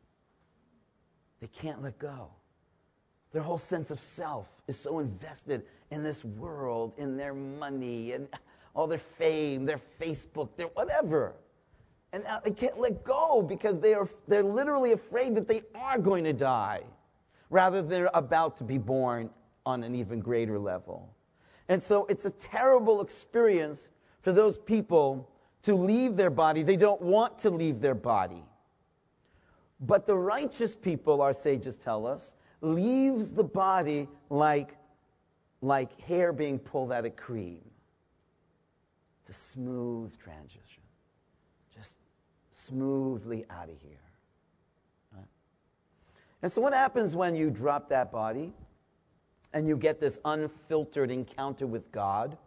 They 1.38 1.46
can't 1.46 1.80
let 1.84 2.00
go. 2.00 2.30
Their 3.32 3.42
whole 3.42 3.58
sense 3.58 3.90
of 3.90 3.98
self 3.98 4.48
is 4.66 4.78
so 4.78 4.98
invested 4.98 5.64
in 5.90 6.02
this 6.02 6.24
world, 6.24 6.92
in 6.96 7.16
their 7.16 7.34
money, 7.34 8.12
and 8.12 8.28
all 8.74 8.86
their 8.86 8.98
fame, 8.98 9.64
their 9.64 9.80
Facebook, 10.00 10.50
their 10.56 10.68
whatever. 10.68 11.34
And 12.12 12.24
they 12.44 12.52
can't 12.52 12.78
let 12.78 13.04
go 13.04 13.42
because 13.42 13.80
they 13.80 13.94
are, 13.94 14.08
they're 14.26 14.42
literally 14.42 14.92
afraid 14.92 15.34
that 15.34 15.46
they 15.46 15.62
are 15.74 15.98
going 15.98 16.24
to 16.24 16.32
die 16.32 16.82
rather 17.50 17.82
they're 17.82 18.10
about 18.14 18.56
to 18.58 18.64
be 18.64 18.78
born 18.78 19.30
on 19.64 19.82
an 19.82 19.94
even 19.94 20.20
greater 20.20 20.58
level. 20.58 21.14
And 21.68 21.82
so 21.82 22.06
it's 22.06 22.24
a 22.24 22.30
terrible 22.30 23.00
experience 23.00 23.88
for 24.22 24.32
those 24.32 24.58
people 24.58 25.30
to 25.62 25.74
leave 25.74 26.16
their 26.16 26.30
body. 26.30 26.62
They 26.62 26.76
don't 26.76 27.00
want 27.02 27.38
to 27.40 27.50
leave 27.50 27.80
their 27.80 27.94
body. 27.94 28.44
But 29.80 30.06
the 30.06 30.16
righteous 30.16 30.74
people, 30.74 31.20
our 31.20 31.32
sages 31.32 31.76
tell 31.76 32.06
us, 32.06 32.32
leaves 32.60 33.32
the 33.32 33.44
body 33.44 34.08
like, 34.30 34.76
like 35.60 36.00
hair 36.02 36.32
being 36.32 36.58
pulled 36.58 36.92
out 36.92 37.04
of 37.04 37.16
cream. 37.16 37.60
It's 39.20 39.30
a 39.30 39.40
smooth 39.40 40.16
transition, 40.18 40.82
just 41.74 41.96
smoothly 42.50 43.44
out 43.50 43.68
of 43.68 43.80
here. 43.80 43.98
And 46.42 46.52
so, 46.52 46.62
what 46.62 46.72
happens 46.72 47.16
when 47.16 47.34
you 47.34 47.50
drop 47.50 47.88
that 47.88 48.12
body 48.12 48.52
and 49.52 49.66
you 49.66 49.76
get 49.76 50.00
this 50.00 50.18
unfiltered 50.24 51.10
encounter 51.10 51.66
with 51.66 51.90
God? 51.90 52.38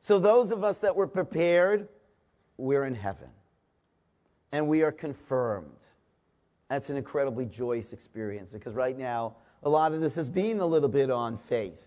So, 0.00 0.18
those 0.18 0.52
of 0.52 0.62
us 0.62 0.78
that 0.78 0.94
were 0.94 1.08
prepared, 1.08 1.88
we're 2.56 2.84
in 2.84 2.94
heaven 2.94 3.28
and 4.52 4.68
we 4.68 4.82
are 4.82 4.92
confirmed. 4.92 5.70
That's 6.68 6.90
an 6.90 6.96
incredibly 6.96 7.46
joyous 7.46 7.92
experience 7.92 8.50
because 8.50 8.74
right 8.74 8.96
now, 8.96 9.36
a 9.62 9.68
lot 9.68 9.92
of 9.92 10.00
this 10.00 10.16
has 10.16 10.28
been 10.28 10.60
a 10.60 10.66
little 10.66 10.88
bit 10.88 11.10
on 11.10 11.36
faith. 11.36 11.86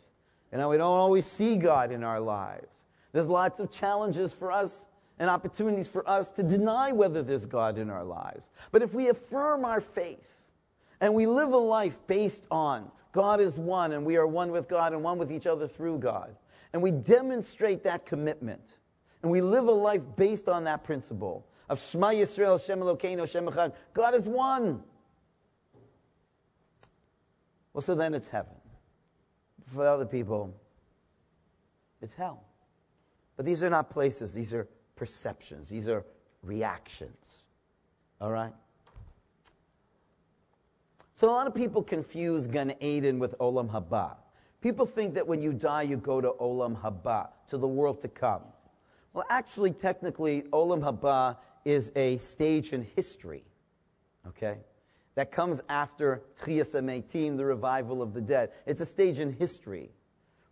You 0.51 0.57
know, 0.57 0.69
we 0.69 0.77
don't 0.77 0.87
always 0.87 1.25
see 1.25 1.57
God 1.57 1.91
in 1.91 2.03
our 2.03 2.19
lives. 2.19 2.83
There's 3.11 3.27
lots 3.27 3.59
of 3.59 3.71
challenges 3.71 4.33
for 4.33 4.51
us 4.51 4.85
and 5.19 5.29
opportunities 5.29 5.87
for 5.87 6.07
us 6.09 6.29
to 6.31 6.43
deny 6.43 6.91
whether 6.91 7.21
there's 7.21 7.45
God 7.45 7.77
in 7.77 7.89
our 7.89 8.03
lives. 8.03 8.49
But 8.71 8.81
if 8.81 8.93
we 8.93 9.09
affirm 9.09 9.65
our 9.65 9.81
faith 9.81 10.41
and 11.01 11.13
we 11.13 11.25
live 11.25 11.51
a 11.51 11.57
life 11.57 11.99
based 12.07 12.47
on 12.49 12.89
God 13.11 13.41
is 13.41 13.57
one 13.57 13.91
and 13.91 14.05
we 14.05 14.17
are 14.17 14.27
one 14.27 14.51
with 14.51 14.67
God 14.67 14.93
and 14.93 15.03
one 15.03 15.17
with 15.17 15.31
each 15.31 15.47
other 15.47 15.67
through 15.67 15.99
God, 15.99 16.35
and 16.73 16.81
we 16.81 16.91
demonstrate 16.91 17.83
that 17.83 18.05
commitment, 18.05 18.77
and 19.23 19.31
we 19.31 19.41
live 19.41 19.67
a 19.67 19.71
life 19.71 20.03
based 20.15 20.47
on 20.47 20.63
that 20.65 20.83
principle, 20.83 21.45
of 21.69 21.79
Shema 21.79 22.07
Yisrael, 22.09 22.63
Shem 22.63 22.79
Elokeinu, 22.79 23.29
Shem 23.29 23.45
Echad. 23.45 23.73
God 23.93 24.15
is 24.15 24.25
one. 24.25 24.83
Well, 27.73 27.81
so 27.81 27.95
then 27.95 28.13
it's 28.13 28.27
heaven. 28.27 28.55
For 29.67 29.87
other 29.87 30.05
people, 30.05 30.53
it's 32.01 32.13
hell. 32.13 32.43
But 33.37 33.45
these 33.45 33.63
are 33.63 33.69
not 33.69 33.89
places, 33.89 34.33
these 34.33 34.53
are 34.53 34.67
perceptions, 34.95 35.69
these 35.69 35.87
are 35.87 36.03
reactions. 36.43 37.45
All 38.19 38.31
right? 38.31 38.53
So 41.15 41.29
a 41.29 41.31
lot 41.31 41.47
of 41.47 41.53
people 41.53 41.83
confuse 41.83 42.47
Gan 42.47 42.73
Eden 42.79 43.19
with 43.19 43.37
Olam 43.39 43.69
Haba. 43.69 44.15
People 44.61 44.85
think 44.85 45.13
that 45.13 45.27
when 45.27 45.41
you 45.41 45.53
die, 45.53 45.83
you 45.83 45.97
go 45.97 46.19
to 46.19 46.31
Olam 46.41 46.81
Haba, 46.81 47.29
to 47.47 47.57
the 47.57 47.67
world 47.67 48.01
to 48.01 48.07
come. 48.07 48.41
Well, 49.13 49.25
actually, 49.29 49.71
technically, 49.71 50.43
Olam 50.53 50.81
Haba 50.81 51.37
is 51.65 51.91
a 51.95 52.17
stage 52.17 52.73
in 52.73 52.83
history, 52.95 53.43
okay? 54.27 54.57
That 55.15 55.31
comes 55.31 55.61
after 55.69 56.23
HaMeitim, 56.39 57.37
the 57.37 57.45
revival 57.45 58.01
of 58.01 58.13
the 58.13 58.21
dead. 58.21 58.51
It's 58.65 58.81
a 58.81 58.85
stage 58.85 59.19
in 59.19 59.33
history 59.33 59.91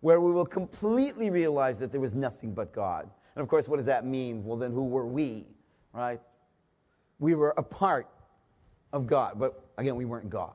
where 0.01 0.19
we 0.19 0.31
will 0.31 0.45
completely 0.45 1.29
realize 1.29 1.79
that 1.79 1.91
there 1.91 2.01
was 2.01 2.13
nothing 2.13 2.53
but 2.53 2.73
God. 2.73 3.09
And 3.35 3.41
of 3.41 3.47
course, 3.47 3.67
what 3.67 3.77
does 3.77 3.85
that 3.85 4.05
mean? 4.05 4.43
Well, 4.43 4.57
then 4.57 4.71
who 4.71 4.85
were 4.85 5.05
we, 5.05 5.45
right? 5.93 6.19
We 7.19 7.35
were 7.35 7.53
a 7.57 7.63
part 7.63 8.07
of 8.93 9.07
God, 9.07 9.33
but 9.37 9.63
again, 9.77 9.95
we 9.95 10.05
weren't 10.05 10.29
God. 10.29 10.53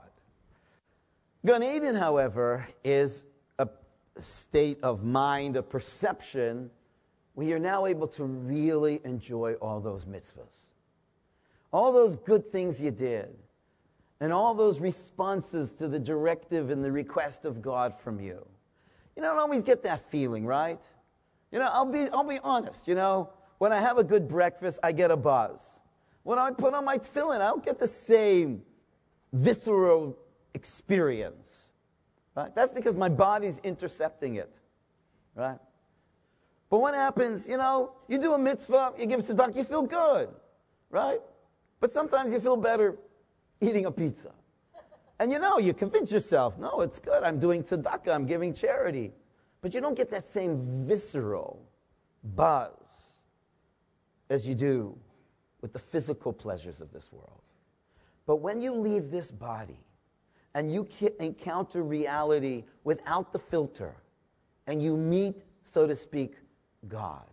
Gan 1.45 1.63
Eden, 1.63 1.95
however, 1.95 2.67
is 2.85 3.25
a 3.59 3.69
state 4.19 4.79
of 4.83 5.03
mind, 5.05 5.57
a 5.57 5.63
perception, 5.63 6.71
where 7.35 7.47
you're 7.47 7.59
now 7.59 7.87
able 7.87 8.07
to 8.09 8.25
really 8.25 9.01
enjoy 9.05 9.55
all 9.55 9.81
those 9.81 10.05
mitzvahs. 10.05 10.69
All 11.73 11.93
those 11.93 12.17
good 12.17 12.53
things 12.53 12.81
you 12.83 12.91
did, 12.91 13.35
and 14.21 14.33
all 14.33 14.55
those 14.55 14.79
responses 14.79 15.73
to 15.73 15.89
the 15.89 15.99
directive 15.99 16.71
and 16.71 16.85
the 16.85 16.93
request 16.93 17.45
of 17.45 17.63
God 17.63 17.95
from 17.95 18.21
you. 18.21 18.47
You 19.17 19.23
don't 19.23 19.39
always 19.39 19.63
get 19.63 19.83
that 19.85 20.01
feeling, 20.11 20.45
right? 20.45 20.81
You 21.51 21.59
know, 21.59 21.71
I'll 21.73 21.91
be, 21.91 22.09
I'll 22.11 22.25
be 22.25 22.39
honest, 22.43 22.87
you 22.87 22.95
know, 22.95 23.31
when 23.59 23.73
I 23.73 23.81
have 23.81 23.99
a 23.99 24.05
good 24.05 24.29
breakfast, 24.29 24.81
I 24.83 24.93
get 24.93 25.11
a 25.11 25.17
buzz. 25.17 25.81
When 26.23 26.39
I 26.39 26.51
put 26.51 26.75
on 26.75 26.85
my 26.85 26.99
tefillin, 26.99 27.37
I 27.37 27.47
don't 27.47 27.65
get 27.65 27.79
the 27.79 27.89
same 27.89 28.63
visceral 29.33 30.17
experience. 30.55 31.69
Right? 32.37 32.55
That's 32.55 32.73
because 32.73 32.97
my 32.97 33.09
body's 33.09 33.59
intercepting 33.65 34.37
it. 34.37 34.59
Right? 35.35 35.59
But 36.73 36.79
what 36.79 36.95
happens, 36.95 37.47
you 37.47 37.59
know, 37.59 37.93
you 38.09 38.17
do 38.17 38.33
a 38.33 38.39
mitzvah, 38.39 38.95
you 38.99 39.05
give 39.05 39.21
tzedakah, 39.21 39.55
you 39.55 39.63
feel 39.63 39.83
good. 39.83 40.31
Right? 40.89 41.21
But 41.81 41.93
sometimes 41.93 42.33
you 42.33 42.41
feel 42.41 42.57
better 42.57 42.97
eating 43.61 43.85
a 43.85 43.91
pizza. 43.91 44.33
And 45.19 45.31
you 45.31 45.39
know, 45.39 45.59
you 45.59 45.75
convince 45.75 46.11
yourself, 46.11 46.57
no, 46.57 46.81
it's 46.81 46.99
good. 46.99 47.25
I'm 47.25 47.39
doing 47.39 47.63
tzedakah, 47.63 48.15
I'm 48.15 48.25
giving 48.25 48.55
charity. 48.55 49.13
But 49.61 49.75
you 49.75 49.83
don't 49.83 49.95
get 49.95 50.11
that 50.13 50.27
same 50.27 50.87
visceral 50.87 51.63
buzz 52.25 53.11
as 54.31 54.49
you 54.49 54.55
do 54.55 54.97
with 55.61 55.75
the 55.75 55.79
physical 55.79 56.33
pleasures 56.33 56.81
of 56.81 56.91
this 56.91 57.13
world. 57.13 57.43
But 58.25 58.37
when 58.37 58.63
you 58.63 58.73
leave 58.73 59.11
this 59.11 59.31
body 59.31 59.85
and 60.55 60.73
you 60.73 60.89
encounter 61.21 61.83
reality 61.83 62.65
without 62.83 63.31
the 63.31 63.39
filter 63.39 63.95
and 64.67 64.83
you 64.83 64.97
meet, 64.97 65.45
so 65.65 65.87
to 65.87 65.95
speak, 65.95 66.37
God 66.89 67.27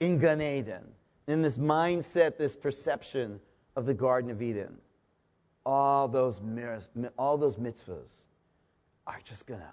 in 0.00 0.18
Gan 0.18 0.40
Eden, 0.40 0.84
in 1.26 1.42
this 1.42 1.58
mindset, 1.58 2.36
this 2.36 2.56
perception 2.56 3.40
of 3.76 3.86
the 3.86 3.94
Garden 3.94 4.30
of 4.30 4.40
Eden, 4.40 4.78
all 5.66 6.08
those, 6.08 6.40
mirrors, 6.40 6.88
all 7.18 7.36
those 7.36 7.56
mitzvahs 7.56 8.24
are 9.06 9.20
just 9.24 9.46
gonna 9.46 9.72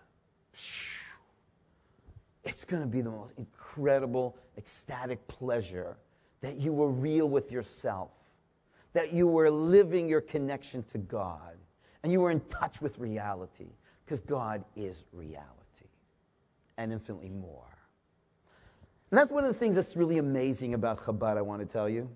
it's 2.46 2.64
to 2.64 2.88
be 2.88 3.02
the 3.02 3.10
most 3.10 3.34
incredible, 3.38 4.38
ecstatic 4.58 5.28
pleasure 5.28 5.98
that 6.42 6.58
you 6.58 6.72
were 6.72 6.90
real 6.90 7.28
with 7.28 7.52
yourself, 7.52 8.12
that 8.94 9.12
you 9.12 9.28
were 9.28 9.50
living 9.50 10.08
your 10.08 10.22
connection 10.22 10.84
to 10.84 11.00
God, 11.00 11.58
and 12.04 12.12
you 12.12 12.22
were 12.22 12.30
in 12.30 12.40
touch 12.42 12.82
with 12.82 13.00
reality, 13.00 13.70
because 14.06 14.20
God 14.20 14.64
is 14.76 15.04
reality 15.12 15.50
and 16.78 16.94
infinitely 16.94 17.30
more. 17.30 17.75
And 19.12 19.20
that's 19.20 19.32
one 19.32 19.44
of 19.44 19.54
the 19.54 19.60
things 19.60 19.76
that's 19.76 19.96
really 19.96 20.18
amazing 20.18 20.74
about 20.74 20.98
Chabad, 20.98 21.38
I 21.38 21.42
want 21.42 21.62
to 21.62 21.66
tell 21.66 21.88
you. 21.88 22.10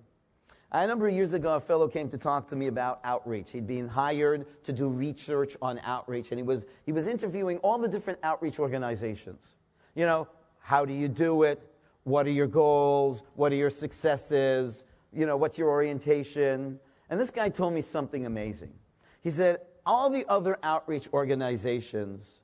A 0.71 0.85
number 0.85 1.07
of 1.07 1.13
years 1.13 1.33
ago, 1.33 1.55
a 1.55 1.59
fellow 1.59 1.87
came 1.87 2.09
to 2.09 2.17
talk 2.17 2.47
to 2.49 2.55
me 2.55 2.67
about 2.67 2.99
outreach. 3.03 3.51
He'd 3.51 3.65
been 3.65 3.87
hired 3.87 4.45
to 4.65 4.71
do 4.71 4.87
research 4.87 5.57
on 5.61 5.79
outreach, 5.83 6.31
and 6.31 6.39
he 6.39 6.43
was, 6.43 6.65
he 6.85 6.91
was 6.91 7.07
interviewing 7.07 7.57
all 7.59 7.79
the 7.79 7.87
different 7.87 8.19
outreach 8.21 8.59
organizations. 8.59 9.55
You 9.95 10.05
know, 10.05 10.27
how 10.59 10.85
do 10.85 10.93
you 10.93 11.07
do 11.07 11.43
it? 11.43 11.59
What 12.03 12.27
are 12.27 12.31
your 12.31 12.47
goals? 12.47 13.23
What 13.35 13.51
are 13.51 13.55
your 13.55 13.71
successes? 13.71 14.83
You 15.11 15.25
know, 15.25 15.37
what's 15.37 15.57
your 15.57 15.69
orientation? 15.69 16.79
And 17.09 17.19
this 17.19 17.31
guy 17.31 17.49
told 17.49 17.73
me 17.73 17.81
something 17.81 18.25
amazing. 18.25 18.73
He 19.21 19.31
said, 19.31 19.61
all 19.85 20.09
the 20.09 20.25
other 20.29 20.57
outreach 20.61 21.07
organizations, 21.13 22.41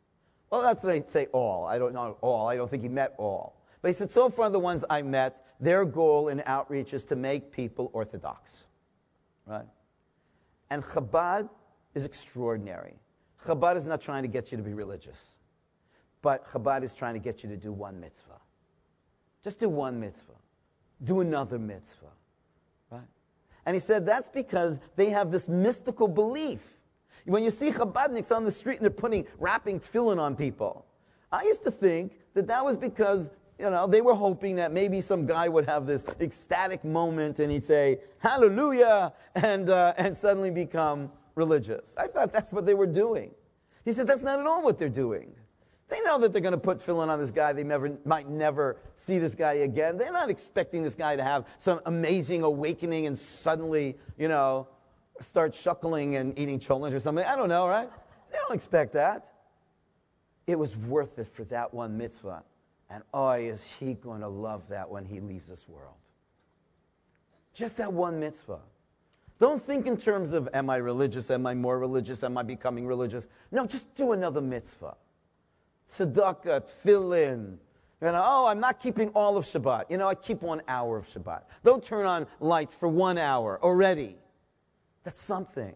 well, 0.50 0.64
that's 0.64 0.82
they 0.82 1.04
say 1.04 1.28
all. 1.28 1.66
I 1.66 1.78
don't 1.78 1.94
know 1.94 2.18
all. 2.22 2.48
I 2.48 2.56
don't 2.56 2.70
think 2.70 2.82
he 2.82 2.90
met 2.90 3.14
all. 3.18 3.55
But 3.86 3.89
he 3.89 3.93
said, 3.93 4.12
so 4.12 4.30
far 4.30 4.50
the 4.50 4.58
ones 4.58 4.84
I 4.89 5.04
met, 5.04 5.45
their 5.60 5.86
goal 5.86 6.30
in 6.30 6.41
outreach 6.48 6.91
is 6.95 7.04
to 7.04 7.15
make 7.15 7.52
people 7.52 7.91
orthodox. 7.93 8.63
Right? 9.45 9.67
And 10.71 10.82
Chabad 10.82 11.48
is 11.93 12.04
extraordinary. 12.04 12.95
Chabad 13.45 13.76
is 13.76 13.86
not 13.86 14.02
trying 14.02 14.24
to 14.24 14.28
get 14.28 14.52
you 14.52 14.58
to 14.58 14.63
be 14.63 14.74
religious. 14.74 15.26
But 16.24 16.48
Chabad 16.48 16.82
is 16.82 16.95
trying 16.95 17.13
to 17.13 17.19
get 17.19 17.43
you 17.43 17.50
to 17.50 17.58
do 17.58 17.71
one 17.71 18.00
mitzvah. 18.00 18.39
Just 19.43 19.60
do 19.60 19.69
one 19.69 20.00
mitzvah. 20.00 20.34
Do 21.04 21.19
another 21.19 21.60
mitzvah. 21.60 22.08
Right? 22.89 23.08
And 23.67 23.76
he 23.76 23.80
said 23.80 24.04
that's 24.04 24.30
because 24.30 24.80
they 24.95 25.12
have 25.12 25.32
this 25.32 25.48
mystical 25.48 26.08
belief. 26.08 26.74
When 27.26 27.43
you 27.43 27.52
see 27.52 27.69
Chabadniks 27.69 28.36
on 28.36 28.45
the 28.45 28.52
street 28.52 28.78
and 28.78 28.84
they're 28.84 28.89
putting, 28.89 29.28
wrapping 29.38 29.80
tefillin 29.80 30.17
on 30.17 30.36
people, 30.36 30.88
I 31.32 31.43
used 31.43 31.62
to 31.62 31.69
think 31.69 32.13
that 32.34 32.48
that 32.48 32.65
was 32.65 32.78
because 32.78 33.30
you 33.58 33.70
know, 33.70 33.88
they 33.88 34.02
were 34.02 34.15
hoping 34.15 34.58
that 34.58 34.72
maybe 34.72 35.00
some 35.00 35.26
guy 35.26 35.48
would 35.48 35.65
have 35.65 35.86
this 35.86 36.06
ecstatic 36.20 36.84
moment 36.84 37.39
and 37.39 37.52
he'd 37.52 37.63
say, 37.63 38.00
Hallelujah, 38.20 39.13
and, 39.36 39.70
uh, 39.70 39.94
and 39.98 40.15
suddenly 40.15 40.52
become 40.52 41.12
religious. 41.36 41.96
I 41.98 42.08
thought 42.08 42.34
that's 42.34 42.52
what 42.52 42.65
they 42.65 42.74
were 42.74 42.88
doing. 42.88 43.32
He 43.86 43.94
said, 43.94 44.08
That's 44.08 44.24
not 44.24 44.39
at 44.39 44.46
all 44.46 44.62
what 44.62 44.78
they're 44.78 44.89
doing. 44.89 45.34
They 45.88 46.02
know 46.02 46.18
that 46.20 46.34
they're 46.34 46.41
going 46.41 46.54
to 46.54 46.58
put 46.58 46.80
tefillin 46.80 47.10
on 47.10 47.20
this 47.20 47.30
guy. 47.30 47.54
They 47.54 47.63
never, 47.63 47.98
might 48.06 48.28
never 48.28 48.78
see 48.96 49.20
this 49.20 49.36
guy 49.36 49.54
again. 49.54 49.98
They're 49.98 50.12
not 50.12 50.32
expecting 50.32 50.82
this 50.82 50.96
guy 50.96 51.15
to 51.15 51.24
have 51.24 51.46
some 51.60 51.80
amazing 51.86 52.41
awakening 52.41 53.06
and 53.06 53.18
suddenly, 53.18 53.96
you 54.18 54.28
know, 54.28 54.68
start 55.22 55.54
shuckling 55.54 56.15
and 56.20 56.38
eating 56.39 56.60
cholent 56.60 56.94
or 56.94 57.00
something. 57.00 57.24
I 57.24 57.36
don't 57.36 57.50
know, 57.50 57.68
right? 57.68 57.89
They 58.32 58.38
don't 58.38 58.56
expect 58.56 58.94
that. 58.94 59.32
It 60.48 60.58
was 60.58 60.76
worth 60.76 61.20
it 61.20 61.28
for 61.28 61.44
that 61.46 61.74
one 61.74 61.98
mitzvah. 61.98 62.44
And 62.89 63.04
oh, 63.13 63.32
is 63.32 63.63
he 63.80 63.93
going 63.93 64.21
to 64.21 64.28
love 64.28 64.67
that 64.69 64.89
when 64.89 65.06
he 65.06 65.19
leaves 65.19 65.50
this 65.50 65.67
world? 65.67 65.95
Just 67.54 67.78
that 67.78 67.91
one 67.91 68.19
mitzvah. 68.19 68.60
Don't 69.39 69.62
think 69.62 69.86
in 69.86 69.98
terms 69.98 70.32
of, 70.34 70.48
am 70.54 70.69
I 70.69 70.78
religious? 70.78 71.30
Am 71.32 71.45
I 71.45 71.56
more 71.56 71.80
religious? 71.80 72.24
Am 72.24 72.38
I 72.38 72.43
becoming 72.43 72.86
religious? 72.86 73.28
No, 73.52 73.65
just 73.65 73.93
do 73.95 74.12
another 74.12 74.41
mitzvah 74.41 74.95
tzedakah, 75.89 76.71
tefillin. 76.71 77.58
You 78.02 78.12
know, 78.12 78.24
oh, 78.26 78.45
I'm 78.48 78.60
not 78.60 78.80
keeping 78.80 79.10
all 79.10 79.38
of 79.38 79.45
Shabbat. 79.45 79.86
You 79.89 79.98
know, 79.98 80.08
I 80.08 80.15
keep 80.15 80.41
one 80.41 80.62
hour 80.67 80.98
of 80.98 81.08
Shabbat. 81.08 81.43
Don't 81.63 81.84
turn 81.84 82.06
on 82.06 82.28
lights 82.39 82.76
for 82.76 82.88
one 82.88 83.17
hour 83.17 83.60
already. 83.63 84.17
That's 85.04 85.21
something. 85.21 85.76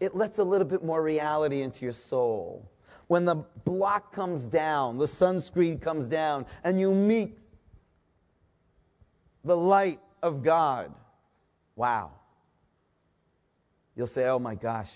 It 0.00 0.14
lets 0.14 0.38
a 0.38 0.44
little 0.44 0.66
bit 0.66 0.84
more 0.84 1.02
reality 1.02 1.62
into 1.62 1.84
your 1.84 1.92
soul. 1.92 2.70
When 3.08 3.24
the 3.24 3.36
block 3.64 4.12
comes 4.12 4.46
down, 4.46 4.98
the 4.98 5.06
sunscreen 5.06 5.80
comes 5.80 6.08
down, 6.08 6.46
and 6.64 6.78
you 6.80 6.92
meet 6.92 7.38
the 9.44 9.56
light 9.56 10.00
of 10.22 10.42
God, 10.42 10.92
wow. 11.76 12.10
You'll 13.94 14.06
say, 14.08 14.26
oh 14.26 14.38
my 14.38 14.54
gosh, 14.54 14.92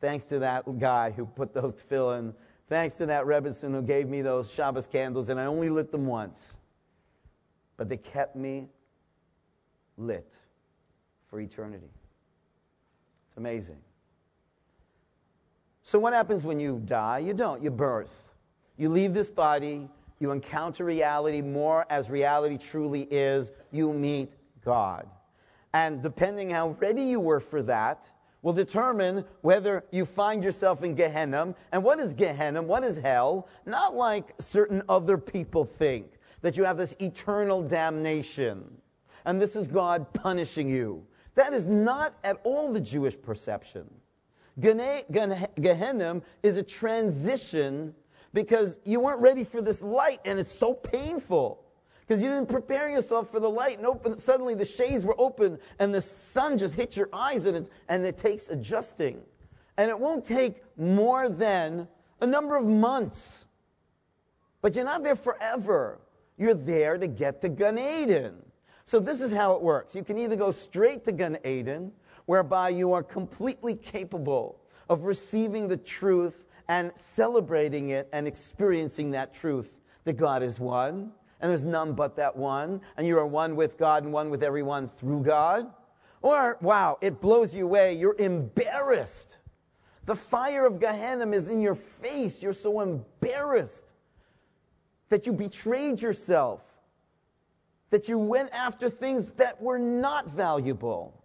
thanks 0.00 0.24
to 0.26 0.38
that 0.38 0.78
guy 0.78 1.10
who 1.10 1.26
put 1.26 1.52
those 1.52 1.74
tefillin 1.90 2.18
in, 2.20 2.34
Thanks 2.68 2.96
to 2.96 3.06
that 3.06 3.24
Rebbetzin 3.24 3.72
who 3.72 3.80
gave 3.80 4.08
me 4.08 4.20
those 4.20 4.52
Shabbos 4.52 4.86
candles, 4.86 5.30
and 5.30 5.40
I 5.40 5.46
only 5.46 5.70
lit 5.70 5.90
them 5.90 6.06
once. 6.06 6.52
But 7.78 7.88
they 7.88 7.96
kept 7.96 8.36
me 8.36 8.68
lit 9.96 10.34
for 11.28 11.40
eternity. 11.40 11.90
It's 13.28 13.36
amazing. 13.38 13.78
So, 15.88 15.98
what 15.98 16.12
happens 16.12 16.44
when 16.44 16.60
you 16.60 16.82
die? 16.84 17.20
You 17.20 17.32
don't, 17.32 17.62
you 17.62 17.70
birth. 17.70 18.34
You 18.76 18.90
leave 18.90 19.14
this 19.14 19.30
body, 19.30 19.88
you 20.18 20.32
encounter 20.32 20.84
reality 20.84 21.40
more 21.40 21.86
as 21.88 22.10
reality 22.10 22.58
truly 22.58 23.04
is, 23.10 23.52
you 23.70 23.94
meet 23.94 24.30
God. 24.62 25.08
And 25.72 26.02
depending 26.02 26.50
how 26.50 26.76
ready 26.78 27.04
you 27.04 27.20
were 27.20 27.40
for 27.40 27.62
that, 27.62 28.10
will 28.42 28.52
determine 28.52 29.24
whether 29.40 29.82
you 29.90 30.04
find 30.04 30.44
yourself 30.44 30.82
in 30.82 30.94
Gehenna. 30.94 31.54
And 31.72 31.82
what 31.82 32.00
is 32.00 32.12
Gehenna? 32.12 32.60
What 32.60 32.84
is 32.84 32.98
hell? 32.98 33.48
Not 33.64 33.96
like 33.96 34.34
certain 34.38 34.82
other 34.90 35.16
people 35.16 35.64
think. 35.64 36.18
that 36.42 36.58
you 36.58 36.64
have 36.64 36.76
this 36.76 36.94
eternal 37.00 37.62
damnation, 37.62 38.76
and 39.24 39.40
this 39.40 39.56
is 39.56 39.68
God 39.68 40.12
punishing 40.12 40.68
you. 40.68 41.06
That 41.34 41.54
is 41.54 41.66
not 41.66 42.12
at 42.22 42.38
all 42.44 42.74
the 42.74 42.80
Jewish 42.80 43.18
perception. 43.18 43.88
Gehenna 44.60 46.22
is 46.42 46.56
a 46.56 46.62
transition 46.62 47.94
because 48.32 48.78
you 48.84 49.00
weren't 49.00 49.20
ready 49.20 49.44
for 49.44 49.62
this 49.62 49.82
light 49.82 50.20
and 50.24 50.38
it's 50.38 50.52
so 50.52 50.74
painful 50.74 51.64
because 52.08 52.22
you 52.22 52.30
didn't 52.30 52.48
prepare 52.48 52.88
yourself 52.88 53.30
for 53.30 53.38
the 53.38 53.50
light 53.50 53.76
and 53.76 53.86
open, 53.86 54.16
suddenly 54.18 54.54
the 54.54 54.64
shades 54.64 55.04
were 55.04 55.14
open 55.18 55.58
and 55.78 55.94
the 55.94 56.00
sun 56.00 56.56
just 56.56 56.74
hit 56.74 56.96
your 56.96 57.10
eyes 57.12 57.44
and 57.44 57.56
it, 57.56 57.70
and 57.90 58.04
it 58.06 58.16
takes 58.16 58.48
adjusting. 58.48 59.20
And 59.76 59.90
it 59.90 59.98
won't 59.98 60.24
take 60.24 60.62
more 60.78 61.28
than 61.28 61.86
a 62.20 62.26
number 62.26 62.56
of 62.56 62.66
months. 62.66 63.44
But 64.62 64.74
you're 64.74 64.86
not 64.86 65.04
there 65.04 65.14
forever. 65.14 66.00
You're 66.38 66.54
there 66.54 66.96
to 66.96 67.06
get 67.06 67.42
to 67.42 67.48
Gan 67.50 67.78
Eden. 67.78 68.42
So 68.86 68.98
this 68.98 69.20
is 69.20 69.30
how 69.30 69.52
it 69.52 69.60
works. 69.60 69.94
You 69.94 70.02
can 70.02 70.16
either 70.16 70.34
go 70.34 70.50
straight 70.50 71.04
to 71.04 71.12
Gan 71.12 71.36
Eden, 71.44 71.92
whereby 72.28 72.68
you 72.68 72.92
are 72.92 73.02
completely 73.02 73.74
capable 73.74 74.60
of 74.90 75.04
receiving 75.04 75.66
the 75.66 75.78
truth 75.78 76.44
and 76.68 76.92
celebrating 76.94 77.88
it 77.88 78.06
and 78.12 78.28
experiencing 78.28 79.12
that 79.12 79.32
truth 79.32 79.76
that 80.04 80.12
God 80.18 80.42
is 80.42 80.60
one, 80.60 81.10
and 81.40 81.50
there's 81.50 81.64
none 81.64 81.94
but 81.94 82.16
that 82.16 82.36
one, 82.36 82.82
and 82.98 83.06
you 83.06 83.16
are 83.18 83.26
one 83.26 83.56
with 83.56 83.78
God 83.78 84.04
and 84.04 84.12
one 84.12 84.28
with 84.28 84.42
everyone 84.42 84.88
through 84.88 85.22
God. 85.22 85.72
Or, 86.20 86.58
wow, 86.60 86.98
it 87.00 87.18
blows 87.18 87.54
you 87.54 87.64
away. 87.64 87.94
You're 87.94 88.16
embarrassed. 88.18 89.38
The 90.04 90.14
fire 90.14 90.66
of 90.66 90.80
Gehenna 90.80 91.30
is 91.30 91.48
in 91.48 91.62
your 91.62 91.74
face. 91.74 92.42
You're 92.42 92.52
so 92.52 92.80
embarrassed 92.80 93.86
that 95.08 95.24
you 95.24 95.32
betrayed 95.32 96.02
yourself, 96.02 96.60
that 97.88 98.06
you 98.06 98.18
went 98.18 98.50
after 98.52 98.90
things 98.90 99.30
that 99.32 99.62
were 99.62 99.78
not 99.78 100.28
valuable, 100.28 101.17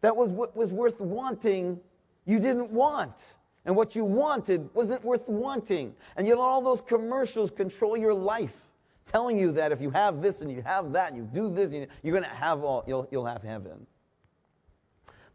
that 0.00 0.16
was 0.16 0.30
what 0.30 0.56
was 0.56 0.72
worth 0.72 1.00
wanting, 1.00 1.80
you 2.24 2.38
didn't 2.38 2.70
want. 2.70 3.34
And 3.64 3.76
what 3.76 3.94
you 3.94 4.04
wanted 4.04 4.70
wasn't 4.74 5.04
worth 5.04 5.28
wanting. 5.28 5.94
And 6.16 6.26
you 6.26 6.34
let 6.34 6.42
all 6.42 6.62
those 6.62 6.80
commercials 6.80 7.50
control 7.50 7.96
your 7.96 8.14
life, 8.14 8.56
telling 9.04 9.38
you 9.38 9.52
that 9.52 9.72
if 9.72 9.80
you 9.80 9.90
have 9.90 10.22
this 10.22 10.40
and 10.40 10.50
you 10.50 10.62
have 10.62 10.92
that 10.92 11.12
and 11.12 11.18
you 11.18 11.28
do 11.32 11.52
this, 11.52 11.70
you're 12.02 12.12
going 12.12 12.28
to 12.28 12.36
have 12.36 12.64
all, 12.64 12.84
you'll, 12.86 13.06
you'll 13.10 13.26
have 13.26 13.42
heaven. 13.42 13.86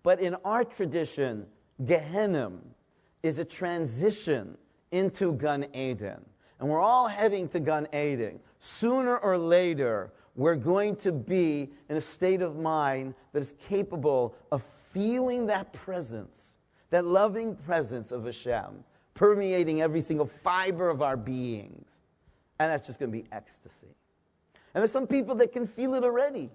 But 0.02 0.20
in 0.20 0.36
our 0.44 0.64
tradition, 0.64 1.46
Gehenna 1.86 2.54
is 3.22 3.40
a 3.40 3.46
transition 3.46 4.58
into 4.92 5.34
Gan 5.34 5.68
Eden 5.74 6.26
and 6.64 6.72
we're 6.72 6.80
all 6.80 7.10
heading 7.10 7.50
to 7.50 7.60
Gan 7.60 7.90
Eden, 7.94 8.40
sooner 8.60 9.18
or 9.18 9.38
later, 9.38 10.14
we're 10.36 10.56
going 10.56 10.96
to 10.98 11.12
be 11.12 11.72
in 11.90 11.98
a 11.98 12.02
state 12.02 12.42
of 12.42 12.56
mind 12.56 13.14
that 13.34 13.42
is 13.42 13.54
capable 13.68 14.36
of 14.52 14.64
feeling 14.64 15.46
that 15.48 15.74
presence, 15.74 16.56
that 16.90 17.06
loving 17.06 17.56
presence 17.56 18.12
of 18.12 18.26
Hashem, 18.26 18.84
permeating 19.14 19.82
every 19.82 20.02
single 20.02 20.26
fiber 20.26 20.90
of 20.90 21.02
our 21.02 21.18
beings. 21.18 21.90
And 22.60 22.72
that's 22.72 22.88
just 22.88 23.00
going 23.00 23.12
to 23.12 23.18
be 23.18 23.26
ecstasy. 23.32 23.96
And 24.74 24.82
there's 24.82 24.92
some 24.92 25.08
people 25.08 25.36
that 25.36 25.52
can 25.52 25.68
feel 25.68 25.94
it 25.94 26.04
already. 26.04 26.50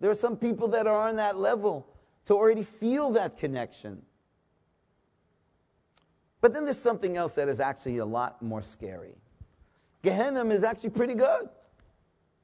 There 0.00 0.10
are 0.10 0.14
some 0.14 0.36
people 0.36 0.68
that 0.68 0.86
are 0.86 1.08
on 1.08 1.16
that 1.16 1.36
level 1.36 1.86
to 2.26 2.34
already 2.34 2.62
feel 2.62 3.10
that 3.12 3.36
connection. 3.36 4.02
But 6.40 6.54
then 6.54 6.64
there's 6.64 6.78
something 6.78 7.16
else 7.16 7.34
that 7.34 7.48
is 7.48 7.60
actually 7.60 7.98
a 7.98 8.06
lot 8.06 8.40
more 8.40 8.62
scary. 8.62 9.16
Gehenna 10.02 10.44
is 10.46 10.62
actually 10.62 10.90
pretty 10.90 11.14
good. 11.14 11.48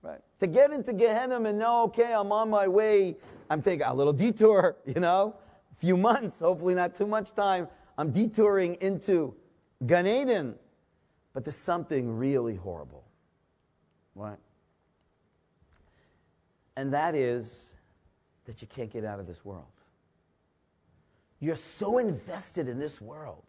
Right? 0.04 0.20
To 0.40 0.46
get 0.46 0.70
into 0.70 0.92
Gehenna 0.92 1.40
and 1.40 1.58
know, 1.58 1.84
okay, 1.84 2.12
I'm 2.12 2.30
on 2.30 2.50
my 2.50 2.68
way, 2.68 3.16
I'm 3.48 3.62
taking 3.62 3.86
a 3.86 3.94
little 3.94 4.12
detour, 4.12 4.76
you 4.86 5.00
know, 5.00 5.34
a 5.72 5.80
few 5.80 5.96
months, 5.96 6.40
hopefully 6.40 6.74
not 6.74 6.94
too 6.94 7.06
much 7.06 7.32
time. 7.32 7.68
I'm 7.96 8.10
detouring 8.10 8.76
into 8.82 9.34
Gan 9.86 10.06
Eden. 10.06 10.56
But 11.32 11.44
there's 11.44 11.56
something 11.56 12.16
really 12.16 12.54
horrible. 12.54 13.04
Right? 14.14 14.38
And 16.76 16.92
that 16.92 17.14
is 17.14 17.74
that 18.44 18.60
you 18.60 18.68
can't 18.68 18.92
get 18.92 19.04
out 19.04 19.20
of 19.20 19.26
this 19.26 19.44
world. 19.44 19.64
You're 21.40 21.56
so 21.56 21.98
invested 21.98 22.68
in 22.68 22.78
this 22.78 23.00
world 23.00 23.42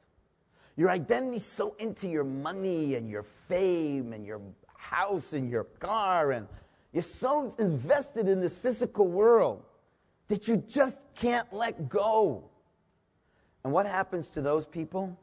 your 0.75 0.89
identity's 0.89 1.45
so 1.45 1.75
into 1.79 2.07
your 2.09 2.23
money 2.23 2.95
and 2.95 3.09
your 3.09 3.23
fame 3.23 4.13
and 4.13 4.25
your 4.25 4.41
house 4.89 5.33
and 5.33 5.49
your 5.49 5.63
car, 5.63 6.31
and 6.31 6.47
you're 6.93 7.01
so 7.01 7.53
invested 7.59 8.27
in 8.27 8.39
this 8.39 8.57
physical 8.57 9.07
world 9.07 9.63
that 10.27 10.47
you 10.47 10.57
just 10.57 11.01
can't 11.15 11.51
let 11.51 11.89
go. 11.89 12.49
And 13.63 13.73
what 13.73 13.85
happens 13.85 14.29
to 14.29 14.41
those 14.41 14.65
people? 14.65 15.17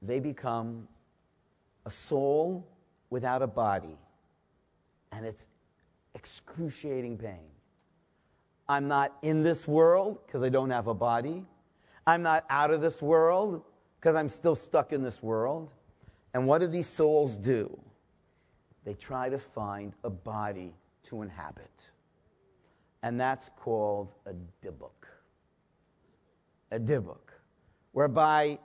They 0.00 0.20
become 0.20 0.88
a 1.84 1.90
soul 1.90 2.66
without 3.10 3.42
a 3.42 3.46
body, 3.46 3.96
and 5.12 5.26
it's 5.26 5.46
excruciating 6.14 7.18
pain. 7.18 7.50
I'm 8.68 8.88
not 8.88 9.12
in 9.22 9.42
this 9.42 9.68
world 9.68 10.18
because 10.26 10.42
I 10.42 10.48
don't 10.48 10.70
have 10.70 10.86
a 10.86 10.94
body. 10.94 11.44
I'm 12.06 12.22
not 12.22 12.44
out 12.48 12.70
of 12.70 12.80
this 12.80 13.02
world 13.02 13.62
because 14.00 14.14
I'm 14.14 14.28
still 14.28 14.54
stuck 14.54 14.92
in 14.92 15.02
this 15.02 15.22
world. 15.22 15.70
And 16.34 16.46
what 16.46 16.60
do 16.60 16.66
these 16.66 16.88
souls 16.88 17.36
do? 17.36 17.80
They 18.84 18.94
try 18.94 19.30
to 19.30 19.38
find 19.38 19.94
a 20.02 20.10
body 20.10 20.74
to 21.04 21.22
inhabit. 21.22 21.90
And 23.02 23.18
that's 23.18 23.50
called 23.56 24.12
a 24.26 24.34
dybbuk. 24.66 24.90
A 26.72 26.80
dybbuk, 26.80 27.30
whereby 27.92 28.58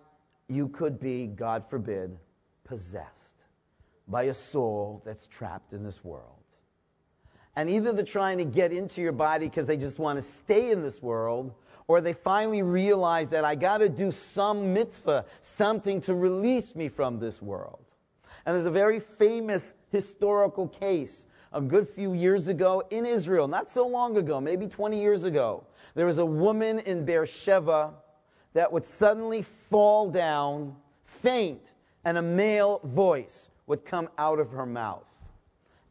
you 0.48 0.68
could 0.70 1.00
be, 1.00 1.28
God 1.28 1.64
forbid, 1.64 2.18
possessed 2.64 3.36
by 4.08 4.24
a 4.24 4.34
soul 4.34 5.04
that's 5.06 5.28
trapped 5.28 5.74
in 5.74 5.84
this 5.84 6.04
world. 6.04 6.40
And 7.56 7.70
either 7.70 7.94
they're 7.94 8.06
trying 8.06 8.40
to 8.40 8.46
get 8.46 8.72
into 8.72 9.02
your 9.02 9.12
body 9.12 9.48
because 9.48 9.68
they 9.68 9.78
just 9.78 10.00
want 10.00 10.18
to 10.18 10.24
stay 10.24 10.72
in 10.72 10.82
this 10.82 11.02
world, 11.04 11.54
or 11.90 12.02
they 12.02 12.14
finally 12.14 12.62
realize 12.62 13.32
that 13.32 13.44
I 13.44 13.56
got 13.56 13.80
to 13.80 13.90
do 13.90 14.12
some 14.12 14.74
mitzvah, 14.74 15.26
something 15.42 16.00
to 16.02 16.14
release 16.14 16.76
me 16.76 16.88
from 16.88 17.18
this 17.18 17.42
world. 17.42 17.84
And 18.46 18.56
there's 18.56 18.68
a 18.68 18.72
very 18.72 19.00
famous 19.00 19.74
historical 19.92 20.68
case 20.68 21.26
a 21.52 21.60
good 21.60 21.88
few 21.88 22.14
years 22.14 22.48
ago 22.48 22.84
in 22.92 23.08
Israel, 23.08 23.48
not 23.48 23.72
so 23.72 23.88
long 23.88 24.18
ago, 24.18 24.40
maybe 24.40 24.68
20 24.68 25.02
years 25.02 25.24
ago. 25.24 25.66
There 25.96 26.06
was 26.06 26.20
a 26.20 26.26
woman 26.26 26.78
in 26.78 27.06
Beersheba 27.06 27.96
that 28.54 28.72
would 28.72 28.86
suddenly 28.86 29.42
fall 29.42 30.12
down, 30.12 30.76
faint, 31.06 31.72
and 32.06 32.20
a 32.20 32.22
male 32.22 32.82
voice 32.84 33.50
would 33.66 33.84
come 33.84 34.10
out 34.20 34.40
of 34.40 34.52
her 34.52 34.68
mouth. 34.68 35.12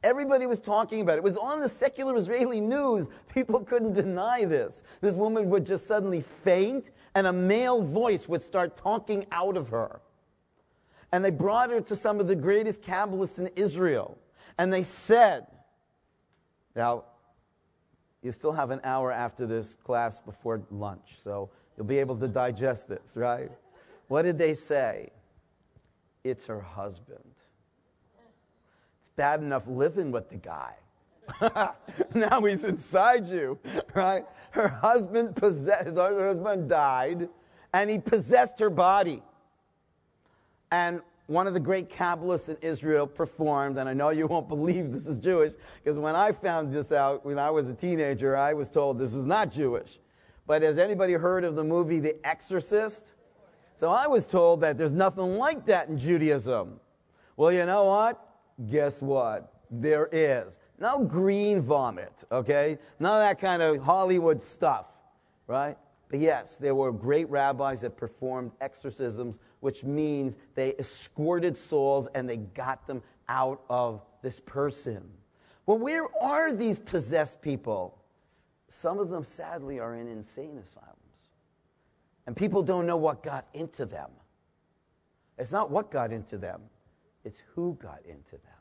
Everybody 0.02 0.46
was 0.46 0.60
talking 0.60 1.00
about 1.00 1.14
it. 1.14 1.18
It 1.18 1.24
was 1.24 1.36
on 1.36 1.60
the 1.60 1.68
secular 1.68 2.14
Israeli 2.16 2.60
news. 2.60 3.08
People 3.34 3.60
couldn't 3.60 3.94
deny 3.94 4.44
this. 4.44 4.82
This 5.00 5.14
woman 5.14 5.50
would 5.50 5.66
just 5.66 5.86
suddenly 5.86 6.20
faint, 6.20 6.90
and 7.14 7.26
a 7.26 7.32
male 7.32 7.82
voice 7.82 8.28
would 8.28 8.42
start 8.42 8.76
talking 8.76 9.26
out 9.32 9.56
of 9.56 9.68
her. 9.68 10.00
And 11.10 11.24
they 11.24 11.30
brought 11.30 11.70
her 11.70 11.80
to 11.80 11.96
some 11.96 12.20
of 12.20 12.26
the 12.26 12.36
greatest 12.36 12.82
Kabbalists 12.82 13.38
in 13.38 13.48
Israel. 13.56 14.18
And 14.56 14.72
they 14.72 14.82
said, 14.82 15.46
Now, 16.76 17.04
you 18.22 18.30
still 18.30 18.52
have 18.52 18.70
an 18.70 18.80
hour 18.84 19.10
after 19.10 19.46
this 19.46 19.74
class 19.74 20.20
before 20.20 20.62
lunch, 20.70 21.18
so 21.18 21.50
you'll 21.76 21.86
be 21.86 21.98
able 21.98 22.16
to 22.18 22.28
digest 22.28 22.88
this, 22.88 23.16
right? 23.16 23.50
What 24.08 24.22
did 24.22 24.38
they 24.38 24.54
say? 24.54 25.10
It's 26.24 26.46
her 26.46 26.60
husband 26.60 27.24
bad 29.18 29.42
enough 29.42 29.64
living 29.66 30.10
with 30.12 30.30
the 30.30 30.36
guy. 30.36 30.74
now 32.14 32.40
he's 32.40 32.64
inside 32.64 33.26
you, 33.26 33.58
right? 33.92 34.24
Her 34.52 34.68
husband 34.68 35.36
possessed, 35.36 35.96
her 35.96 36.28
husband 36.28 36.68
died, 36.70 37.28
and 37.74 37.90
he 37.90 37.98
possessed 37.98 38.58
her 38.60 38.70
body. 38.70 39.22
And 40.70 41.02
one 41.26 41.48
of 41.48 41.52
the 41.52 41.60
great 41.60 41.90
Kabbalists 41.90 42.48
in 42.48 42.56
Israel 42.62 43.06
performed, 43.06 43.76
and 43.76 43.88
I 43.88 43.92
know 43.92 44.10
you 44.10 44.28
won't 44.28 44.48
believe 44.48 44.92
this 44.92 45.06
is 45.06 45.18
Jewish, 45.18 45.54
because 45.82 45.98
when 45.98 46.14
I 46.14 46.30
found 46.30 46.72
this 46.72 46.92
out 46.92 47.26
when 47.26 47.38
I 47.38 47.50
was 47.50 47.68
a 47.68 47.74
teenager, 47.74 48.36
I 48.36 48.54
was 48.54 48.70
told 48.70 48.98
this 48.98 49.12
is 49.12 49.24
not 49.26 49.50
Jewish. 49.50 49.98
But 50.46 50.62
has 50.62 50.78
anybody 50.78 51.14
heard 51.14 51.44
of 51.44 51.56
the 51.56 51.64
movie 51.64 51.98
The 51.98 52.16
Exorcist? 52.24 53.14
So 53.74 53.90
I 53.90 54.06
was 54.06 54.26
told 54.26 54.60
that 54.60 54.78
there's 54.78 54.94
nothing 54.94 55.36
like 55.38 55.66
that 55.66 55.88
in 55.88 55.98
Judaism. 55.98 56.78
Well, 57.36 57.52
you 57.52 57.66
know 57.66 57.84
what? 57.84 58.27
Guess 58.70 59.02
what? 59.02 59.52
There 59.70 60.08
is. 60.12 60.58
No 60.78 61.04
green 61.04 61.60
vomit, 61.60 62.24
okay? 62.32 62.78
None 62.98 63.12
of 63.12 63.20
that 63.20 63.40
kind 63.40 63.62
of 63.62 63.82
Hollywood 63.82 64.40
stuff, 64.40 64.86
right? 65.46 65.76
But 66.08 66.20
yes, 66.20 66.56
there 66.56 66.74
were 66.74 66.90
great 66.90 67.28
rabbis 67.28 67.82
that 67.82 67.96
performed 67.96 68.52
exorcisms, 68.60 69.38
which 69.60 69.84
means 69.84 70.38
they 70.54 70.74
escorted 70.78 71.56
souls 71.56 72.08
and 72.14 72.28
they 72.28 72.38
got 72.38 72.86
them 72.86 73.02
out 73.28 73.62
of 73.68 74.02
this 74.22 74.40
person. 74.40 75.02
Well, 75.66 75.78
where 75.78 76.06
are 76.22 76.52
these 76.52 76.78
possessed 76.78 77.42
people? 77.42 77.98
Some 78.68 78.98
of 78.98 79.10
them, 79.10 79.22
sadly, 79.22 79.80
are 79.80 79.94
in 79.94 80.08
insane 80.08 80.58
asylums. 80.58 80.94
And 82.26 82.36
people 82.36 82.62
don't 82.62 82.86
know 82.86 82.96
what 82.96 83.22
got 83.22 83.46
into 83.52 83.84
them. 83.84 84.10
It's 85.36 85.52
not 85.52 85.70
what 85.70 85.90
got 85.90 86.12
into 86.12 86.38
them, 86.38 86.62
it's 87.28 87.42
who 87.54 87.74
got 87.74 88.00
into 88.06 88.32
them. 88.32 88.58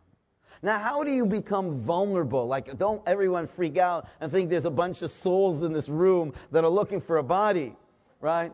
Now, 0.61 0.77
how 0.77 1.03
do 1.03 1.11
you 1.11 1.25
become 1.25 1.79
vulnerable? 1.79 2.47
Like, 2.47 2.77
don't 2.77 3.01
everyone 3.07 3.47
freak 3.47 3.77
out 3.77 4.09
and 4.19 4.29
think 4.29 4.49
there's 4.49 4.65
a 4.65 4.71
bunch 4.71 5.01
of 5.01 5.09
souls 5.09 5.63
in 5.63 5.71
this 5.71 5.87
room 5.87 6.33
that 6.51 6.65
are 6.65 6.69
looking 6.69 6.99
for 6.99 7.17
a 7.17 7.23
body, 7.23 7.75
right? 8.19 8.51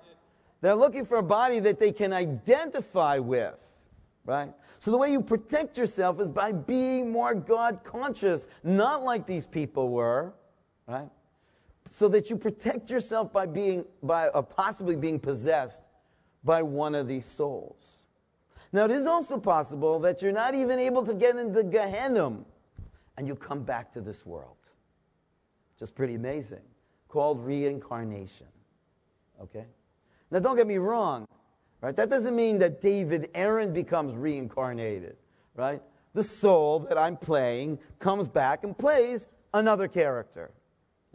They're 0.61 0.75
looking 0.75 1.03
for 1.03 1.17
a 1.17 1.23
body 1.23 1.59
that 1.61 1.79
they 1.79 1.91
can 1.91 2.13
identify 2.13 3.17
with, 3.17 3.75
right? 4.23 4.53
So 4.79 4.91
the 4.91 4.97
way 4.97 5.11
you 5.11 5.21
protect 5.21 5.77
yourself 5.77 6.19
is 6.19 6.29
by 6.29 6.51
being 6.51 7.11
more 7.11 7.33
God 7.33 7.79
conscious, 7.83 8.47
not 8.63 9.03
like 9.03 9.25
these 9.25 9.47
people 9.47 9.89
were, 9.89 10.33
right? 10.87 11.09
So 11.89 12.07
that 12.09 12.29
you 12.29 12.37
protect 12.37 12.91
yourself 12.91 13.33
by 13.33 13.47
being, 13.47 13.85
by 14.03 14.27
uh, 14.27 14.43
possibly 14.43 14.95
being 14.95 15.19
possessed 15.19 15.81
by 16.43 16.61
one 16.61 16.93
of 16.93 17.07
these 17.07 17.25
souls. 17.25 18.02
Now, 18.73 18.85
it 18.85 18.91
is 18.91 19.05
also 19.05 19.37
possible 19.37 19.99
that 19.99 20.23
you're 20.23 20.31
not 20.31 20.55
even 20.55 20.79
able 20.79 21.05
to 21.05 21.13
get 21.13 21.35
into 21.37 21.63
Gehenna 21.63 22.39
and 23.15 23.27
you 23.27 23.35
come 23.35 23.61
back 23.61 23.93
to 23.93 24.01
this 24.01 24.25
world. 24.25 24.57
Just 25.77 25.93
pretty 25.93 26.15
amazing. 26.15 26.61
Called 27.07 27.39
reincarnation. 27.45 28.47
Okay? 29.39 29.65
Now, 30.31 30.39
don't 30.39 30.55
get 30.55 30.65
me 30.65 30.79
wrong, 30.79 31.27
right? 31.81 31.95
That 31.95 32.09
doesn't 32.09 32.35
mean 32.35 32.57
that 32.59 32.81
David 32.81 33.29
Aaron 33.35 33.73
becomes 33.73 34.15
reincarnated, 34.15 35.17
right? 35.55 35.81
The 36.13 36.23
soul 36.23 36.79
that 36.89 36.97
I'm 36.97 37.15
playing 37.15 37.77
comes 37.99 38.27
back 38.27 38.63
and 38.63 38.75
plays 38.75 39.27
another 39.53 39.87
character. 39.87 40.49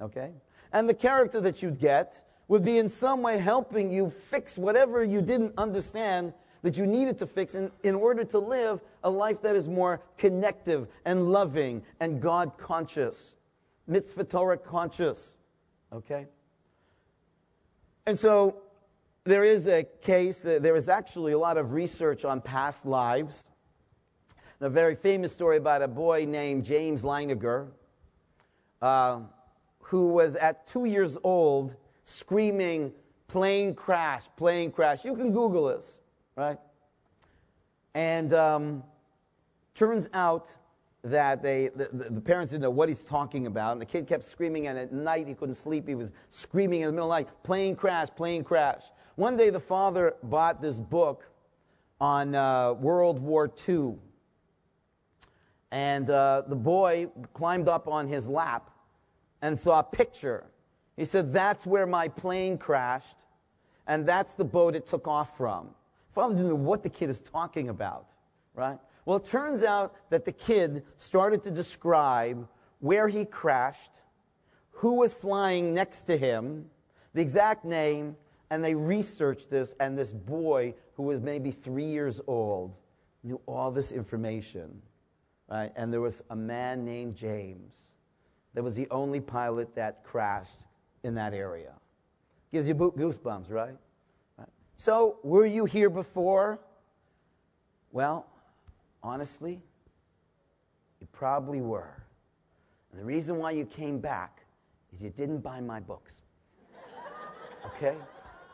Okay? 0.00 0.30
And 0.72 0.88
the 0.88 0.94
character 0.94 1.40
that 1.40 1.60
you'd 1.60 1.80
get 1.80 2.24
would 2.46 2.64
be 2.64 2.78
in 2.78 2.88
some 2.88 3.20
way 3.20 3.38
helping 3.38 3.90
you 3.90 4.08
fix 4.10 4.56
whatever 4.56 5.02
you 5.02 5.20
didn't 5.20 5.54
understand 5.58 6.34
that 6.62 6.76
you 6.76 6.86
needed 6.86 7.18
to 7.18 7.26
fix 7.26 7.54
in, 7.54 7.70
in 7.82 7.94
order 7.94 8.24
to 8.24 8.38
live 8.38 8.80
a 9.04 9.10
life 9.10 9.42
that 9.42 9.56
is 9.56 9.68
more 9.68 10.00
connective 10.16 10.88
and 11.04 11.30
loving 11.30 11.82
and 12.00 12.20
God 12.20 12.58
conscious, 12.58 13.34
mitzvah 13.86 14.24
Torah 14.24 14.58
conscious. 14.58 15.34
Okay? 15.92 16.26
And 18.06 18.18
so 18.18 18.56
there 19.24 19.44
is 19.44 19.66
a 19.66 19.84
case, 20.02 20.44
uh, 20.44 20.58
there 20.60 20.74
is 20.74 20.88
actually 20.88 21.32
a 21.32 21.38
lot 21.38 21.58
of 21.58 21.72
research 21.72 22.24
on 22.24 22.40
past 22.40 22.86
lives. 22.86 23.44
A 24.60 24.68
very 24.68 24.96
famous 24.96 25.32
story 25.32 25.56
about 25.56 25.82
a 25.82 25.88
boy 25.88 26.24
named 26.26 26.64
James 26.64 27.02
Leininger, 27.02 27.68
uh, 28.82 29.20
who 29.80 30.12
was 30.12 30.34
at 30.34 30.66
two 30.66 30.84
years 30.84 31.16
old 31.22 31.76
screaming, 32.02 32.92
plane 33.28 33.74
crash, 33.74 34.24
plane 34.36 34.72
crash. 34.72 35.04
You 35.04 35.14
can 35.14 35.30
Google 35.30 35.66
this 35.66 36.00
right? 36.38 36.58
And 37.94 38.32
um, 38.32 38.84
turns 39.74 40.08
out 40.14 40.54
that 41.02 41.42
they, 41.42 41.70
the, 41.74 41.88
the, 42.10 42.20
parents 42.20 42.52
didn't 42.52 42.62
know 42.62 42.70
what 42.70 42.88
he's 42.88 43.04
talking 43.04 43.46
about, 43.46 43.72
and 43.72 43.80
the 43.80 43.86
kid 43.86 44.06
kept 44.06 44.24
screaming, 44.24 44.68
and 44.68 44.78
at 44.78 44.92
night 44.92 45.26
he 45.26 45.34
couldn't 45.34 45.56
sleep. 45.56 45.88
He 45.88 45.96
was 45.96 46.12
screaming 46.28 46.82
in 46.82 46.86
the 46.86 46.92
middle 46.92 47.12
of 47.12 47.18
the 47.18 47.24
night, 47.24 47.42
plane 47.42 47.74
crash, 47.74 48.08
plane 48.14 48.44
crash. 48.44 48.84
One 49.16 49.36
day 49.36 49.50
the 49.50 49.60
father 49.60 50.14
bought 50.22 50.62
this 50.62 50.78
book 50.78 51.24
on 52.00 52.36
uh, 52.36 52.74
World 52.74 53.20
War 53.20 53.50
II, 53.68 53.96
and 55.72 56.08
uh, 56.08 56.42
the 56.46 56.56
boy 56.56 57.08
climbed 57.32 57.68
up 57.68 57.88
on 57.88 58.06
his 58.06 58.28
lap 58.28 58.70
and 59.42 59.58
saw 59.58 59.80
a 59.80 59.84
picture. 59.84 60.44
He 60.96 61.04
said, 61.04 61.32
That's 61.32 61.66
where 61.66 61.86
my 61.86 62.06
plane 62.06 62.58
crashed, 62.58 63.16
and 63.88 64.06
that's 64.06 64.34
the 64.34 64.44
boat 64.44 64.76
it 64.76 64.86
took 64.86 65.08
off 65.08 65.36
from. 65.36 65.70
Father 66.12 66.34
didn't 66.34 66.48
know 66.48 66.54
what 66.54 66.82
the 66.82 66.88
kid 66.88 67.10
is 67.10 67.20
talking 67.20 67.68
about, 67.68 68.08
right? 68.54 68.78
Well, 69.04 69.16
it 69.18 69.24
turns 69.24 69.62
out 69.62 69.94
that 70.10 70.24
the 70.24 70.32
kid 70.32 70.84
started 70.96 71.42
to 71.44 71.50
describe 71.50 72.48
where 72.80 73.08
he 73.08 73.24
crashed, 73.24 74.02
who 74.70 74.94
was 74.94 75.12
flying 75.12 75.74
next 75.74 76.02
to 76.02 76.16
him, 76.16 76.66
the 77.14 77.22
exact 77.22 77.64
name, 77.64 78.16
and 78.50 78.64
they 78.64 78.74
researched 78.74 79.50
this, 79.50 79.74
and 79.80 79.96
this 79.96 80.12
boy, 80.12 80.74
who 80.94 81.02
was 81.04 81.20
maybe 81.20 81.50
three 81.50 81.84
years 81.84 82.20
old, 82.26 82.74
knew 83.22 83.40
all 83.46 83.70
this 83.70 83.92
information. 83.92 84.82
Right? 85.50 85.72
And 85.76 85.92
there 85.92 86.00
was 86.00 86.22
a 86.30 86.36
man 86.36 86.84
named 86.84 87.14
James 87.16 87.84
that 88.54 88.62
was 88.62 88.74
the 88.74 88.88
only 88.90 89.20
pilot 89.20 89.74
that 89.74 90.04
crashed 90.04 90.60
in 91.02 91.14
that 91.14 91.32
area. 91.32 91.72
Gives 92.52 92.68
you 92.68 92.74
goosebumps, 92.74 93.50
right? 93.50 93.76
So, 94.78 95.18
were 95.24 95.44
you 95.44 95.64
here 95.64 95.90
before? 95.90 96.60
Well, 97.90 98.26
honestly, 99.02 99.60
you 101.00 101.08
probably 101.12 101.60
were. 101.60 102.02
And 102.92 103.00
the 103.00 103.04
reason 103.04 103.38
why 103.38 103.50
you 103.50 103.64
came 103.64 103.98
back 103.98 104.44
is 104.92 105.02
you 105.02 105.10
didn't 105.10 105.38
buy 105.38 105.60
my 105.60 105.80
books. 105.80 106.22
Okay? 107.66 107.96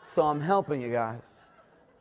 So 0.01 0.23
I'm 0.23 0.41
helping 0.41 0.81
you 0.81 0.91
guys. 0.91 1.41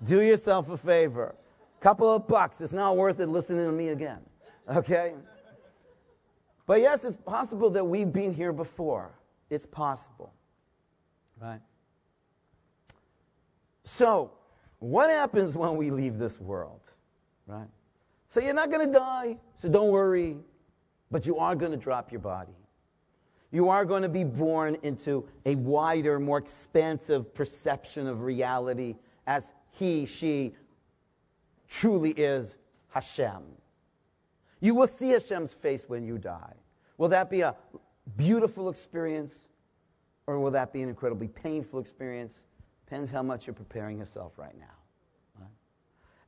Do 0.03 0.22
yourself 0.22 0.70
a 0.70 0.77
favor. 0.77 1.35
Couple 1.81 2.11
of 2.11 2.27
bucks. 2.27 2.62
It's 2.62 2.72
not 2.72 2.97
worth 2.97 3.20
it 3.20 3.29
listening 3.29 3.66
to 3.66 3.72
me 3.72 3.89
again. 3.89 4.20
Okay? 4.68 5.12
But 6.66 6.81
yes, 6.81 7.05
it's 7.05 7.16
possible 7.16 7.68
that 7.70 7.85
we've 7.85 8.11
been 8.11 8.33
here 8.33 8.55
before. 8.55 9.12
It's 9.51 9.66
possible. 9.66 10.33
Right? 11.39 11.61
So, 13.85 14.32
what 14.78 15.11
happens 15.11 15.57
when 15.57 15.76
we 15.76 15.91
leave 15.91 16.18
this 16.18 16.41
world? 16.41 16.93
Right? 17.47 17.68
So, 18.28 18.41
you're 18.41 18.55
not 18.55 18.70
going 18.70 18.87
to 18.87 18.93
die, 18.93 19.37
so 19.59 19.68
don't 19.68 19.91
worry, 19.91 20.37
but 21.11 21.26
you 21.26 21.39
are 21.39 21.55
going 21.55 21.72
to 21.72 21.78
drop 21.78 22.11
your 22.11 22.20
body. 22.20 22.53
You 23.53 23.68
are 23.68 23.85
going 23.85 24.03
to 24.03 24.09
be 24.09 24.24
born 24.24 24.76
into 24.82 25.28
a 25.47 25.55
wider, 25.55 26.18
more 26.18 26.39
expansive 26.39 27.32
perception 27.35 28.09
of 28.09 28.22
reality 28.22 28.97
as 29.26 29.53
he, 29.70 30.07
she 30.07 30.55
truly 31.68 32.11
is 32.11 32.57
Hashem. 32.89 33.43
You 34.61 34.74
will 34.74 34.87
see 34.87 35.11
Hashem's 35.11 35.53
face 35.53 35.89
when 35.89 36.05
you 36.05 36.18
die. 36.18 36.55
Will 36.97 37.09
that 37.09 37.30
be 37.30 37.43
a 37.43 37.55
beautiful 38.16 38.70
experience 38.70 39.47
or 40.26 40.41
will 40.41 40.53
that 40.53 40.72
be 40.72 40.82
an 40.82 40.89
incredibly 40.89 41.28
painful 41.28 41.78
experience? 41.78 42.45
Depends 42.87 43.11
how 43.11 43.22
much 43.22 43.47
you're 43.47 43.55
preparing 43.55 43.99
yourself 43.99 44.39
right 44.39 44.57
now. 44.59 45.41
Right? 45.41 45.49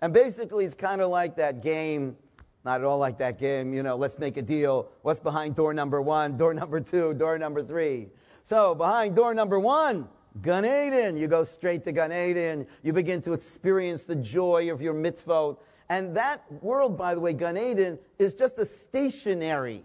And 0.01 0.13
basically, 0.13 0.65
it's 0.65 0.75
kind 0.75 1.01
of 1.01 1.11
like 1.11 1.37
that 1.37 1.63
game, 1.63 2.17
not 2.65 2.81
at 2.81 2.87
all 2.87 2.99
like 2.99 3.19
that 3.19 3.39
game, 3.39 3.75
you 3.75 3.83
know, 3.83 3.97
let's 3.97 4.19
make 4.19 4.37
a 4.37 4.43
deal. 4.43 4.89
What's 5.03 5.21
behind 5.21 5.55
door 5.55 5.75
number 5.75 6.01
one, 6.01 6.37
door 6.37 6.55
number 6.55 6.81
two, 6.81 7.15
door 7.15 7.39
number 7.39 7.63
three? 7.63 8.09
So, 8.43 8.75
behind 8.75 9.17
door 9.17 9.35
number 9.35 9.59
one, 9.59 10.09
Gan 10.43 10.65
Eden. 10.65 11.17
You 11.17 11.29
go 11.29 11.43
straight 11.43 11.85
to 11.85 11.93
Gan 11.93 12.13
Eden. 12.13 12.67
You 12.83 12.93
begin 12.93 13.21
to 13.23 13.33
experience 13.33 14.05
the 14.05 14.17
joy 14.17 14.71
of 14.71 14.81
your 14.81 14.95
mitzvot. 14.95 15.59
And 15.89 16.17
that 16.17 16.45
world, 16.63 16.97
by 16.97 17.15
the 17.15 17.21
way, 17.21 17.33
Gan 17.33 17.57
Eden, 17.57 17.99
is 18.19 18.35
just 18.35 18.59
a 18.59 18.65
stationary. 18.65 19.85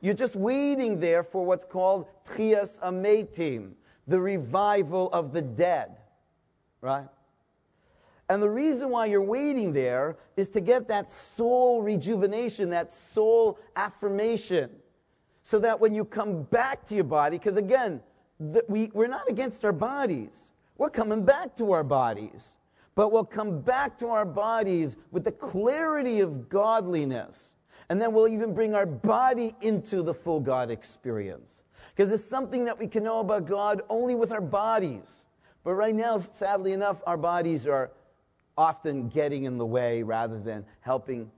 You're 0.00 0.14
just 0.14 0.34
waiting 0.34 0.98
there 0.98 1.22
for 1.22 1.44
what's 1.44 1.64
called 1.64 2.06
Tchias 2.24 2.80
Hametim 2.80 3.72
the 4.10 4.20
revival 4.20 5.08
of 5.12 5.32
the 5.32 5.40
dead, 5.40 5.96
right? 6.80 7.06
And 8.28 8.42
the 8.42 8.50
reason 8.50 8.90
why 8.90 9.06
you're 9.06 9.22
waiting 9.22 9.72
there 9.72 10.16
is 10.36 10.48
to 10.50 10.60
get 10.60 10.88
that 10.88 11.12
soul 11.12 11.80
rejuvenation, 11.80 12.70
that 12.70 12.92
soul 12.92 13.58
affirmation, 13.76 14.70
so 15.44 15.60
that 15.60 15.78
when 15.78 15.94
you 15.94 16.04
come 16.04 16.42
back 16.42 16.84
to 16.86 16.96
your 16.96 17.04
body, 17.04 17.38
because 17.38 17.56
again, 17.56 18.00
the, 18.40 18.64
we, 18.68 18.90
we're 18.94 19.06
not 19.06 19.28
against 19.28 19.64
our 19.64 19.72
bodies, 19.72 20.50
we're 20.76 20.90
coming 20.90 21.24
back 21.24 21.56
to 21.56 21.70
our 21.70 21.84
bodies. 21.84 22.56
But 22.96 23.12
we'll 23.12 23.24
come 23.24 23.60
back 23.60 23.96
to 23.98 24.08
our 24.08 24.24
bodies 24.24 24.96
with 25.12 25.22
the 25.22 25.32
clarity 25.32 26.18
of 26.18 26.48
godliness. 26.48 27.54
And 27.88 28.02
then 28.02 28.12
we'll 28.12 28.28
even 28.28 28.54
bring 28.54 28.74
our 28.74 28.86
body 28.86 29.54
into 29.60 30.02
the 30.02 30.12
full 30.12 30.40
God 30.40 30.70
experience. 30.70 31.59
Because 31.94 32.12
it's 32.12 32.24
something 32.24 32.64
that 32.64 32.78
we 32.78 32.86
can 32.86 33.04
know 33.04 33.20
about 33.20 33.46
God 33.46 33.82
only 33.88 34.14
with 34.14 34.32
our 34.32 34.40
bodies. 34.40 35.24
But 35.64 35.74
right 35.74 35.94
now, 35.94 36.22
sadly 36.32 36.72
enough, 36.72 37.02
our 37.06 37.16
bodies 37.16 37.66
are 37.66 37.90
often 38.56 39.08
getting 39.08 39.44
in 39.44 39.58
the 39.58 39.66
way 39.66 40.02
rather 40.02 40.38
than 40.38 40.64
helping 40.80 41.30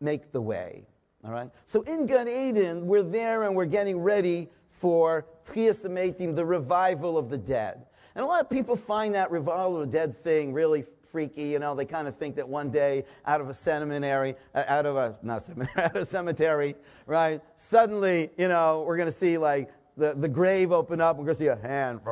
make 0.00 0.32
the 0.32 0.40
way. 0.40 0.84
All 1.24 1.32
right? 1.32 1.50
So 1.64 1.82
in 1.82 2.06
Gan 2.06 2.28
Eden, 2.28 2.86
we're 2.86 3.02
there 3.02 3.44
and 3.44 3.54
we're 3.54 3.66
getting 3.66 4.00
ready 4.00 4.48
for 4.70 5.26
Hametim, 5.46 6.36
the 6.36 6.44
revival 6.44 7.16
of 7.16 7.30
the 7.30 7.38
dead. 7.38 7.86
And 8.14 8.24
a 8.24 8.26
lot 8.26 8.40
of 8.40 8.50
people 8.50 8.76
find 8.76 9.14
that 9.14 9.30
revival 9.30 9.80
of 9.80 9.90
the 9.90 9.98
dead 9.98 10.16
thing 10.16 10.52
really 10.52 10.84
freaky. 11.16 11.44
You 11.44 11.58
know, 11.58 11.74
they 11.74 11.86
kind 11.86 12.06
of 12.06 12.14
think 12.18 12.36
that 12.36 12.46
one 12.46 12.68
day 12.68 13.06
out 13.24 13.40
of 13.40 13.48
a 13.48 13.54
cemetery, 13.54 14.34
uh, 14.54 14.64
out 14.66 14.84
of 14.84 14.96
a, 14.96 15.16
not 15.22 15.42
cemetery, 15.42 15.72
out 15.82 15.96
of 15.96 16.02
a 16.02 16.04
cemetery, 16.04 16.76
right? 17.06 17.40
Suddenly, 17.56 18.28
you 18.36 18.48
know, 18.48 18.84
we're 18.86 18.98
going 18.98 19.08
to 19.08 19.18
see 19.18 19.38
like 19.38 19.70
the, 19.96 20.12
the 20.12 20.28
grave 20.28 20.72
open 20.72 21.00
up. 21.00 21.16
We're 21.16 21.24
going 21.24 21.36
to 21.36 21.42
see 21.42 21.46
a 21.46 21.56
hand. 21.56 22.00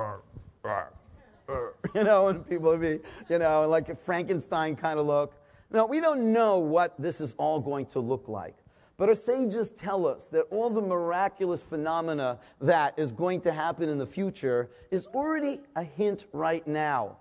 You 1.95 2.03
know, 2.03 2.29
and 2.29 2.49
people 2.49 2.71
will 2.71 2.79
be, 2.79 2.99
you 3.29 3.39
know, 3.39 3.69
like 3.69 3.91
a 3.91 3.95
Frankenstein 3.95 4.75
kind 4.75 4.99
of 4.99 5.05
look. 5.05 5.35
Now, 5.71 5.85
we 5.85 6.01
don't 6.01 6.33
know 6.33 6.57
what 6.57 6.95
this 6.99 7.21
is 7.21 7.35
all 7.37 7.61
going 7.61 7.85
to 7.87 8.01
look 8.01 8.27
like. 8.27 8.57
But 8.97 9.11
our 9.11 9.15
sages 9.15 9.69
tell 9.69 10.07
us 10.07 10.29
that 10.29 10.47
all 10.51 10.71
the 10.71 10.81
miraculous 10.81 11.63
phenomena 11.63 12.39
that 12.63 12.95
is 12.99 13.13
going 13.13 13.43
to 13.43 13.53
happen 13.53 13.91
in 13.91 13.99
the 13.99 14.07
future 14.07 14.71
is 14.91 15.07
already 15.09 15.61
a 15.77 15.85
hint 15.85 16.25
right 16.33 16.67
now. 16.67 17.19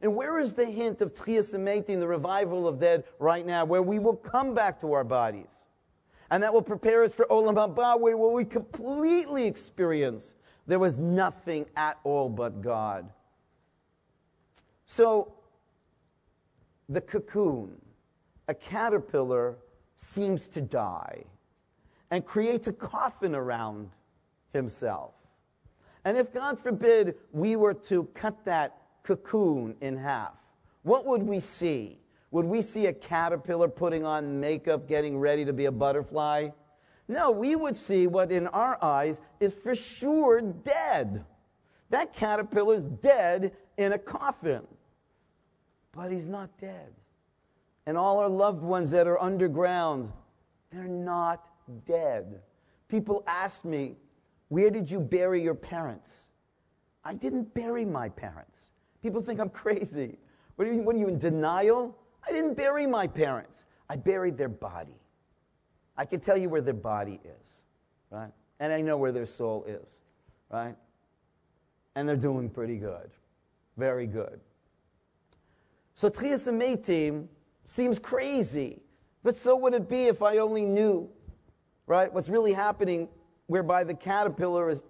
And 0.00 0.14
where 0.14 0.38
is 0.38 0.52
the 0.52 0.66
hint 0.66 1.00
of 1.00 1.14
Hametim, 1.14 2.00
the 2.00 2.08
revival 2.08 2.68
of 2.68 2.78
dead, 2.78 3.04
right 3.18 3.44
now, 3.46 3.64
where 3.64 3.82
we 3.82 3.98
will 3.98 4.16
come 4.16 4.54
back 4.54 4.80
to 4.82 4.92
our 4.92 5.04
bodies? 5.04 5.64
And 6.30 6.42
that 6.42 6.52
will 6.52 6.62
prepare 6.62 7.04
us 7.04 7.14
for 7.14 7.24
Olam 7.26 7.54
Haba, 7.54 7.98
where 7.98 8.16
we 8.16 8.44
completely 8.44 9.46
experience 9.46 10.34
there 10.66 10.78
was 10.78 10.98
nothing 10.98 11.66
at 11.76 11.98
all 12.04 12.28
but 12.28 12.60
God. 12.60 13.08
So, 14.86 15.32
the 16.88 17.00
cocoon, 17.00 17.80
a 18.48 18.54
caterpillar 18.54 19.56
seems 19.96 20.48
to 20.48 20.60
die 20.60 21.24
and 22.10 22.24
creates 22.24 22.68
a 22.68 22.72
coffin 22.72 23.34
around 23.34 23.90
himself. 24.52 25.14
And 26.04 26.16
if, 26.16 26.32
God 26.32 26.60
forbid, 26.60 27.16
we 27.32 27.56
were 27.56 27.74
to 27.74 28.04
cut 28.14 28.44
that 28.44 28.78
cocoon 29.06 29.76
in 29.80 29.96
half, 29.96 30.34
what 30.82 31.06
would 31.06 31.22
we 31.22 31.40
see? 31.40 31.98
Would 32.30 32.44
we 32.44 32.60
see 32.60 32.86
a 32.86 32.92
caterpillar 32.92 33.68
putting 33.68 34.04
on 34.04 34.40
makeup, 34.40 34.88
getting 34.88 35.18
ready 35.18 35.44
to 35.44 35.52
be 35.52 35.66
a 35.66 35.72
butterfly? 35.72 36.50
No, 37.08 37.30
we 37.30 37.54
would 37.54 37.76
see 37.76 38.06
what 38.06 38.32
in 38.32 38.46
our 38.48 38.82
eyes 38.82 39.20
is 39.40 39.54
for 39.54 39.74
sure 39.74 40.40
dead. 40.40 41.24
That 41.90 42.12
caterpillar's 42.12 42.82
dead 42.82 43.52
in 43.78 43.92
a 43.92 43.98
coffin. 43.98 44.66
But 45.92 46.10
he's 46.10 46.26
not 46.26 46.58
dead 46.58 46.92
and 47.86 47.96
all 47.96 48.18
our 48.18 48.28
loved 48.28 48.62
ones 48.62 48.90
that 48.90 49.06
are 49.06 49.20
underground, 49.22 50.12
they're 50.70 50.88
not 50.88 51.46
dead. 51.86 52.42
People 52.88 53.22
ask 53.26 53.64
me, 53.64 53.96
Where 54.48 54.70
did 54.70 54.90
you 54.90 55.00
bury 55.00 55.42
your 55.42 55.54
parents? 55.54 56.24
I 57.04 57.14
didn't 57.14 57.54
bury 57.54 57.84
my 57.84 58.08
parents. 58.08 58.70
People 59.06 59.22
think 59.22 59.38
I'm 59.38 59.50
crazy. 59.50 60.18
What 60.56 60.66
are 60.66 60.72
you, 60.72 60.78
mean? 60.78 60.84
what 60.84 60.96
are 60.96 60.98
you 60.98 61.06
in 61.06 61.16
denial? 61.16 61.96
I 62.26 62.32
didn't 62.32 62.54
bury 62.54 62.88
my 62.88 63.06
parents. 63.06 63.64
I 63.88 63.94
buried 63.94 64.36
their 64.36 64.48
body. 64.48 64.98
I 65.96 66.04
can 66.04 66.18
tell 66.18 66.36
you 66.36 66.48
where 66.48 66.60
their 66.60 66.74
body 66.74 67.20
is, 67.24 67.60
right? 68.10 68.32
And 68.58 68.72
I 68.72 68.80
know 68.80 68.96
where 68.96 69.12
their 69.12 69.24
soul 69.24 69.64
is, 69.68 70.00
right? 70.50 70.74
And 71.94 72.08
they're 72.08 72.16
doing 72.16 72.50
pretty 72.50 72.78
good. 72.78 73.08
Very 73.76 74.08
good. 74.08 74.40
So 75.94 76.10
Hametim 76.10 77.28
Seems 77.64 78.00
crazy. 78.00 78.80
But 79.22 79.36
so 79.36 79.54
would 79.54 79.72
it 79.72 79.88
be 79.88 80.08
if 80.08 80.20
I 80.20 80.38
only 80.38 80.64
knew, 80.64 81.08
right, 81.86 82.12
what's 82.12 82.28
really 82.28 82.54
happening, 82.54 83.08
whereby 83.46 83.84
the 83.84 83.94
caterpillar 83.94 84.68
is 84.68 84.82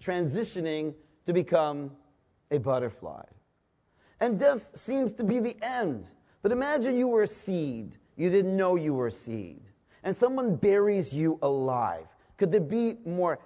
transitioning 0.00 0.92
to 1.26 1.32
become 1.32 1.92
a 2.50 2.58
butterfly. 2.58 3.22
And 4.20 4.38
death 4.38 4.70
seems 4.74 5.12
to 5.12 5.24
be 5.24 5.40
the 5.40 5.56
end. 5.62 6.10
But 6.42 6.52
imagine 6.52 6.96
you 6.96 7.08
were 7.08 7.22
a 7.22 7.26
seed. 7.26 7.96
You 8.16 8.30
didn't 8.30 8.56
know 8.56 8.76
you 8.76 8.94
were 8.94 9.06
a 9.06 9.12
seed. 9.12 9.62
And 10.02 10.16
someone 10.16 10.56
buries 10.56 11.12
you 11.12 11.38
alive. 11.42 12.06
Could 12.36 12.52
there 12.52 12.60
be 12.60 12.96
more 13.04 13.38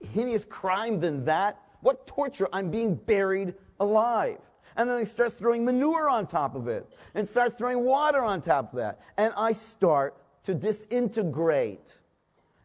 hideous 0.00 0.44
crime 0.44 1.00
than 1.00 1.24
that? 1.26 1.60
What 1.80 2.06
torture? 2.06 2.48
I'm 2.52 2.70
being 2.70 2.94
buried 2.94 3.54
alive. 3.80 4.38
And 4.76 4.88
then 4.88 4.98
he 4.98 5.04
starts 5.04 5.34
throwing 5.34 5.64
manure 5.64 6.08
on 6.08 6.26
top 6.26 6.54
of 6.54 6.68
it 6.68 6.86
and 7.14 7.28
starts 7.28 7.56
throwing 7.56 7.84
water 7.84 8.22
on 8.22 8.40
top 8.40 8.72
of 8.72 8.78
that. 8.78 9.00
And 9.18 9.34
I 9.36 9.52
start 9.52 10.16
to 10.44 10.54
disintegrate. 10.54 11.92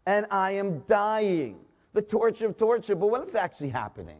And 0.05 0.25
I 0.31 0.51
am 0.51 0.79
dying. 0.87 1.59
The 1.93 2.01
torture 2.01 2.45
of 2.45 2.57
torture. 2.57 2.95
But 2.95 3.07
what's 3.07 3.35
actually 3.35 3.69
happening? 3.69 4.19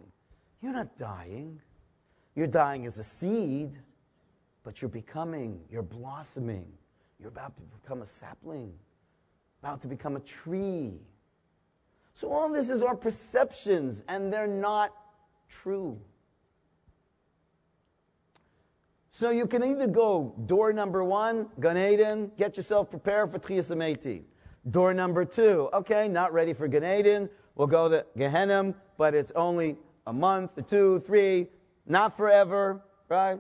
You're 0.61 0.73
not 0.73 0.97
dying. 0.97 1.61
You're 2.38 2.45
dying 2.45 2.85
as 2.85 2.99
a 2.99 3.03
seed, 3.03 3.71
but 4.63 4.79
you're 4.79 4.89
becoming, 4.89 5.59
you're 5.71 5.81
blossoming. 5.81 6.67
You're 7.19 7.29
about 7.29 7.55
to 7.57 7.63
become 7.81 8.03
a 8.03 8.05
sapling, 8.05 8.73
about 9.63 9.81
to 9.81 9.88
become 9.88 10.15
a 10.15 10.19
tree. 10.19 10.99
So 12.13 12.31
all 12.31 12.47
this 12.53 12.69
is 12.69 12.83
our 12.83 12.95
perceptions, 12.95 14.03
and 14.07 14.31
they're 14.31 14.45
not 14.45 14.93
true. 15.49 15.99
So 19.09 19.31
you 19.31 19.47
can 19.47 19.63
either 19.63 19.88
go 19.88 20.35
door 20.45 20.71
number 20.71 21.03
one, 21.03 21.47
Gan 21.59 21.75
Eden, 21.75 22.31
get 22.38 22.55
yourself 22.55 22.91
prepared 22.91 23.31
for 23.31 23.39
Hametim. 23.39 24.25
Door 24.69 24.93
number 24.93 25.25
two, 25.25 25.69
okay, 25.73 26.07
not 26.07 26.33
ready 26.33 26.53
for 26.53 26.67
Gan 26.67 26.99
Eden, 26.99 27.31
we'll 27.55 27.65
go 27.65 27.89
to 27.89 28.05
Gehenna, 28.15 28.75
but 28.95 29.15
it's 29.15 29.31
only 29.31 29.75
a 30.05 30.13
month, 30.13 30.51
two, 30.67 30.99
three, 30.99 31.47
not 31.88 32.15
forever, 32.15 32.81
right? 33.09 33.39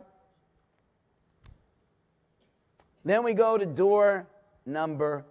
Then 3.03 3.23
we 3.23 3.33
go 3.33 3.57
to 3.57 3.65
door 3.65 4.27
number 4.65 5.25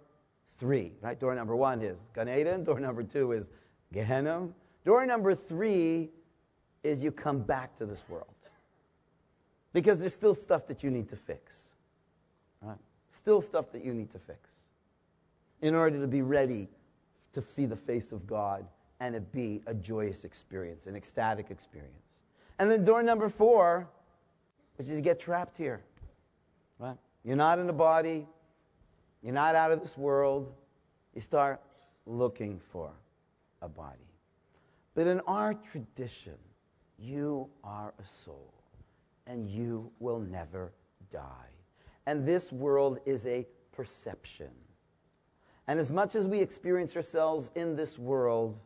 three, 0.57 0.93
right? 1.01 1.19
Door 1.19 1.35
number 1.35 1.55
one 1.55 1.81
is 1.81 1.97
Gan 2.13 2.29
Eden, 2.29 2.63
door 2.63 2.79
number 2.79 3.03
two 3.03 3.31
is 3.31 3.49
Gehenna. 3.93 4.49
Door 4.85 5.05
number 5.05 5.35
three 5.35 6.09
is 6.83 7.03
you 7.03 7.11
come 7.11 7.39
back 7.39 7.75
to 7.77 7.85
this 7.85 8.03
world. 8.07 8.27
Because 9.73 9.99
there's 9.99 10.13
still 10.13 10.33
stuff 10.33 10.65
that 10.67 10.83
you 10.83 10.89
need 10.89 11.09
to 11.09 11.15
fix. 11.15 11.67
Right? 12.61 12.77
Still 13.11 13.41
stuff 13.41 13.71
that 13.73 13.83
you 13.83 13.93
need 13.93 14.11
to 14.11 14.19
fix 14.19 14.49
in 15.61 15.75
order 15.75 15.99
to 15.99 16.07
be 16.07 16.21
ready 16.21 16.67
to 17.33 17.41
see 17.41 17.65
the 17.65 17.75
face 17.75 18.11
of 18.11 18.25
God 18.25 18.65
and 18.99 19.15
it 19.15 19.31
be 19.31 19.61
a 19.67 19.73
joyous 19.73 20.23
experience, 20.23 20.87
an 20.87 20.95
ecstatic 20.95 21.51
experience. 21.51 22.06
And 22.59 22.71
then 22.71 22.83
door 22.83 23.03
number 23.03 23.29
four, 23.29 23.87
which 24.77 24.87
is 24.87 25.01
get 25.01 25.19
trapped 25.19 25.57
here. 25.57 25.81
Right? 26.79 26.97
You're 27.23 27.35
not 27.35 27.59
in 27.59 27.69
a 27.69 27.73
body, 27.73 28.27
you're 29.23 29.33
not 29.33 29.55
out 29.55 29.71
of 29.71 29.81
this 29.81 29.97
world. 29.97 30.53
You 31.13 31.21
start 31.21 31.61
looking 32.05 32.61
for 32.71 32.91
a 33.61 33.67
body. 33.67 33.97
But 34.93 35.07
in 35.07 35.19
our 35.21 35.53
tradition, 35.53 36.37
you 36.97 37.49
are 37.63 37.93
a 37.99 38.05
soul 38.05 38.53
and 39.25 39.49
you 39.49 39.91
will 39.99 40.19
never 40.19 40.71
die. 41.11 41.49
And 42.05 42.23
this 42.23 42.51
world 42.51 42.99
is 43.05 43.25
a 43.25 43.45
perception. 43.71 44.51
And 45.67 45.79
as 45.79 45.91
much 45.91 46.15
as 46.15 46.27
we 46.27 46.39
experience 46.39 46.95
ourselves 46.95 47.49
in 47.55 47.75
this 47.75 47.99
world, 47.99 48.57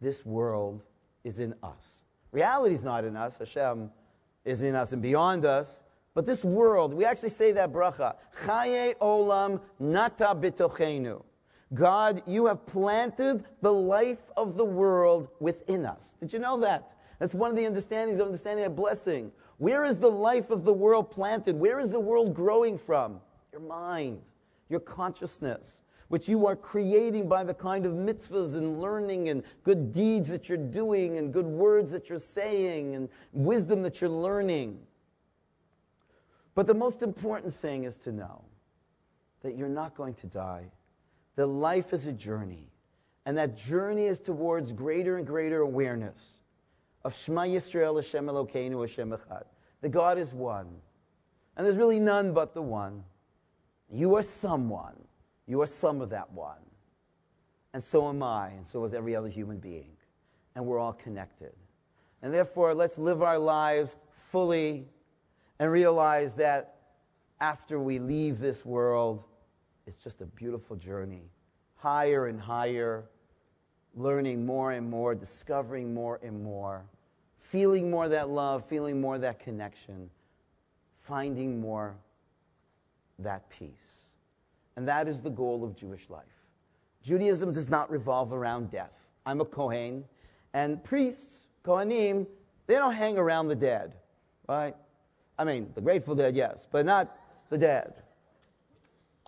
this 0.00 0.26
world 0.26 0.82
is 1.22 1.38
in 1.38 1.54
us. 1.62 2.02
Reality 2.32 2.74
is 2.74 2.82
not 2.82 3.04
in 3.04 3.16
us. 3.16 3.36
Hashem 3.36 3.90
is 4.44 4.62
in 4.62 4.74
us 4.74 4.92
and 4.92 5.02
beyond 5.02 5.44
us. 5.44 5.80
But 6.14 6.26
this 6.26 6.44
world, 6.44 6.92
we 6.92 7.04
actually 7.04 7.30
say 7.30 7.52
that 7.52 7.72
bracha, 7.72 8.16
Chaye 8.44 8.96
olam 8.96 9.60
nata 9.78 10.34
bitochenu. 10.34 11.22
God, 11.72 12.22
you 12.26 12.46
have 12.46 12.66
planted 12.66 13.44
the 13.62 13.72
life 13.72 14.30
of 14.36 14.56
the 14.56 14.64
world 14.64 15.28
within 15.40 15.86
us. 15.86 16.14
Did 16.20 16.32
you 16.32 16.38
know 16.38 16.60
that? 16.60 16.90
That's 17.18 17.34
one 17.34 17.50
of 17.50 17.56
the 17.56 17.64
understandings 17.64 18.18
of 18.18 18.26
understanding 18.26 18.64
that 18.64 18.76
blessing. 18.76 19.32
Where 19.56 19.84
is 19.84 19.98
the 19.98 20.10
life 20.10 20.50
of 20.50 20.64
the 20.64 20.72
world 20.72 21.10
planted? 21.10 21.56
Where 21.56 21.78
is 21.78 21.88
the 21.88 22.00
world 22.00 22.34
growing 22.34 22.76
from? 22.76 23.20
Your 23.52 23.62
mind, 23.62 24.20
your 24.68 24.80
consciousness, 24.80 25.80
which 26.12 26.28
you 26.28 26.46
are 26.46 26.54
creating 26.54 27.26
by 27.26 27.42
the 27.42 27.54
kind 27.54 27.86
of 27.86 27.94
mitzvahs 27.94 28.54
and 28.54 28.82
learning 28.82 29.30
and 29.30 29.42
good 29.64 29.94
deeds 29.94 30.28
that 30.28 30.46
you're 30.46 30.58
doing 30.58 31.16
and 31.16 31.32
good 31.32 31.46
words 31.46 31.90
that 31.90 32.10
you're 32.10 32.18
saying 32.18 32.94
and 32.94 33.08
wisdom 33.32 33.80
that 33.80 33.98
you're 33.98 34.10
learning. 34.10 34.78
But 36.54 36.66
the 36.66 36.74
most 36.74 37.02
important 37.02 37.54
thing 37.54 37.84
is 37.84 37.96
to 37.96 38.12
know 38.12 38.44
that 39.40 39.56
you're 39.56 39.70
not 39.70 39.94
going 39.94 40.12
to 40.16 40.26
die, 40.26 40.66
that 41.36 41.46
life 41.46 41.94
is 41.94 42.06
a 42.06 42.12
journey, 42.12 42.66
and 43.24 43.38
that 43.38 43.56
journey 43.56 44.04
is 44.04 44.20
towards 44.20 44.70
greater 44.70 45.16
and 45.16 45.26
greater 45.26 45.62
awareness 45.62 46.34
of 47.06 47.16
Shema 47.16 47.44
Yisrael 47.44 47.96
Hashem 47.96 48.26
Elokeinu 48.26 48.82
Hashem 48.82 49.12
Echad. 49.12 49.44
The 49.80 49.88
God 49.88 50.18
is 50.18 50.34
one. 50.34 50.68
And 51.56 51.64
there's 51.64 51.78
really 51.78 52.00
none 52.00 52.34
but 52.34 52.52
the 52.52 52.60
one. 52.60 53.02
You 53.90 54.16
are 54.16 54.22
someone. 54.22 55.01
You 55.46 55.60
are 55.60 55.66
some 55.66 56.00
of 56.00 56.10
that 56.10 56.32
one. 56.32 56.58
And 57.74 57.82
so 57.82 58.08
am 58.08 58.22
I, 58.22 58.48
and 58.48 58.66
so 58.66 58.84
is 58.84 58.94
every 58.94 59.16
other 59.16 59.28
human 59.28 59.58
being. 59.58 59.96
And 60.54 60.66
we're 60.66 60.78
all 60.78 60.92
connected. 60.92 61.52
And 62.20 62.32
therefore, 62.32 62.74
let's 62.74 62.98
live 62.98 63.22
our 63.22 63.38
lives 63.38 63.96
fully 64.14 64.86
and 65.58 65.70
realize 65.70 66.34
that 66.34 66.76
after 67.40 67.78
we 67.80 67.98
leave 67.98 68.38
this 68.38 68.64
world, 68.64 69.24
it's 69.86 69.96
just 69.96 70.22
a 70.22 70.26
beautiful 70.26 70.76
journey. 70.76 71.30
Higher 71.76 72.26
and 72.26 72.40
higher, 72.40 73.04
learning 73.94 74.46
more 74.46 74.72
and 74.72 74.88
more, 74.88 75.14
discovering 75.14 75.92
more 75.92 76.20
and 76.22 76.42
more, 76.42 76.84
feeling 77.40 77.90
more 77.90 78.08
that 78.08 78.28
love, 78.28 78.64
feeling 78.66 79.00
more 79.00 79.18
that 79.18 79.40
connection, 79.40 80.08
finding 81.00 81.60
more 81.60 81.96
that 83.18 83.48
peace. 83.50 84.01
And 84.76 84.88
that 84.88 85.08
is 85.08 85.20
the 85.20 85.30
goal 85.30 85.64
of 85.64 85.76
Jewish 85.76 86.08
life. 86.08 86.24
Judaism 87.02 87.52
does 87.52 87.68
not 87.68 87.90
revolve 87.90 88.32
around 88.32 88.70
death. 88.70 89.08
I'm 89.26 89.40
a 89.40 89.44
Kohen, 89.44 90.04
and 90.54 90.82
priests, 90.82 91.46
Kohanim, 91.64 92.26
they 92.66 92.74
don't 92.74 92.94
hang 92.94 93.18
around 93.18 93.48
the 93.48 93.54
dead, 93.54 93.94
right? 94.48 94.74
I 95.38 95.44
mean, 95.44 95.70
the 95.74 95.80
Grateful 95.80 96.14
Dead, 96.14 96.36
yes, 96.36 96.66
but 96.70 96.86
not 96.86 97.16
the 97.50 97.58
dead. 97.58 98.02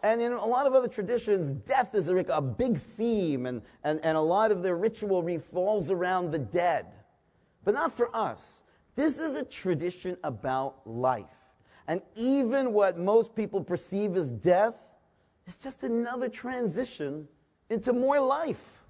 And 0.03 0.21
in 0.21 0.33
a 0.33 0.47
lot 0.47 0.67
of 0.67 0.75
other 0.75 0.89
traditions, 0.89 1.53
death 1.53 1.95
is 1.95 2.09
a, 2.09 2.17
a 2.17 2.43
big 2.43 2.79
theme, 2.79 3.47
and, 3.47 3.63
and, 3.85 4.01
and 4.05 4.17
a 4.17 4.21
lot 4.21 4.51
of 4.51 4.63
their 4.63 4.77
ritual 4.77 5.23
revolves 5.23 5.91
around 5.91 6.31
the 6.31 6.39
dead. 6.39 6.87
But 7.65 7.75
not 7.75 7.93
for 7.93 8.15
us. 8.15 8.61
This 8.97 9.19
is 9.19 9.35
a 9.35 9.45
tradition 9.45 10.17
about 10.23 10.87
life. 10.87 11.27
And 11.89 12.03
even 12.15 12.73
what 12.73 12.99
most 12.99 13.35
people 13.35 13.63
perceive 13.65 14.17
as 14.17 14.31
death 14.31 14.94
is 15.47 15.57
just 15.57 15.83
another 15.83 16.29
transition 16.29 17.29
into 17.71 17.93
more 17.93 18.21
life. 18.21 18.81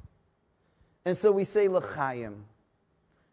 And 1.04 1.16
so 1.16 1.32
we 1.32 1.44
say 1.44 1.68
l'chaim. 1.68 2.44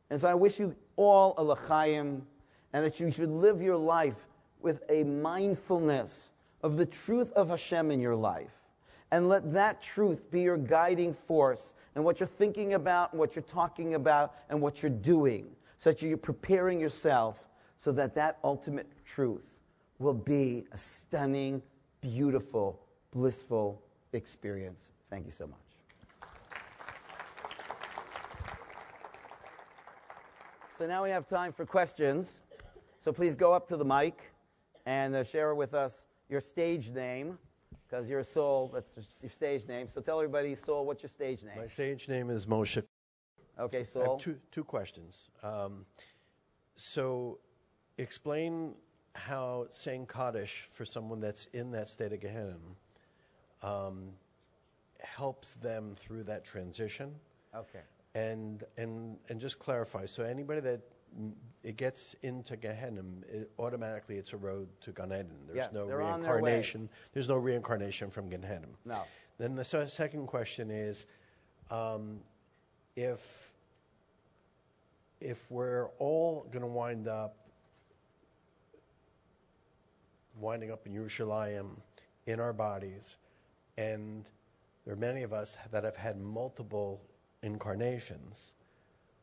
And 0.10 0.20
so 0.20 0.28
I 0.28 0.34
wish 0.34 0.60
you 0.60 0.76
all 0.96 1.34
a 1.38 1.44
l'chaim 1.44 2.26
and 2.74 2.86
that 2.86 3.00
you 3.00 3.12
should 3.12 3.30
live 3.30 3.62
your 3.62 3.78
life 3.78 4.28
with 4.62 4.84
a 4.90 5.04
mindfulness 5.04 6.30
of 6.64 6.78
the 6.78 6.86
truth 6.86 7.32
of 7.34 7.50
Hashem 7.50 7.92
in 7.92 8.00
your 8.00 8.16
life. 8.16 8.52
And 9.12 9.28
let 9.28 9.52
that 9.54 9.82
truth 9.82 10.30
be 10.32 10.42
your 10.42 10.58
guiding 10.58 11.14
force 11.14 11.74
in 11.96 12.04
what 12.04 12.20
you're 12.20 12.28
thinking 12.28 12.76
about, 12.76 13.14
what 13.14 13.36
you're 13.36 13.44
talking 13.44 13.96
about, 13.96 14.36
and 14.50 14.62
what 14.62 14.82
you're 14.82 14.90
doing, 14.90 15.48
so 15.78 15.92
that 15.92 16.02
you're 16.02 16.18
preparing 16.18 16.80
yourself 16.80 17.38
so 17.82 17.92
that 17.92 18.14
that 18.14 18.38
ultimate 18.44 18.88
truth 19.06 19.60
will 19.98 20.14
be 20.14 20.66
a 20.72 20.78
stunning, 20.78 21.64
beautiful, 22.00 22.80
blissful 23.12 23.82
experience. 24.14 24.92
Thank 25.10 25.26
you 25.26 25.32
so 25.32 25.48
much. 25.48 25.60
So 30.72 30.88
now 30.88 31.04
we 31.04 31.10
have 31.12 31.28
time 31.28 31.52
for 31.54 31.66
questions. 31.66 32.40
So 32.98 33.12
please 33.12 33.36
go 33.36 33.54
up 33.54 33.68
to 33.68 33.78
the 33.78 33.86
mic 33.86 34.32
and 34.86 35.16
uh, 35.16 35.24
share 35.24 35.54
with 35.54 35.74
us 35.74 36.06
your 36.30 36.42
stage 36.42 36.90
name, 36.90 37.38
because 37.88 38.08
you're 38.08 38.24
Saul, 38.24 38.72
that's 38.74 38.94
your 39.22 39.32
stage 39.32 39.68
name. 39.68 39.88
So 39.88 40.02
tell 40.02 40.18
everybody, 40.20 40.56
Saul, 40.56 40.86
what's 40.86 41.04
your 41.04 41.10
stage 41.10 41.44
name? 41.44 41.58
My 41.58 41.68
stage 41.68 42.08
name 42.08 42.30
is 42.30 42.46
Moshe. 42.46 42.84
Okay, 43.60 43.84
have 43.96 44.18
two, 44.18 44.40
two 44.50 44.64
questions. 44.64 45.30
Um, 45.44 45.86
so, 46.76 47.40
explain 47.98 48.74
how 49.14 49.68
saying 49.70 50.08
Kaddish 50.08 50.68
for 50.72 50.86
someone 50.86 51.20
that's 51.20 51.46
in 51.48 51.72
that 51.72 51.90
state 51.90 52.14
of 52.14 52.22
Gehenna 52.22 52.56
um, 53.64 54.10
helps 55.00 55.56
them 55.56 55.94
through 55.96 56.24
that 56.24 56.46
transition. 56.46 57.14
Okay. 57.56 57.82
And, 58.14 58.64
and, 58.78 59.18
and 59.30 59.40
just 59.40 59.60
clarify 59.60 60.06
so, 60.06 60.24
anybody 60.24 60.60
that 60.62 60.82
mm, 61.18 61.34
it 61.64 61.78
gets 61.78 62.16
into 62.24 62.58
Gehenna, 62.58 63.02
it, 63.32 63.52
automatically 63.58 64.16
it's 64.18 64.34
a 64.34 64.38
road 64.38 64.68
to 64.82 64.92
Gan 64.92 65.08
Eden. 65.08 65.30
There's 65.48 65.58
Yes, 65.58 65.74
no 65.74 65.88
they're 65.88 66.02
on 66.02 66.22
their 66.22 66.34
way. 66.34 66.42
reincarnation. 66.42 66.90
There's 67.14 67.30
no 67.30 67.38
reincarnation 67.38 68.10
from 68.10 68.30
Gehenna. 68.30 68.68
No. 68.86 69.02
Then 69.38 69.56
the 69.56 69.64
se- 69.64 69.88
second 69.88 70.28
question 70.28 70.70
is 70.70 71.06
um, 71.70 72.20
if, 72.96 73.54
if 75.20 75.50
we're 75.50 75.88
all 76.00 76.48
going 76.52 76.62
to 76.62 76.68
wind 76.68 77.08
up 77.08 77.38
winding 80.40 80.72
up 80.72 80.86
in 80.86 80.94
Yerushalayim 80.94 81.78
in 82.26 82.40
our 82.40 82.54
bodies, 82.54 83.18
and 83.82 84.26
there 84.86 84.94
are 84.94 84.98
many 84.98 85.24
of 85.24 85.34
us 85.34 85.58
that 85.72 85.84
have 85.84 85.96
had 85.96 86.20
multiple 86.20 87.02
incarnations. 87.44 88.54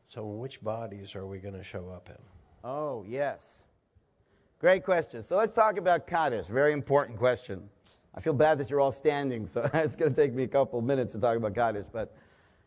So, 0.07 0.23
in 0.31 0.39
which 0.39 0.61
bodies 0.61 1.15
are 1.15 1.25
we 1.25 1.39
going 1.39 1.53
to 1.53 1.63
show 1.63 1.89
up 1.89 2.09
in? 2.09 2.69
Oh, 2.69 3.05
yes. 3.07 3.63
Great 4.59 4.83
question. 4.83 5.23
So 5.23 5.37
let's 5.37 5.53
talk 5.53 5.77
about 5.77 6.05
Kaddish. 6.07 6.47
Very 6.47 6.73
important 6.73 7.17
question. 7.17 7.69
I 8.13 8.19
feel 8.19 8.33
bad 8.33 8.57
that 8.57 8.69
you're 8.69 8.81
all 8.81 8.91
standing, 8.91 9.47
so 9.47 9.61
it's 9.73 9.95
going 9.95 10.13
to 10.13 10.15
take 10.15 10.33
me 10.33 10.43
a 10.43 10.47
couple 10.47 10.81
minutes 10.81 11.13
to 11.13 11.19
talk 11.19 11.37
about 11.37 11.55
Kaddish. 11.55 11.85
But, 11.91 12.13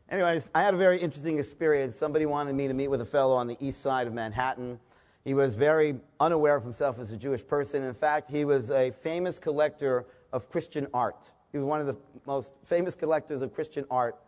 anyways, 0.09 0.51
I 0.55 0.62
had 0.62 0.72
a 0.72 0.78
very 0.78 0.99
interesting 0.99 1.38
experience. 1.38 1.97
Somebody 1.97 2.24
wanted 2.26 2.55
me 2.55 2.68
to 2.68 2.74
meet 2.74 2.88
with 2.88 3.03
a 3.03 3.07
fellow 3.07 3.34
on 3.34 3.47
the 3.47 3.57
east 3.61 3.82
side 3.82 4.07
of 4.07 4.14
Manhattan. 4.14 4.78
He 5.24 5.34
was 5.34 5.55
very 5.55 5.97
unaware 6.20 6.57
of 6.57 6.62
himself 6.62 6.99
as 6.99 7.12
a 7.12 7.16
Jewish 7.16 7.47
person. 7.47 7.82
In 7.82 7.95
fact, 7.95 8.30
he 8.30 8.45
was 8.45 8.70
a 8.70 8.90
famous 8.90 9.38
collector 9.38 10.07
of 10.32 10.49
Christian 10.49 10.86
art. 10.95 11.30
He 11.53 11.59
was 11.59 11.66
one 11.66 11.80
of 11.80 11.86
the 11.86 11.96
most 12.26 12.55
famous 12.64 12.94
collectors 12.94 13.42
of 13.42 13.55
Christian 13.55 13.84
art. 13.90 14.18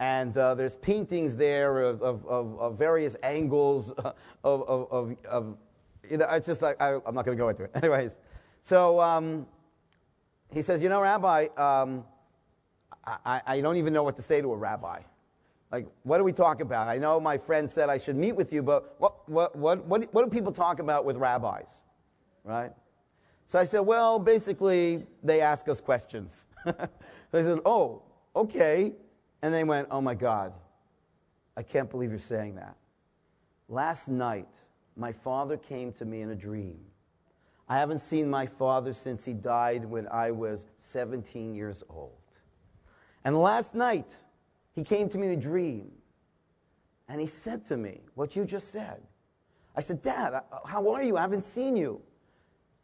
And 0.00 0.36
uh, 0.36 0.54
there's 0.54 0.76
paintings 0.76 1.36
there 1.36 1.80
of, 1.80 2.02
of, 2.02 2.26
of, 2.26 2.58
of 2.58 2.78
various 2.78 3.16
angles 3.22 3.90
of, 4.44 4.62
of, 4.68 5.16
of, 5.24 5.56
you 6.08 6.18
know, 6.18 6.26
it's 6.30 6.46
just 6.46 6.62
like, 6.62 6.80
I, 6.80 6.98
I'm 7.06 7.14
not 7.14 7.24
going 7.24 7.36
to 7.36 7.42
go 7.42 7.48
into 7.48 7.64
it. 7.64 7.70
Anyways, 7.74 8.18
so 8.60 9.00
um, 9.00 9.46
he 10.52 10.62
says, 10.62 10.82
you 10.82 10.88
know, 10.88 11.00
Rabbi, 11.00 11.46
um, 11.56 12.04
I, 13.06 13.42
I 13.46 13.60
don't 13.60 13.76
even 13.76 13.92
know 13.92 14.02
what 14.02 14.16
to 14.16 14.22
say 14.22 14.40
to 14.40 14.52
a 14.52 14.56
rabbi. 14.56 15.00
Like, 15.70 15.86
what 16.04 16.18
do 16.18 16.24
we 16.24 16.32
talk 16.32 16.60
about? 16.60 16.88
I 16.88 16.98
know 16.98 17.18
my 17.20 17.36
friend 17.36 17.68
said 17.68 17.88
I 17.88 17.98
should 17.98 18.16
meet 18.16 18.32
with 18.32 18.52
you, 18.52 18.62
but 18.62 18.94
what, 18.98 19.28
what, 19.28 19.56
what, 19.56 19.84
what, 19.86 20.14
what 20.14 20.24
do 20.24 20.30
people 20.30 20.52
talk 20.52 20.78
about 20.78 21.04
with 21.04 21.16
rabbis? 21.16 21.82
Right? 22.44 22.72
So 23.46 23.58
I 23.58 23.64
said, 23.64 23.80
well, 23.80 24.18
basically, 24.18 25.06
they 25.22 25.40
ask 25.40 25.68
us 25.68 25.80
questions. 25.80 26.46
I 26.66 26.88
said, 27.32 27.60
oh, 27.64 28.02
okay. 28.34 28.92
And 29.42 29.52
they 29.52 29.64
went, 29.64 29.88
oh 29.90 30.00
my 30.00 30.14
God, 30.14 30.52
I 31.56 31.62
can't 31.62 31.90
believe 31.90 32.10
you're 32.10 32.18
saying 32.18 32.56
that. 32.56 32.76
Last 33.68 34.08
night, 34.08 34.48
my 34.96 35.12
father 35.12 35.56
came 35.56 35.92
to 35.92 36.04
me 36.04 36.22
in 36.22 36.30
a 36.30 36.34
dream. 36.34 36.80
I 37.68 37.78
haven't 37.78 38.00
seen 38.00 38.28
my 38.28 38.46
father 38.46 38.92
since 38.92 39.24
he 39.24 39.32
died 39.32 39.84
when 39.84 40.06
I 40.08 40.30
was 40.30 40.66
17 40.78 41.54
years 41.54 41.82
old. 41.88 42.12
And 43.24 43.36
last 43.40 43.74
night, 43.74 44.16
he 44.74 44.84
came 44.84 45.08
to 45.08 45.18
me 45.18 45.28
in 45.28 45.32
a 45.32 45.40
dream. 45.40 45.90
And 47.08 47.20
he 47.20 47.26
said 47.26 47.64
to 47.66 47.76
me, 47.76 48.00
What 48.14 48.36
you 48.36 48.44
just 48.44 48.70
said. 48.70 49.00
I 49.76 49.80
said, 49.80 50.02
Dad, 50.02 50.34
uh, 50.34 50.40
how 50.64 50.90
are 50.90 51.02
you? 51.02 51.16
I 51.16 51.22
haven't 51.22 51.44
seen 51.44 51.76
you. 51.76 52.00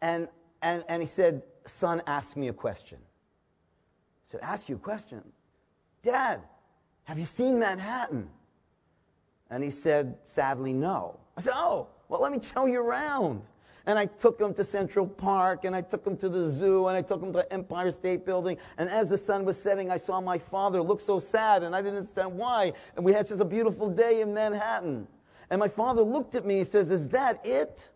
And, 0.03 0.29
and, 0.63 0.85
and 0.89 1.03
he 1.03 1.07
said, 1.07 1.45
Son, 1.67 2.03
ask 2.07 2.37
me 2.37 2.49
a 2.49 2.53
question. 2.53 2.99
Said, 4.31 4.43
Ask 4.45 4.69
you 4.69 4.77
a 4.77 4.79
question? 4.79 5.25
Dad, 6.03 6.41
have 7.03 7.19
you 7.19 7.25
seen 7.25 7.59
Manhattan? 7.59 8.31
And 9.51 9.65
he 9.65 9.71
said, 9.71 10.19
Sadly, 10.25 10.73
no. 10.73 11.19
I 11.37 11.41
said, 11.41 11.55
Oh, 11.57 11.89
well, 12.09 12.21
let 12.21 12.31
me 12.31 12.39
show 12.41 12.67
you 12.67 12.81
around. 12.81 13.43
And 13.87 13.99
I 13.99 14.07
took 14.07 14.41
him 14.41 14.55
to 14.55 14.63
Central 14.63 15.05
Park, 15.05 15.65
and 15.65 15.75
I 15.75 15.81
took 15.81 16.07
him 16.07 16.17
to 16.19 16.29
the 16.29 16.49
zoo, 16.49 16.87
and 16.87 16.97
I 16.97 17.03
took 17.03 17.21
him 17.21 17.33
to 17.33 17.39
the 17.39 17.53
Empire 17.53 17.91
State 17.91 18.25
Building. 18.25 18.57
And 18.79 18.89
as 18.89 19.09
the 19.09 19.17
sun 19.17 19.45
was 19.45 19.61
setting, 19.61 19.91
I 19.91 19.97
saw 19.97 20.21
my 20.21 20.39
father 20.39 20.81
look 20.81 21.01
so 21.01 21.19
sad, 21.19 21.65
and 21.65 21.75
I 21.75 21.83
didn't 21.83 21.99
understand 21.99 22.39
why. 22.39 22.73
And 22.95 23.05
we 23.05 23.13
had 23.13 23.27
such 23.27 23.41
a 23.41 23.45
beautiful 23.45 23.91
day 23.91 24.21
in 24.21 24.33
Manhattan. 24.33 25.09
And 25.51 25.59
my 25.59 25.67
father 25.67 26.03
looked 26.03 26.37
at 26.37 26.47
me, 26.47 26.59
he 26.59 26.65
says, 26.65 26.93
Is 26.93 27.09
that 27.09 27.45
it? 27.45 27.91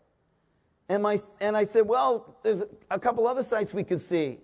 And, 0.89 1.01
my, 1.01 1.17
and 1.41 1.57
I 1.57 1.63
said, 1.63 1.87
Well, 1.87 2.39
there's 2.43 2.65
a 2.91 2.99
couple 2.99 3.25
other 3.29 3.45
sites 3.45 3.73
we 3.73 3.85
could 3.85 4.01
see. 4.01 4.41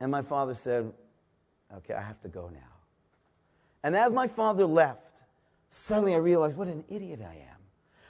And 0.00 0.10
my 0.10 0.22
father 0.22 0.54
said, 0.54 0.90
Okay, 1.76 1.94
I 1.94 2.02
have 2.02 2.20
to 2.22 2.28
go 2.28 2.48
now. 2.52 2.60
And 3.82 3.96
as 3.96 4.12
my 4.12 4.26
father 4.26 4.66
left, 4.66 5.22
suddenly 5.70 6.14
I 6.14 6.18
realized 6.18 6.56
what 6.56 6.68
an 6.68 6.84
idiot 6.88 7.20
I 7.20 7.34
am. 7.34 7.52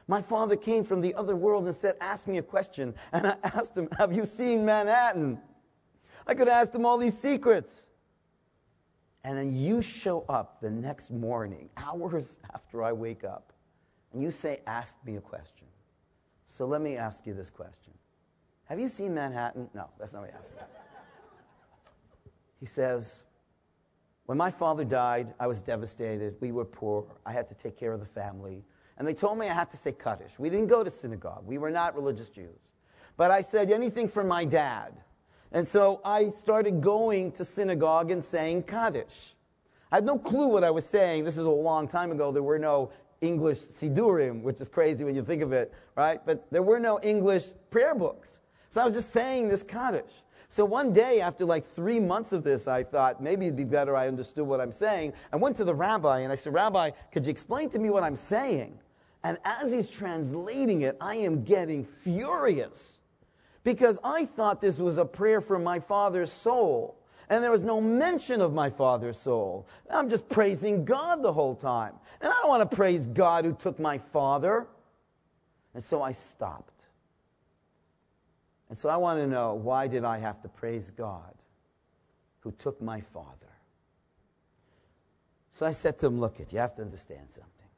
My 0.08 0.20
father 0.20 0.56
came 0.56 0.84
from 0.84 1.00
the 1.00 1.14
other 1.14 1.36
world 1.36 1.66
and 1.66 1.74
said, 1.74 1.96
Ask 2.00 2.26
me 2.26 2.38
a 2.38 2.42
question. 2.42 2.94
And 3.12 3.26
I 3.26 3.36
asked 3.44 3.76
him, 3.76 3.88
Have 3.98 4.12
you 4.12 4.26
seen 4.26 4.64
Manhattan? 4.64 5.38
I 6.26 6.34
could 6.34 6.48
ask 6.48 6.74
him 6.74 6.84
all 6.84 6.98
these 6.98 7.16
secrets. 7.18 7.86
And 9.24 9.38
then 9.38 9.54
you 9.54 9.80
show 9.82 10.24
up 10.28 10.60
the 10.60 10.70
next 10.70 11.10
morning, 11.10 11.70
hours 11.76 12.38
after 12.54 12.82
I 12.82 12.92
wake 12.92 13.22
up, 13.22 13.52
and 14.12 14.22
you 14.22 14.30
say, 14.30 14.60
Ask 14.66 14.96
me 15.04 15.16
a 15.16 15.20
question. 15.20 15.66
So 16.46 16.66
let 16.66 16.82
me 16.82 16.96
ask 16.96 17.26
you 17.26 17.32
this 17.32 17.48
question 17.48 17.94
Have 18.64 18.80
you 18.80 18.88
seen 18.88 19.14
Manhattan? 19.14 19.70
No, 19.72 19.88
that's 19.98 20.12
not 20.12 20.22
what 20.22 20.30
he 20.30 20.36
asked 20.36 20.54
me. 20.54 20.62
He 22.60 22.66
says, 22.66 23.22
When 24.32 24.38
my 24.38 24.50
father 24.50 24.82
died, 24.82 25.34
I 25.38 25.46
was 25.46 25.60
devastated. 25.60 26.36
We 26.40 26.52
were 26.52 26.64
poor. 26.64 27.04
I 27.26 27.32
had 27.32 27.50
to 27.50 27.54
take 27.54 27.78
care 27.78 27.92
of 27.92 28.00
the 28.00 28.06
family. 28.06 28.64
And 28.96 29.06
they 29.06 29.12
told 29.12 29.36
me 29.36 29.46
I 29.46 29.52
had 29.52 29.70
to 29.72 29.76
say 29.76 29.92
Kaddish. 29.92 30.38
We 30.38 30.48
didn't 30.48 30.68
go 30.68 30.82
to 30.82 30.90
synagogue. 30.90 31.44
We 31.44 31.58
were 31.58 31.70
not 31.70 31.94
religious 31.94 32.30
Jews. 32.30 32.70
But 33.18 33.30
I 33.30 33.42
said 33.42 33.70
anything 33.70 34.08
for 34.08 34.24
my 34.24 34.46
dad. 34.46 34.94
And 35.52 35.68
so 35.68 36.00
I 36.02 36.28
started 36.28 36.80
going 36.80 37.32
to 37.32 37.44
synagogue 37.44 38.10
and 38.10 38.24
saying 38.24 38.62
Kaddish. 38.62 39.34
I 39.90 39.96
had 39.96 40.06
no 40.06 40.18
clue 40.18 40.46
what 40.46 40.64
I 40.64 40.70
was 40.70 40.86
saying. 40.86 41.24
This 41.24 41.36
is 41.36 41.44
a 41.44 41.50
long 41.50 41.86
time 41.86 42.10
ago. 42.10 42.32
There 42.32 42.42
were 42.42 42.58
no 42.58 42.90
English 43.20 43.58
Sidurim, 43.58 44.40
which 44.40 44.62
is 44.62 44.68
crazy 44.70 45.04
when 45.04 45.14
you 45.14 45.22
think 45.22 45.42
of 45.42 45.52
it, 45.52 45.74
right? 45.94 46.24
But 46.24 46.50
there 46.50 46.62
were 46.62 46.80
no 46.80 46.98
English 47.02 47.48
prayer 47.68 47.94
books. 47.94 48.40
So 48.70 48.80
I 48.80 48.86
was 48.86 48.94
just 48.94 49.10
saying 49.10 49.48
this 49.48 49.62
Kaddish. 49.62 50.22
So 50.52 50.66
one 50.66 50.92
day, 50.92 51.22
after 51.22 51.46
like 51.46 51.64
three 51.64 51.98
months 51.98 52.30
of 52.32 52.44
this, 52.44 52.68
I 52.68 52.82
thought 52.82 53.22
maybe 53.22 53.46
it'd 53.46 53.56
be 53.56 53.64
better 53.64 53.96
I 53.96 54.06
understood 54.06 54.46
what 54.46 54.60
I'm 54.60 54.70
saying. 54.70 55.14
I 55.32 55.36
went 55.36 55.56
to 55.56 55.64
the 55.64 55.74
rabbi 55.74 56.18
and 56.18 56.30
I 56.30 56.34
said, 56.34 56.52
Rabbi, 56.52 56.90
could 57.10 57.24
you 57.24 57.30
explain 57.30 57.70
to 57.70 57.78
me 57.78 57.88
what 57.88 58.02
I'm 58.02 58.16
saying? 58.16 58.78
And 59.24 59.38
as 59.46 59.72
he's 59.72 59.88
translating 59.88 60.82
it, 60.82 60.98
I 61.00 61.14
am 61.14 61.42
getting 61.42 61.82
furious 61.82 62.98
because 63.64 63.98
I 64.04 64.26
thought 64.26 64.60
this 64.60 64.76
was 64.76 64.98
a 64.98 65.06
prayer 65.06 65.40
for 65.40 65.58
my 65.58 65.80
father's 65.80 66.30
soul. 66.30 66.98
And 67.30 67.42
there 67.42 67.50
was 67.50 67.62
no 67.62 67.80
mention 67.80 68.42
of 68.42 68.52
my 68.52 68.68
father's 68.68 69.18
soul. 69.18 69.66
I'm 69.90 70.10
just 70.10 70.28
praising 70.28 70.84
God 70.84 71.22
the 71.22 71.32
whole 71.32 71.54
time. 71.54 71.94
And 72.20 72.30
I 72.30 72.36
don't 72.42 72.50
want 72.50 72.70
to 72.70 72.76
praise 72.76 73.06
God 73.06 73.46
who 73.46 73.54
took 73.54 73.80
my 73.80 73.96
father. 73.96 74.66
And 75.72 75.82
so 75.82 76.02
I 76.02 76.12
stopped. 76.12 76.71
And 78.72 78.78
so 78.78 78.88
I 78.88 78.96
want 78.96 79.20
to 79.20 79.26
know 79.26 79.52
why 79.52 79.86
did 79.86 80.02
I 80.02 80.16
have 80.16 80.40
to 80.40 80.48
praise 80.48 80.90
God 80.90 81.34
who 82.40 82.52
took 82.52 82.80
my 82.80 83.02
father? 83.02 83.52
So 85.50 85.66
I 85.66 85.72
said 85.72 85.98
to 85.98 86.06
him, 86.06 86.18
Look, 86.18 86.40
it, 86.40 86.54
you 86.54 86.58
have 86.58 86.74
to 86.76 86.82
understand 86.82 87.28
something. 87.28 87.68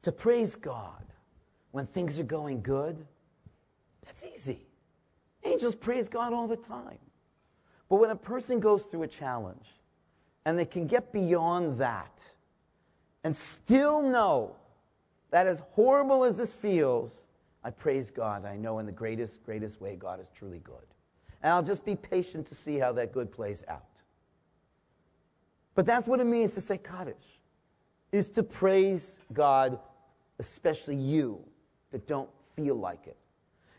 To 0.00 0.12
praise 0.12 0.56
God 0.56 1.04
when 1.72 1.84
things 1.84 2.18
are 2.18 2.24
going 2.24 2.62
good, 2.62 3.04
that's 4.06 4.24
easy. 4.24 4.66
Angels 5.44 5.74
praise 5.74 6.08
God 6.08 6.32
all 6.32 6.48
the 6.48 6.56
time. 6.56 6.96
But 7.90 7.96
when 7.96 8.08
a 8.08 8.16
person 8.16 8.60
goes 8.60 8.84
through 8.84 9.02
a 9.02 9.08
challenge 9.08 9.66
and 10.46 10.58
they 10.58 10.64
can 10.64 10.86
get 10.86 11.12
beyond 11.12 11.76
that 11.80 12.32
and 13.24 13.36
still 13.36 14.00
know 14.00 14.56
that 15.32 15.46
as 15.46 15.60
horrible 15.72 16.24
as 16.24 16.38
this 16.38 16.54
feels, 16.54 17.23
I 17.64 17.70
praise 17.70 18.10
God. 18.10 18.44
I 18.44 18.56
know 18.56 18.78
in 18.78 18.86
the 18.86 18.92
greatest, 18.92 19.42
greatest 19.42 19.80
way 19.80 19.96
God 19.96 20.20
is 20.20 20.28
truly 20.36 20.58
good. 20.58 20.84
And 21.42 21.52
I'll 21.52 21.62
just 21.62 21.84
be 21.84 21.96
patient 21.96 22.46
to 22.48 22.54
see 22.54 22.78
how 22.78 22.92
that 22.92 23.12
good 23.12 23.32
plays 23.32 23.64
out. 23.68 23.82
But 25.74 25.86
that's 25.86 26.06
what 26.06 26.20
it 26.20 26.24
means 26.24 26.52
to 26.54 26.60
say 26.60 26.78
Kaddish, 26.78 27.40
is 28.12 28.30
to 28.30 28.42
praise 28.42 29.18
God, 29.32 29.80
especially 30.38 30.96
you 30.96 31.42
that 31.90 32.06
don't 32.06 32.28
feel 32.54 32.76
like 32.76 33.06
it. 33.06 33.16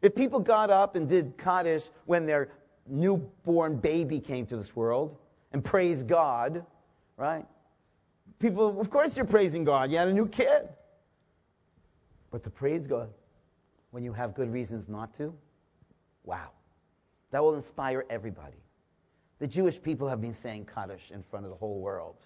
If 0.01 0.15
people 0.15 0.39
got 0.39 0.69
up 0.69 0.95
and 0.95 1.07
did 1.07 1.37
Kaddish 1.37 1.89
when 2.05 2.25
their 2.25 2.49
newborn 2.87 3.77
baby 3.77 4.19
came 4.19 4.45
to 4.47 4.57
this 4.57 4.75
world 4.75 5.17
and 5.53 5.63
praised 5.63 6.07
God, 6.07 6.65
right? 7.17 7.45
People, 8.39 8.79
of 8.79 8.89
course, 8.89 9.15
you're 9.15 9.25
praising 9.25 9.63
God. 9.63 9.91
You 9.91 9.97
had 9.97 10.07
a 10.07 10.13
new 10.13 10.27
kid. 10.27 10.67
But 12.29 12.43
to 12.43 12.49
praise 12.49 12.87
God 12.87 13.09
when 13.95 14.03
you 14.03 14.11
have 14.11 14.35
good 14.35 14.51
reasons 14.51 14.89
not 14.89 15.13
to, 15.13 15.33
wow. 16.25 16.49
That 17.31 17.41
will 17.41 17.55
inspire 17.55 18.03
everybody. 18.09 18.57
The 19.39 19.47
Jewish 19.47 19.81
people 19.81 20.09
have 20.09 20.19
been 20.19 20.33
saying 20.33 20.65
Kaddish 20.65 21.11
in 21.11 21.23
front 21.23 21.45
of 21.45 21.49
the 21.49 21.55
whole 21.55 21.79
world. 21.79 22.17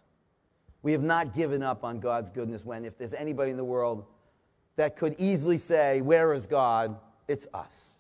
We 0.81 0.93
have 0.93 1.03
not 1.03 1.35
given 1.35 1.61
up 1.61 1.83
on 1.83 1.99
God's 1.99 2.31
goodness 2.31 2.65
when, 2.65 2.85
if 2.85 2.97
there's 2.97 3.13
anybody 3.13 3.51
in 3.51 3.57
the 3.57 3.63
world 3.63 4.07
that 4.77 4.97
could 4.97 5.13
easily 5.19 5.59
say, 5.59 6.01
Where 6.01 6.33
is 6.33 6.47
God? 6.47 6.97
It's 7.27 7.45
us. 7.53 7.91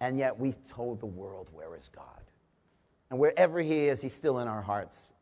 And 0.00 0.18
yet 0.18 0.36
we 0.36 0.50
told 0.68 0.98
the 0.98 1.06
world, 1.06 1.50
Where 1.52 1.76
is 1.76 1.88
God? 1.94 2.04
And 3.10 3.20
wherever 3.20 3.60
He 3.60 3.86
is, 3.86 4.02
He's 4.02 4.12
still 4.12 4.40
in 4.40 4.48
our 4.48 4.62
hearts. 4.62 5.12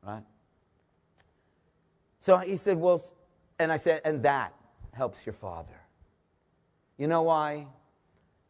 Right? 0.00 0.22
So 2.20 2.38
he 2.38 2.54
said, 2.54 2.76
Well, 2.76 3.02
and 3.58 3.72
I 3.72 3.78
said, 3.78 4.00
And 4.04 4.22
that 4.22 4.54
helps 4.92 5.26
your 5.26 5.32
father. 5.32 5.80
You 6.98 7.06
know 7.06 7.22
why? 7.22 7.66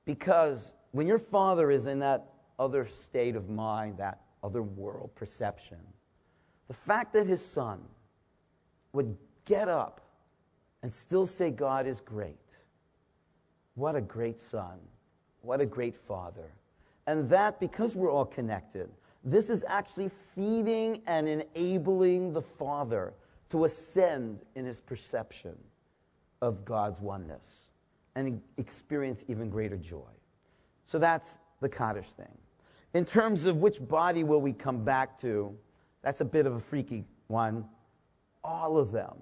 Because 0.05 0.73
when 0.93 1.07
your 1.07 1.19
father 1.19 1.71
is 1.71 1.87
in 1.87 2.01
that 2.01 2.27
other 2.59 2.89
state 2.93 3.37
of 3.37 3.49
mind, 3.49 3.99
that 3.99 4.21
other 4.43 4.63
world 4.63 5.11
perception, 5.15 5.79
the 6.69 6.75
fact 6.75 7.13
that 7.15 7.27
his 7.27 7.45
son 7.45 7.81
would 8.93 9.17
get 9.45 9.69
up 9.69 10.01
and 10.83 10.93
still 10.93 11.27
say 11.27 11.51
God 11.51 11.87
is 11.87 12.01
great 12.01 12.39
what 13.75 13.97
a 13.97 14.01
great 14.01 14.41
son. 14.41 14.79
What 15.43 15.61
a 15.61 15.67
great 15.67 15.97
father. 15.97 16.53
And 17.07 17.29
that, 17.29 17.61
because 17.61 17.95
we're 17.95 18.11
all 18.11 18.25
connected, 18.25 18.89
this 19.25 19.51
is 19.51 19.65
actually 19.69 20.09
feeding 20.09 21.03
and 21.07 21.29
enabling 21.29 22.33
the 22.33 22.43
father 22.43 23.13
to 23.51 23.65
ascend 23.65 24.41
in 24.55 24.65
his 24.65 24.81
perception 24.81 25.57
of 26.41 26.65
God's 26.65 27.01
oneness 27.01 27.71
and 28.17 28.41
experience 28.57 29.25
even 29.29 29.51
greater 29.51 29.77
joy. 29.77 30.11
So 30.87 30.99
that's 30.99 31.39
the 31.61 31.69
Kaddish 31.69 32.09
thing. 32.09 32.39
In 32.95 33.05
terms 33.05 33.47
of 33.47 33.57
which 33.57 33.87
body 33.87 34.23
will 34.23 34.41
we 34.41 34.53
come 34.53 34.85
back 34.85 35.19
to, 35.21 35.57
that's 36.03 36.21
a 36.21 36.25
bit 36.25 36.47
of 36.47 36.55
a 36.55 36.61
freaky 36.61 37.05
one. 37.27 37.65
All 38.45 38.77
of 38.77 38.93
them. 38.93 39.15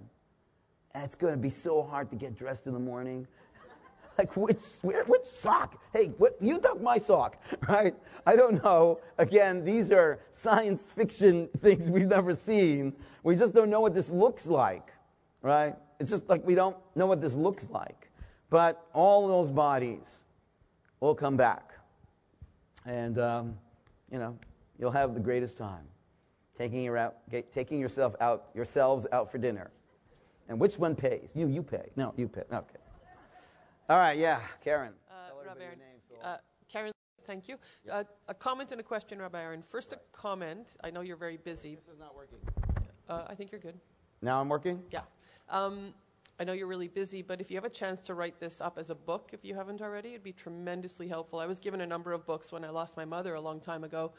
And 0.94 1.04
it's 1.04 1.14
going 1.14 1.32
to 1.32 1.38
be 1.38 1.48
so 1.48 1.82
hard 1.82 2.10
to 2.10 2.16
get 2.16 2.36
dressed 2.36 2.66
in 2.66 2.74
the 2.74 2.78
morning. 2.78 3.26
like 4.18 4.36
which 4.36 4.60
which 4.82 5.24
sock? 5.24 5.80
Hey, 5.94 6.08
what, 6.18 6.36
you 6.40 6.58
took 6.58 6.82
my 6.82 6.98
sock, 6.98 7.40
right? 7.68 7.94
I 8.26 8.36
don't 8.36 8.62
know. 8.62 9.00
Again, 9.16 9.64
these 9.64 9.90
are 9.90 10.20
science 10.32 10.90
fiction 10.90 11.48
things 11.60 11.88
we've 11.88 12.08
never 12.08 12.34
seen. 12.34 12.92
We 13.22 13.36
just 13.36 13.54
don't 13.54 13.70
know 13.70 13.80
what 13.80 13.94
this 13.94 14.10
looks 14.10 14.46
like, 14.46 14.92
right? 15.40 15.76
It's 15.98 16.10
just 16.10 16.28
like 16.28 16.44
we 16.44 16.54
don't 16.54 16.76
know 16.94 17.06
what 17.06 17.22
this 17.22 17.34
looks 17.34 17.70
like. 17.70 18.10
But 18.52 18.86
all 18.92 19.26
those 19.28 19.50
bodies 19.50 20.18
will 21.00 21.14
come 21.14 21.38
back, 21.38 21.72
and 22.84 23.18
um, 23.18 23.56
you 24.10 24.18
know 24.18 24.38
you'll 24.78 24.90
have 24.90 25.14
the 25.14 25.20
greatest 25.20 25.56
time 25.56 25.86
taking 26.54 26.84
your 26.84 26.98
out, 26.98 27.16
taking 27.50 27.80
yourself 27.80 28.14
out, 28.20 28.50
yourselves 28.54 29.06
out 29.10 29.32
for 29.32 29.38
dinner. 29.38 29.70
And 30.50 30.60
which 30.60 30.78
one 30.78 30.94
pays? 30.94 31.30
You, 31.34 31.48
you 31.48 31.62
pay. 31.62 31.92
No, 31.96 32.12
you 32.18 32.28
pay. 32.28 32.42
Okay. 32.52 32.76
All 33.88 33.96
right, 33.96 34.18
yeah, 34.18 34.40
Karen. 34.62 34.92
Uh, 35.10 35.46
Rabbi 35.46 35.62
Aaron, 35.62 35.78
uh, 36.22 36.36
Karen, 36.70 36.92
thank 37.26 37.48
you. 37.48 37.56
Uh, 37.90 38.04
a 38.28 38.34
comment 38.34 38.70
and 38.70 38.82
a 38.82 38.84
question, 38.84 39.18
Rabbi 39.18 39.40
Aaron. 39.40 39.62
First, 39.62 39.92
right. 39.92 40.00
a 40.02 40.16
comment. 40.16 40.76
I 40.84 40.90
know 40.90 41.00
you're 41.00 41.16
very 41.16 41.38
busy. 41.38 41.74
This 41.74 41.88
is 41.88 41.98
not 41.98 42.14
working. 42.14 42.36
Uh, 43.08 43.22
I 43.30 43.34
think 43.34 43.50
you're 43.50 43.62
good. 43.62 43.80
Now 44.20 44.42
I'm 44.42 44.50
working? 44.50 44.82
Yeah. 44.90 45.00
Um, 45.48 45.94
I 46.40 46.44
know 46.44 46.52
you're 46.52 46.66
really 46.66 46.88
busy, 46.88 47.22
but 47.22 47.40
if 47.40 47.50
you 47.50 47.56
have 47.56 47.64
a 47.64 47.70
chance 47.70 48.00
to 48.00 48.14
write 48.14 48.40
this 48.40 48.60
up 48.60 48.78
as 48.78 48.90
a 48.90 48.94
book, 48.94 49.30
if 49.32 49.44
you 49.44 49.54
haven't 49.54 49.80
already, 49.80 50.10
it'd 50.10 50.24
be 50.24 50.32
tremendously 50.32 51.06
helpful. 51.06 51.38
I 51.38 51.46
was 51.46 51.58
given 51.58 51.82
a 51.82 51.86
number 51.86 52.12
of 52.12 52.26
books 52.26 52.50
when 52.50 52.64
I 52.64 52.70
lost 52.70 52.96
my 52.96 53.04
mother 53.04 53.34
a 53.34 53.40
long 53.40 53.60
time 53.60 53.84
ago 53.84 54.12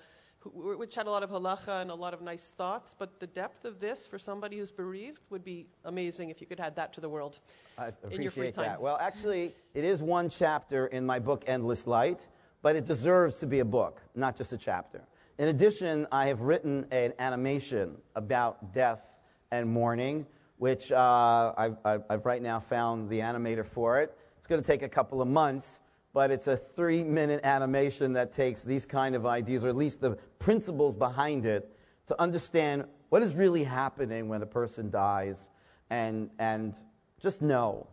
which 0.52 0.96
had 0.96 1.08
a 1.08 1.10
lot 1.10 1.24
of 1.24 1.30
halacha 1.30 1.82
and 1.82 1.92
a 1.92 1.96
lot 1.96 2.14
of 2.14 2.22
nice 2.22 2.50
thoughts, 2.50 2.96
but 2.98 3.20
the 3.20 3.28
depth 3.28 3.66
of 3.66 3.80
this 3.80 4.06
for 4.06 4.20
somebody 4.20 4.58
who's 4.58 4.72
bereaved 4.72 5.20
would 5.30 5.44
be 5.44 5.68
amazing 5.86 6.30
if 6.30 6.42
you 6.42 6.48
could 6.48 6.60
add 6.60 6.76
that 6.76 6.94
to 6.94 7.02
the 7.02 7.10
world 7.10 7.40
I 7.78 7.92
in 8.12 8.22
your 8.22 8.32
free 8.32 8.52
time. 8.52 8.66
That. 8.66 8.82
Well, 8.82 8.98
actually, 9.00 9.54
it 9.74 9.84
is 9.84 10.02
one 10.02 10.30
chapter 10.30 10.88
in 10.88 11.06
my 11.06 11.20
book, 11.20 11.44
Endless 11.48 11.88
Light, 11.88 12.28
but 12.62 12.76
it 12.76 12.86
deserves 12.86 13.38
to 13.38 13.48
be 13.48 13.60
a 13.60 13.66
book, 13.66 14.02
not 14.16 14.36
just 14.36 14.52
a 14.54 14.58
chapter. 14.58 15.02
In 15.38 15.48
addition, 15.48 16.08
I 16.12 16.28
have 16.28 16.42
written 16.42 16.86
an 16.92 17.14
animation 17.20 17.98
about 18.16 18.74
death 18.74 19.18
and 19.52 19.70
mourning, 19.70 20.26
which 20.64 20.92
uh, 20.92 21.54
I've, 21.58 21.78
I've 22.10 22.26
right 22.26 22.42
now 22.42 22.60
found 22.60 23.10
the 23.10 23.20
animator 23.20 23.66
for 23.66 24.00
it. 24.02 24.18
It's 24.38 24.48
going 24.48 24.62
to 24.62 24.68
take 24.68 24.82
a 24.82 24.90
couple 24.90 25.22
of 25.22 25.28
months 25.28 25.80
but 26.14 26.30
it's 26.30 26.48
a 26.48 26.56
three 26.56 27.04
minute 27.04 27.42
animation 27.44 28.14
that 28.14 28.32
takes 28.32 28.62
these 28.62 28.86
kind 28.86 29.16
of 29.16 29.26
ideas, 29.26 29.64
or 29.64 29.70
at 29.70 29.76
least 29.76 30.00
the 30.00 30.12
principles 30.40 30.96
behind 30.96 31.46
it, 31.46 31.76
to 32.06 32.22
understand 32.22 32.86
what 33.10 33.24
is 33.24 33.36
really 33.36 33.64
happening 33.64 34.30
when 34.30 34.42
a 34.42 34.46
person 34.46 34.90
dies 34.90 35.50
and, 35.90 36.30
and 36.40 36.76
just 37.20 37.42
know 37.42 37.88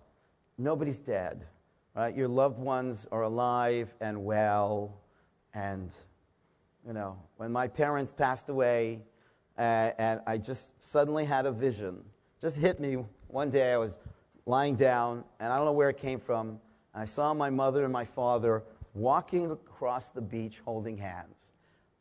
nobody's 0.58 1.00
dead. 1.00 1.46
Right? 1.96 2.14
Your 2.14 2.28
loved 2.28 2.58
ones 2.58 3.06
are 3.10 3.22
alive 3.22 3.94
and 4.00 4.22
well. 4.24 5.00
And, 5.54 5.90
you 6.86 6.92
know, 6.92 7.18
when 7.38 7.50
my 7.50 7.68
parents 7.68 8.12
passed 8.12 8.48
away, 8.48 9.00
uh, 9.58 9.90
and 9.98 10.20
I 10.26 10.38
just 10.38 10.72
suddenly 10.82 11.24
had 11.24 11.46
a 11.46 11.52
vision, 11.52 12.04
just 12.40 12.56
hit 12.56 12.80
me 12.80 13.04
one 13.28 13.50
day. 13.50 13.72
I 13.72 13.76
was 13.76 13.98
lying 14.46 14.76
down, 14.76 15.24
and 15.38 15.52
I 15.52 15.56
don't 15.56 15.66
know 15.66 15.72
where 15.72 15.90
it 15.90 15.96
came 15.96 16.20
from 16.20 16.60
I 16.94 17.04
saw 17.04 17.32
my 17.32 17.50
mother 17.50 17.84
and 17.84 17.92
my 17.92 18.04
father 18.04 18.64
walking 18.94 19.50
across 19.50 20.10
the 20.10 20.20
beach 20.20 20.60
holding 20.64 20.96
hands. 20.96 21.52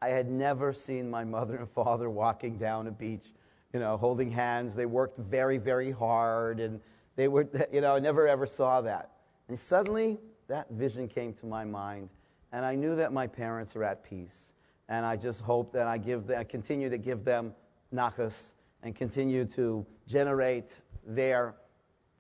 I 0.02 0.10
had 0.10 0.30
never 0.30 0.74
seen 0.74 1.10
my 1.10 1.24
mother 1.24 1.58
and 1.58 1.70
father 1.70 2.10
walking 2.10 2.58
down 2.58 2.88
a 2.88 2.92
beach, 2.92 3.26
you 3.74 3.80
know, 3.80 3.98
holding 3.98 4.32
hands. 4.32 4.76
They 4.76 4.86
worked 4.86 5.20
very, 5.20 5.58
very 5.58 5.92
hard, 5.92 6.60
and 6.60 6.80
they 7.16 7.28
were, 7.28 7.48
you 7.72 7.82
know, 7.82 7.96
I 7.96 8.00
never 8.00 8.28
ever 8.28 8.48
saw 8.48 8.82
that. 8.82 9.12
And 9.48 9.60
suddenly, 9.60 10.18
that 10.48 10.70
vision 10.72 11.08
came 11.08 11.34
to 11.36 11.46
my 11.46 11.66
mind, 11.66 12.10
and 12.52 12.66
I 12.66 12.76
knew 12.76 12.96
that 12.96 13.14
my 13.14 13.28
parents 13.28 13.76
are 13.76 13.84
at 13.84 14.04
peace. 14.04 14.54
And 14.88 15.06
I 15.06 15.18
just 15.18 15.42
hope 15.42 15.72
that 15.74 15.86
I, 15.86 16.00
give 16.00 16.26
them, 16.26 16.40
I 16.40 16.44
continue 16.44 16.90
to 16.90 16.98
give 16.98 17.24
them 17.24 17.54
nachas 17.94 18.54
and 18.84 18.96
continue 18.96 19.46
to 19.46 19.86
generate 20.08 20.82
their 21.06 21.56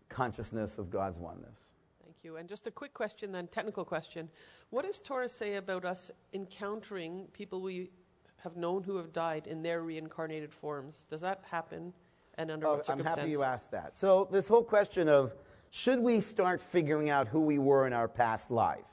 consciousness 0.10 0.78
of 0.78 0.90
God's 0.90 1.20
oneness. 1.20 1.70
Thank 2.04 2.24
you. 2.24 2.38
And 2.38 2.50
just 2.50 2.68
a 2.68 2.72
quick 2.72 2.94
question, 2.94 3.32
then, 3.32 3.48
technical 3.48 3.86
question. 3.86 4.30
What 4.72 4.86
does 4.86 5.00
Torah 5.00 5.30
say 5.30 5.56
about 5.56 5.86
us 5.86 6.12
encountering 6.34 7.28
people 7.34 7.62
we 7.62 7.92
have 8.38 8.58
known 8.58 8.84
who 8.84 8.98
have 8.98 9.14
died 9.14 9.48
in 9.48 9.62
their 9.62 9.84
reincarnated 9.84 10.52
forms? 10.52 11.06
Does 11.10 11.22
that 11.22 11.44
happen? 11.50 11.94
And 12.38 12.52
under 12.52 12.68
Oh, 12.68 12.76
what 12.78 12.90
I'm 12.90 13.04
happy 13.04 13.30
you 13.30 13.44
asked 13.44 13.72
that. 13.72 13.96
So, 13.96 14.28
this 14.32 14.48
whole 14.48 14.64
question 14.64 15.08
of 15.10 15.34
should 15.72 16.00
we 16.00 16.20
start 16.20 16.62
figuring 16.62 17.10
out 17.10 17.28
who 17.28 17.42
we 17.42 17.60
were 17.60 17.86
in 17.86 17.94
our 17.94 18.08
past 18.08 18.50
life? 18.50 18.86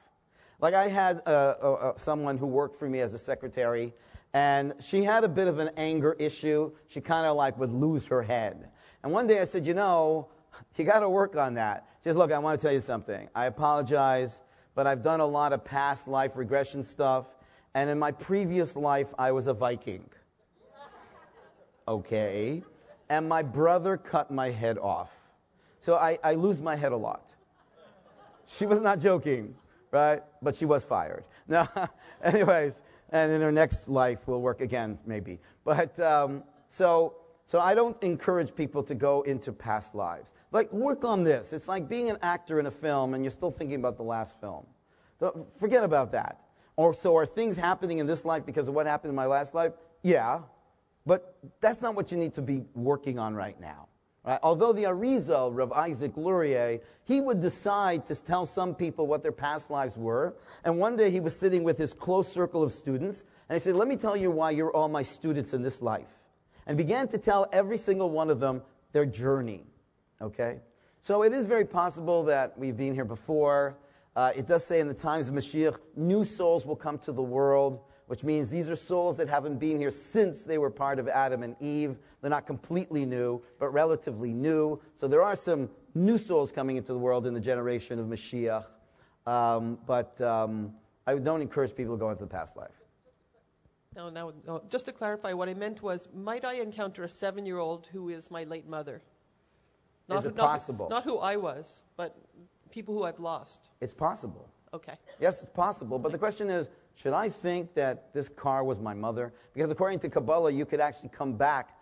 Like, 0.61 0.75
I 0.75 0.89
had 0.89 1.23
uh, 1.27 1.31
uh, 1.31 1.73
uh, 1.73 1.93
someone 1.97 2.39
who 2.39 2.47
worked 2.47 2.77
for 2.77 2.89
me 2.89 3.01
as 3.01 3.15
a 3.15 3.19
secretary, 3.19 3.95
and 4.37 4.75
she 4.81 5.03
had 5.03 5.25
a 5.25 5.29
bit 5.31 5.49
of 5.49 5.61
an 5.61 5.71
anger 5.79 6.15
issue. 6.19 6.71
She 6.89 7.01
kind 7.01 7.27
of 7.27 7.39
like 7.39 7.57
would 7.59 7.73
lose 7.73 8.07
her 8.09 8.21
head. 8.21 8.69
And 9.03 9.11
one 9.11 9.27
day 9.27 9.41
I 9.41 9.45
said, 9.45 9.67
You 9.67 9.73
know, 9.73 10.29
you 10.77 10.85
got 10.85 11.01
to 11.01 11.09
work 11.09 11.37
on 11.37 11.55
that. 11.55 11.87
She 12.01 12.11
says, 12.11 12.17
Look, 12.17 12.31
I 12.31 12.39
want 12.39 12.61
to 12.61 12.63
tell 12.63 12.75
you 12.75 12.81
something. 12.81 13.31
I 13.35 13.47
apologize, 13.47 14.43
but 14.75 14.87
I've 14.87 15.01
done 15.01 15.21
a 15.21 15.27
lot 15.27 15.55
of 15.55 15.65
past 15.65 16.07
life 16.07 16.37
regression 16.37 16.83
stuff, 16.83 17.35
and 17.73 17.89
in 17.89 17.99
my 17.99 18.13
previous 18.13 18.77
life, 18.77 19.09
I 19.19 19.33
was 19.33 19.47
a 19.47 19.55
Viking. 19.55 20.05
Okay. 21.89 22.63
And 23.09 23.27
my 23.27 23.43
brother 23.43 23.97
cut 23.97 24.31
my 24.31 24.51
head 24.51 24.77
off. 24.77 25.17
So 25.81 25.97
I, 25.97 26.19
I 26.23 26.35
lose 26.35 26.61
my 26.61 26.77
head 26.77 26.93
a 26.93 26.97
lot. 26.97 27.33
She 28.45 28.67
was 28.67 28.83
not 28.83 29.01
joking, 29.01 29.55
right? 29.93 30.23
But 30.43 30.57
she 30.57 30.67
was 30.67 30.85
fired. 30.85 31.25
No, 31.49 31.69
anyways, 32.25 32.83
and 33.11 33.31
in 33.33 33.41
her 33.41 33.53
next 33.53 33.89
life 33.89 34.21
we'll 34.27 34.41
work 34.41 34.61
again, 34.61 34.99
maybe. 35.07 35.41
But 35.65 35.99
um, 36.01 36.43
so, 36.69 37.17
so 37.47 37.61
I 37.61 37.75
don't 37.75 38.01
encourage 38.03 38.55
people 38.55 38.83
to 38.85 38.95
go 38.95 39.23
into 39.23 39.53
past 39.53 39.95
lives. 39.95 40.33
Like, 40.53 40.73
work 40.73 41.05
on 41.05 41.25
this. 41.25 41.53
It's 41.53 41.69
like 41.69 41.89
being 41.89 42.11
an 42.11 42.19
actor 42.23 42.61
in 42.61 42.67
a 42.67 42.71
film 42.71 43.15
and 43.15 43.25
you're 43.25 43.31
still 43.31 43.51
thinking 43.51 43.77
about 43.77 43.97
the 43.97 44.03
last 44.03 44.41
film. 44.41 44.67
Don't, 45.19 45.47
forget 45.59 45.85
about 45.85 46.13
that. 46.13 46.41
Or 46.77 46.93
so 46.93 47.17
are 47.17 47.27
things 47.27 47.57
happening 47.57 47.99
in 47.99 48.07
this 48.07 48.25
life 48.25 48.45
because 48.45 48.69
of 48.69 48.75
what 48.75 48.87
happened 48.87 49.11
in 49.11 49.17
my 49.17 49.27
last 49.27 49.55
life? 49.55 49.73
Yeah, 50.03 50.41
but 51.07 51.37
that's 51.61 51.81
not 51.81 51.95
what 51.95 52.11
you 52.11 52.19
need 52.19 52.35
to 52.35 52.43
be 52.43 52.65
working 52.75 53.19
on 53.19 53.35
right 53.35 53.59
now. 53.61 53.89
Right? 54.27 54.41
Although 54.43 54.73
the 54.73 54.85
Arizal, 54.85 55.53
Rav 55.55 55.71
Isaac 55.73 56.17
Luria, 56.17 56.81
he 57.05 57.21
would 57.21 57.39
decide 57.39 58.05
to 58.07 58.15
tell 58.17 58.45
some 58.45 58.75
people 58.75 59.07
what 59.07 59.23
their 59.23 59.31
past 59.31 59.71
lives 59.71 59.97
were. 59.97 60.35
And 60.65 60.81
one 60.81 60.97
day 60.97 61.11
he 61.11 61.21
was 61.21 61.35
sitting 61.35 61.63
with 61.63 61.79
his 61.79 61.95
close 61.95 62.27
circle 62.27 62.65
of 62.65 62.73
students, 62.73 63.25
and 63.49 63.55
he 63.55 63.61
said, 63.61 63.77
Let 63.77 63.87
me 63.87 63.95
tell 63.95 64.17
you 64.17 64.33
why 64.33 64.51
you're 64.51 64.73
all 64.73 64.89
my 64.89 65.05
students 65.05 65.55
in 65.55 65.63
this 65.63 65.81
life. 65.81 66.13
And 66.67 66.77
began 66.77 67.07
to 67.09 67.19
tell 67.19 67.47
every 67.53 67.79
single 67.79 68.11
one 68.11 68.29
of 68.29 68.41
them 68.41 68.63
their 68.91 69.07
journey. 69.07 69.65
Okay? 70.21 70.59
So 71.01 71.23
it 71.23 71.33
is 71.33 71.47
very 71.47 71.65
possible 71.65 72.25
that 72.25 72.59
we've 72.59 72.77
been 72.77 72.95
here 72.95 73.05
before. 73.05 73.79
Uh, 74.17 74.33
it 74.35 74.49
does 74.49 74.65
say 74.65 74.81
in 74.81 74.89
the 74.89 74.95
times 74.95 75.29
of 75.29 75.37
Mashiach, 75.37 75.79
new 75.95 76.25
souls 76.25 76.67
will 76.67 76.75
come 76.75 76.99
to 76.99 77.13
the 77.13 77.23
world 77.23 77.81
which 78.07 78.23
means 78.23 78.51
these 78.51 78.71
are 78.71 78.77
souls 78.77 79.17
that 79.17 79.29
haven't 79.29 79.59
been 79.59 79.79
here 79.79 79.91
since 79.91 80.43
they 80.43 80.59
were 80.59 80.71
part 80.71 80.99
of 80.99 81.09
Adam 81.09 81.43
and 81.43 81.57
Eve. 81.61 81.99
They're 82.21 82.31
not 82.31 82.47
completely 82.47 83.05
new, 83.05 83.43
but 83.59 83.71
relatively 83.71 84.33
new. 84.33 84.81
So 84.95 85.09
there 85.09 85.23
are 85.23 85.37
some 85.37 85.69
new 85.95 86.17
souls 86.19 86.53
coming 86.53 86.77
into 86.77 86.93
the 86.93 86.99
world 86.99 87.27
in 87.27 87.35
the 87.35 87.41
generation 87.41 87.99
of 87.99 88.07
Mashiach. 88.07 88.67
Um, 89.27 89.79
but 89.87 90.21
um, 90.21 90.73
I 91.07 91.17
don't 91.17 91.43
encourage 91.43 91.75
people 91.75 91.97
to 91.97 91.99
go 91.99 92.11
into 92.11 92.23
the 92.23 92.31
past 92.31 92.57
life. 92.57 92.71
No, 93.97 94.09
no, 94.09 94.33
no. 94.47 94.63
Just 94.69 94.85
to 94.85 94.93
clarify, 94.93 95.33
what 95.33 95.49
I 95.49 95.55
meant 95.55 95.83
was, 95.83 96.09
might 96.15 96.45
I 96.45 96.55
encounter 96.55 97.03
a 97.03 97.09
seven-year-old 97.09 97.89
who 97.89 98.11
is 98.11 98.31
my 98.31 98.45
late 98.45 98.69
mother? 98.69 99.03
Is 100.11 100.23
who- 100.23 100.29
it 100.29 100.37
possible? 100.37 100.89
Not 100.89 101.03
who 101.03 101.19
I 101.19 101.37
was, 101.37 101.83
but 101.97 102.15
people 102.71 102.95
who 102.95 103.03
I've 103.03 103.19
lost. 103.19 103.71
It's 103.81 103.95
possible. 103.95 104.49
Okay. 104.75 104.95
Yes, 105.19 105.41
it's 105.41 105.51
possible. 105.51 105.99
But 105.99 106.13
the 106.13 106.19
question 106.19 106.51
is 106.51 106.69
should 106.97 107.13
I 107.13 107.29
think 107.29 107.75
that 107.75 108.13
this 108.15 108.29
car 108.29 108.65
was 108.65 108.81
my 108.81 108.95
mother? 108.95 109.33
Because 109.53 109.71
according 109.71 109.99
to 110.01 110.09
Kabbalah, 110.09 110.51
you 110.51 110.65
could 110.65 110.81
actually 110.81 111.11
come 111.11 111.35
back, 111.35 111.79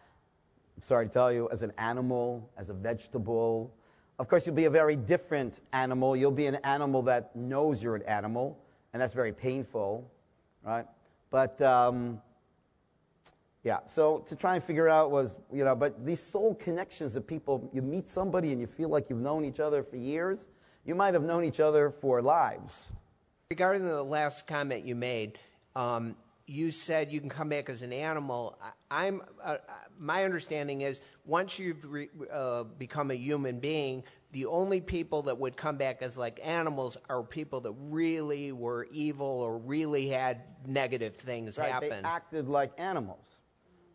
sorry 0.81 1.07
to 1.07 1.12
tell 1.12 1.33
you, 1.33 1.49
as 1.53 1.62
an 1.62 1.73
animal, 1.79 2.51
as 2.59 2.69
a 2.69 2.75
vegetable. 2.75 3.73
Of 4.19 4.29
course, 4.29 4.45
you'll 4.45 4.57
be 4.57 4.65
a 4.65 4.71
very 4.71 4.97
different 4.97 5.61
animal. 5.73 6.17
You'll 6.17 6.33
be 6.33 6.47
an 6.47 6.57
animal 6.57 7.03
that 7.03 7.35
knows 7.37 7.81
you're 7.81 7.95
an 7.95 8.03
animal, 8.03 8.59
and 8.93 9.01
that's 9.01 9.15
very 9.15 9.33
painful, 9.33 10.11
right? 10.65 10.87
But 11.31 11.62
um, 11.62 12.21
yeah, 13.62 13.79
so 13.87 14.19
to 14.19 14.35
try 14.35 14.57
and 14.57 14.65
figure 14.65 14.89
out 14.89 15.12
was, 15.12 15.39
you 15.53 15.65
know, 15.65 15.77
but 15.77 16.05
these 16.05 16.21
soul 16.21 16.57
connections 16.57 17.15
of 17.15 17.25
people, 17.25 17.71
you 17.73 17.83
meet 17.83 18.11
somebody 18.11 18.51
and 18.51 18.61
you 18.61 18.67
feel 18.67 18.89
like 18.89 19.09
you've 19.09 19.21
known 19.21 19.45
each 19.45 19.61
other 19.61 19.85
for 19.85 19.97
years. 19.97 20.49
You 20.85 20.97
might 20.97 21.15
have 21.15 21.23
known 21.23 21.45
each 21.45 21.61
other 21.61 21.91
for 21.91 22.21
lives. 22.21 22.91
Regarding 23.51 23.84
the 23.84 24.03
last 24.03 24.47
comment 24.47 24.84
you 24.84 24.95
made, 24.95 25.38
um, 25.76 26.16
you 26.47 26.70
said 26.70 27.12
you 27.12 27.20
can 27.20 27.28
come 27.28 27.49
back 27.49 27.68
as 27.68 27.82
an 27.82 27.92
animal. 27.92 28.59
I, 28.90 29.07
I'm 29.07 29.22
uh, 29.42 29.59
my 29.99 30.24
understanding 30.24 30.82
is 30.82 31.01
once 31.24 31.59
you've 31.59 31.84
re, 31.84 32.09
uh, 32.32 32.64
become 32.64 33.11
a 33.11 33.14
human 33.14 33.61
being, 33.61 34.03
the 34.32 34.47
only 34.47 34.80
people 34.80 35.22
that 35.22 35.38
would 35.38 35.57
come 35.57 35.76
back 35.76 36.03
as 36.03 36.18
like 36.18 36.40
animals 36.42 36.97
are 37.09 37.22
people 37.22 37.61
that 37.61 37.72
really 37.90 38.53
were 38.53 38.88
evil 38.90 39.26
or 39.26 39.59
really 39.59 40.09
had 40.09 40.42
negative 40.66 41.14
things 41.14 41.59
Right, 41.59 41.70
happen. 41.70 41.90
They 41.90 42.09
acted 42.09 42.49
like 42.49 42.72
animals. 42.78 43.26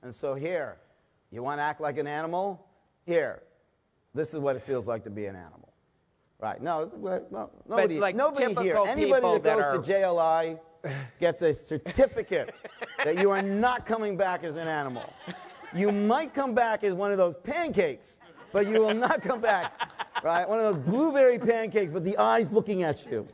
And 0.01 0.15
so 0.15 0.33
here, 0.33 0.77
you 1.29 1.43
want 1.43 1.59
to 1.59 1.63
act 1.63 1.81
like 1.81 1.97
an 1.97 2.07
animal? 2.07 2.65
Here, 3.05 3.43
this 4.13 4.33
is 4.33 4.39
what 4.39 4.55
it 4.55 4.61
feels 4.61 4.87
like 4.87 5.03
to 5.03 5.09
be 5.09 5.25
an 5.25 5.35
animal. 5.35 5.68
Right. 6.39 6.61
No, 6.61 6.89
well, 6.95 7.51
nobody, 7.67 7.99
like, 7.99 8.15
nobody 8.15 8.45
here, 8.45 8.53
typical 8.55 8.85
anybody 8.87 9.13
people 9.15 9.33
that 9.33 9.43
that 9.43 9.57
goes 9.57 9.63
are- 9.65 9.77
to 9.81 9.91
JLI 9.91 10.59
gets 11.19 11.41
a 11.41 11.53
certificate 11.53 12.55
that 13.03 13.19
you 13.19 13.29
are 13.31 13.41
not 13.41 13.85
coming 13.85 14.15
back 14.15 14.45
as 14.45 14.55
an 14.55 14.67
animal. 14.69 15.13
You 15.75 15.91
might 15.91 16.33
come 16.33 16.53
back 16.55 16.85
as 16.85 16.93
one 16.93 17.11
of 17.11 17.17
those 17.17 17.35
pancakes, 17.35 18.17
but 18.53 18.67
you 18.67 18.79
will 18.79 18.93
not 18.93 19.21
come 19.21 19.41
back, 19.41 19.91
right? 20.23 20.47
One 20.47 20.59
of 20.59 20.73
those 20.73 20.83
blueberry 20.85 21.37
pancakes 21.37 21.91
with 21.91 22.05
the 22.05 22.17
eyes 22.17 22.53
looking 22.53 22.83
at 22.83 23.05
you, 23.05 23.27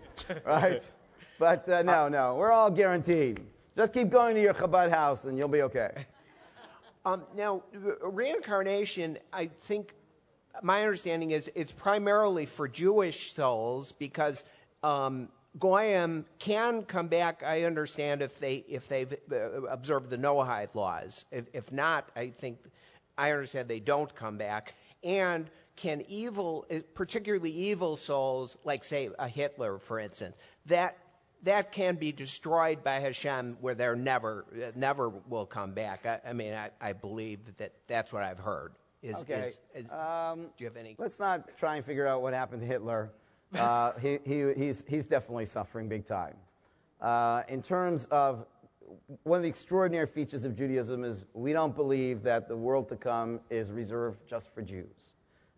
right? 0.43 0.81
But 1.37 1.69
uh, 1.69 1.83
no, 1.83 2.07
no, 2.09 2.35
we're 2.35 2.51
all 2.51 2.71
guaranteed. 2.71 3.39
Just 3.77 3.93
keep 3.93 4.09
going 4.09 4.33
to 4.35 4.41
your 4.41 4.53
Chabad 4.55 4.89
house 4.89 5.25
and 5.25 5.37
you'll 5.37 5.47
be 5.47 5.61
okay. 5.61 6.07
Um, 7.05 7.23
now, 7.35 7.61
reincarnation, 8.01 9.19
I 9.31 9.45
think, 9.45 9.93
my 10.61 10.81
understanding 10.81 11.31
is 11.31 11.51
it's 11.55 11.71
primarily 11.71 12.45
for 12.45 12.67
Jewish 12.67 13.31
souls 13.31 13.91
because 13.91 14.43
um, 14.83 15.29
Goyim 15.59 16.25
can 16.39 16.83
come 16.83 17.07
back. 17.07 17.43
I 17.43 17.63
understand 17.63 18.21
if 18.21 18.39
they 18.39 18.65
if 18.67 18.87
they've 18.87 19.13
uh, 19.31 19.63
observed 19.63 20.09
the 20.09 20.17
Noahide 20.17 20.75
laws. 20.75 21.25
If, 21.31 21.45
if 21.53 21.71
not, 21.71 22.09
I 22.15 22.27
think 22.27 22.59
I 23.17 23.31
understand 23.31 23.67
they 23.69 23.79
don't 23.79 24.13
come 24.15 24.37
back. 24.37 24.75
And 25.03 25.49
can 25.75 26.03
evil, 26.07 26.65
uh, 26.71 26.79
particularly 26.93 27.51
evil 27.51 27.97
souls, 27.97 28.57
like 28.63 28.83
say 28.83 29.09
a 29.19 29.27
Hitler, 29.27 29.77
for 29.77 29.99
instance, 29.99 30.37
that 30.65 30.97
that 31.43 31.71
can 31.71 31.95
be 31.95 32.11
destroyed 32.11 32.83
by 32.83 32.95
Hashem, 32.95 33.57
where 33.61 33.75
they're 33.75 33.95
never, 33.95 34.45
uh, 34.55 34.71
never 34.75 35.09
will 35.29 35.45
come 35.45 35.73
back. 35.73 36.05
I, 36.05 36.19
I 36.29 36.33
mean, 36.33 36.53
I, 36.53 36.71
I 36.81 36.93
believe 36.93 37.55
that 37.57 37.73
that's 37.87 38.11
what 38.11 38.23
I've 38.23 38.39
heard. 38.39 38.71
Is, 39.05 39.21
Okay. 39.21 39.33
is- 39.39 39.59
is- 39.85 39.91
Um, 39.91 40.49
do 40.57 40.63
you 40.63 40.65
have 40.65 40.77
any? 40.77 40.95
Let's 40.97 41.19
not 41.19 41.55
try 41.57 41.75
and 41.75 41.85
figure 41.85 42.07
out 42.07 42.21
what 42.21 42.33
happened 42.33 42.61
to 42.61 42.67
Hitler. 42.67 43.11
Uh, 43.55 43.93
he, 43.99 44.19
he, 44.25 44.53
he's, 44.53 44.83
he's 44.85 45.05
definitely 45.05 45.45
suffering 45.45 45.87
big 45.87 46.03
time. 46.05 46.35
Uh, 46.99 47.43
in 47.47 47.61
terms 47.61 48.03
of 48.05 48.45
one 49.23 49.37
of 49.37 49.43
the 49.43 49.47
extraordinary 49.47 50.07
features 50.07 50.43
of 50.43 50.55
Judaism 50.55 51.05
is 51.05 51.25
we 51.33 51.53
don't 51.53 51.73
believe 51.73 52.21
that 52.23 52.49
the 52.49 52.57
world 52.57 52.89
to 52.89 52.97
come 52.97 53.39
is 53.49 53.71
reserved 53.71 54.27
just 54.27 54.53
for 54.53 54.61
Jews. 54.61 55.13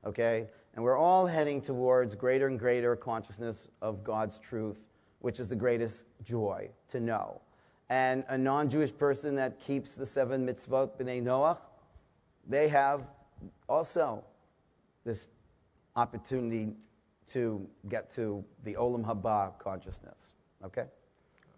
Okay? 0.06 0.48
And 0.76 0.84
we're 0.84 0.98
all 0.98 1.26
heading 1.26 1.60
towards 1.60 2.14
greater 2.14 2.45
and 2.45 2.60
greater 2.60 2.95
consciousness 2.95 3.68
of 3.82 4.04
God's 4.04 4.38
truth, 4.38 4.89
which 5.20 5.39
is 5.39 5.48
the 5.48 5.56
greatest 5.56 6.06
joy 6.24 6.70
to 6.89 7.00
know. 7.00 7.41
And 7.89 8.26
a 8.28 8.38
non 8.38 8.70
Jewish 8.70 8.95
person 8.95 9.34
that 9.36 9.60
keeps 9.60 9.95
the 9.95 10.06
seven 10.06 10.45
mitzvot 10.45 11.00
b'nai 11.00 11.24
Noach, 11.24 11.62
they 12.48 12.68
have 12.68 13.08
also 13.68 14.24
this 15.04 15.30
opportunity 15.96 16.74
to 17.28 17.68
get 17.90 18.10
to 18.12 18.44
the 18.64 18.74
Olam 18.76 19.04
Haba 19.04 19.58
consciousness. 19.60 20.34
Okay? 20.64 20.86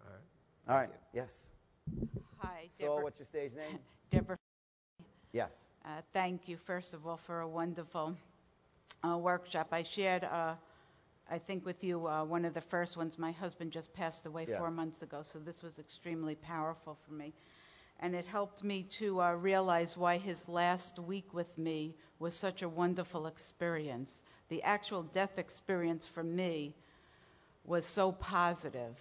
All 0.04 0.10
right. 0.12 0.68
All 0.68 0.76
right. 0.76 0.90
Yes. 1.12 1.46
Hi, 2.38 2.68
So, 2.78 3.00
what's 3.00 3.18
your 3.18 3.26
stage 3.26 3.52
name? 3.54 3.78
Deborah. 4.10 4.38
Yes. 5.32 5.64
Uh, 5.84 5.88
thank 6.12 6.48
you, 6.48 6.56
first 6.56 6.94
of 6.94 7.06
all, 7.06 7.16
for 7.16 7.40
a 7.40 7.48
wonderful 7.48 8.16
uh, 9.06 9.16
workshop. 9.16 9.68
I 9.72 9.82
shared 9.82 10.24
uh, 10.24 10.54
I 11.30 11.38
think 11.38 11.64
with 11.64 11.84
you, 11.84 12.08
uh, 12.08 12.24
one 12.24 12.44
of 12.44 12.54
the 12.54 12.60
first 12.60 12.96
ones, 12.96 13.16
my 13.16 13.30
husband 13.30 13.70
just 13.70 13.92
passed 13.94 14.26
away 14.26 14.46
Yes. 14.48 14.58
four 14.58 14.70
months 14.70 15.02
ago, 15.02 15.22
so 15.22 15.38
this 15.38 15.62
was 15.62 15.78
extremely 15.78 16.34
powerful 16.34 16.96
for 17.06 17.12
me. 17.12 17.32
And 18.00 18.14
it 18.14 18.24
helped 18.24 18.64
me 18.64 18.82
to 18.90 19.20
uh, 19.20 19.32
realize 19.34 19.96
why 19.96 20.16
his 20.16 20.48
last 20.48 20.98
week 20.98 21.34
with 21.34 21.56
me 21.58 21.94
was 22.18 22.34
such 22.34 22.62
a 22.62 22.68
wonderful 22.68 23.26
experience. 23.26 24.22
The 24.48 24.62
actual 24.62 25.02
death 25.02 25.38
experience 25.38 26.06
for 26.06 26.24
me 26.24 26.74
was 27.64 27.84
so 27.84 28.12
positive. 28.12 28.96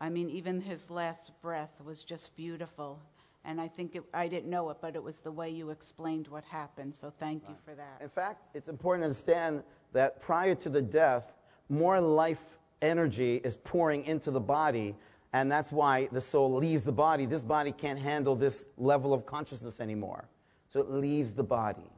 I 0.00 0.08
mean, 0.08 0.30
even 0.30 0.60
his 0.60 0.90
last 0.90 1.32
breath 1.42 1.72
was 1.84 2.02
just 2.02 2.34
beautiful. 2.36 3.00
And 3.44 3.60
I 3.60 3.68
think 3.68 3.96
it, 3.96 4.04
I 4.14 4.28
didn't 4.28 4.48
know 4.48 4.70
it, 4.70 4.78
but 4.80 4.94
it 4.94 5.02
was 5.02 5.20
the 5.20 5.32
way 5.32 5.50
you 5.50 5.70
explained 5.70 6.28
what 6.28 6.44
happened. 6.44 6.94
So 6.94 7.12
thank 7.18 7.42
you 7.48 7.54
for 7.64 7.74
that. 7.74 7.98
In 8.00 8.08
fact, 8.08 8.44
it's 8.54 8.68
important 8.68 9.02
to 9.02 9.06
understand 9.06 9.62
that 9.92 10.20
prior 10.20 10.54
to 10.56 10.68
the 10.68 10.82
death, 10.82 11.34
more 11.68 12.00
life 12.00 12.58
energy 12.82 13.40
is 13.42 13.56
pouring 13.56 14.04
into 14.04 14.30
the 14.30 14.40
body, 14.40 14.94
and 15.32 15.50
that's 15.50 15.70
why 15.70 16.08
the 16.10 16.20
soul 16.20 16.56
leaves 16.56 16.84
the 16.84 16.92
body. 16.92 17.24
This 17.24 17.44
body 17.44 17.72
can't 17.72 17.98
handle 17.98 18.34
this 18.34 18.66
level 18.76 19.14
of 19.14 19.26
consciousness 19.26 19.80
anymore. 19.80 20.28
So 20.72 20.80
it 20.80 20.90
leaves 20.90 21.34
the 21.34 21.44
body. 21.44 21.90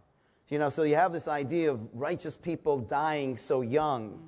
You 0.49 0.59
know, 0.59 0.69
so 0.69 0.83
you 0.83 0.97
have 0.97 1.15
this 1.15 1.29
idea 1.29 1.71
of 1.71 1.81
righteous 1.95 2.37
people 2.37 2.79
dying 2.79 3.39
so 3.39 3.63
young. 3.63 4.21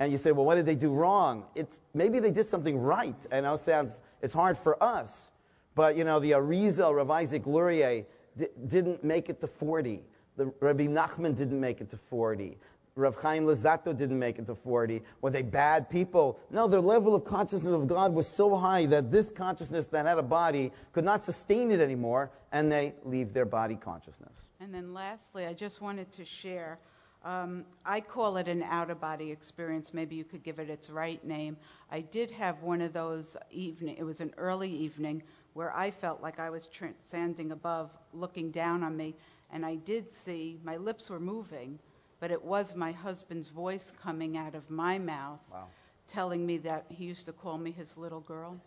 And 0.00 0.10
you 0.10 0.18
say, 0.18 0.32
well, 0.32 0.44
what 0.44 0.56
did 0.56 0.66
they 0.66 0.74
do 0.74 0.92
wrong? 0.92 1.44
It's, 1.54 1.78
maybe 1.94 2.18
they 2.18 2.32
did 2.32 2.46
something 2.46 2.76
right. 2.76 3.14
And 3.30 3.46
it 3.46 3.60
sounds, 3.60 4.02
it's 4.20 4.32
hard 4.32 4.58
for 4.58 4.82
us. 4.82 5.30
But, 5.76 5.96
you 5.96 6.02
know, 6.02 6.18
the 6.18 6.32
Arizal, 6.32 6.96
Rav 6.96 7.10
Isaac 7.10 7.44
di- 7.44 8.48
didn't 8.66 9.04
make 9.04 9.28
it 9.28 9.40
to 9.42 9.46
40. 9.46 10.02
The 10.36 10.52
Rabbi 10.58 10.86
Nachman 10.86 11.36
didn't 11.36 11.60
make 11.60 11.80
it 11.80 11.90
to 11.90 11.96
40. 11.96 12.58
Rav 12.96 13.16
Chaim 13.16 13.44
Luzzatto 13.44 13.96
didn't 13.96 14.18
make 14.18 14.38
it 14.38 14.46
to 14.46 14.54
40. 14.54 15.02
Were 15.20 15.30
they 15.30 15.42
bad 15.42 15.88
people? 15.88 16.38
No, 16.50 16.66
their 16.66 16.80
level 16.80 17.14
of 17.14 17.24
consciousness 17.24 17.72
of 17.72 17.86
God 17.86 18.12
was 18.12 18.26
so 18.26 18.56
high 18.56 18.86
that 18.86 19.10
this 19.10 19.30
consciousness 19.30 19.86
that 19.88 20.06
had 20.06 20.18
a 20.18 20.22
body 20.22 20.72
could 20.92 21.04
not 21.04 21.24
sustain 21.24 21.70
it 21.70 21.80
anymore, 21.80 22.30
and 22.52 22.70
they 22.70 22.94
leave 23.04 23.32
their 23.32 23.44
body 23.44 23.76
consciousness. 23.76 24.48
And 24.60 24.74
then 24.74 24.92
lastly, 24.92 25.46
I 25.46 25.52
just 25.52 25.80
wanted 25.80 26.10
to 26.12 26.24
share. 26.24 26.78
Um, 27.24 27.64
I 27.84 28.00
call 28.00 28.38
it 28.38 28.48
an 28.48 28.62
out 28.62 28.90
of 28.90 29.00
body 29.00 29.30
experience. 29.30 29.92
Maybe 29.92 30.16
you 30.16 30.24
could 30.24 30.42
give 30.42 30.58
it 30.58 30.70
its 30.70 30.90
right 30.90 31.22
name. 31.24 31.56
I 31.90 32.00
did 32.00 32.30
have 32.30 32.62
one 32.62 32.80
of 32.80 32.92
those 32.92 33.36
evening. 33.50 33.96
It 33.98 34.04
was 34.04 34.20
an 34.20 34.32
early 34.36 34.70
evening 34.70 35.22
where 35.52 35.74
I 35.76 35.90
felt 35.90 36.22
like 36.22 36.38
I 36.38 36.50
was 36.50 36.66
transcending 36.66 37.52
above, 37.52 37.90
looking 38.12 38.50
down 38.50 38.82
on 38.82 38.96
me, 38.96 39.16
and 39.52 39.66
I 39.66 39.76
did 39.76 40.10
see 40.10 40.58
my 40.64 40.76
lips 40.76 41.10
were 41.10 41.20
moving, 41.20 41.78
but 42.20 42.30
it 42.30 42.44
was 42.44 42.76
my 42.76 42.92
husband's 42.92 43.48
voice 43.48 43.92
coming 44.02 44.36
out 44.36 44.54
of 44.54 44.70
my 44.70 44.98
mouth, 44.98 45.40
Wow. 45.50 45.66
telling 46.06 46.46
me 46.46 46.58
that 46.58 46.84
he 46.88 47.04
used 47.04 47.26
to 47.26 47.32
call 47.32 47.58
me 47.58 47.72
his 47.72 47.96
little 47.96 48.20
girl, 48.20 48.60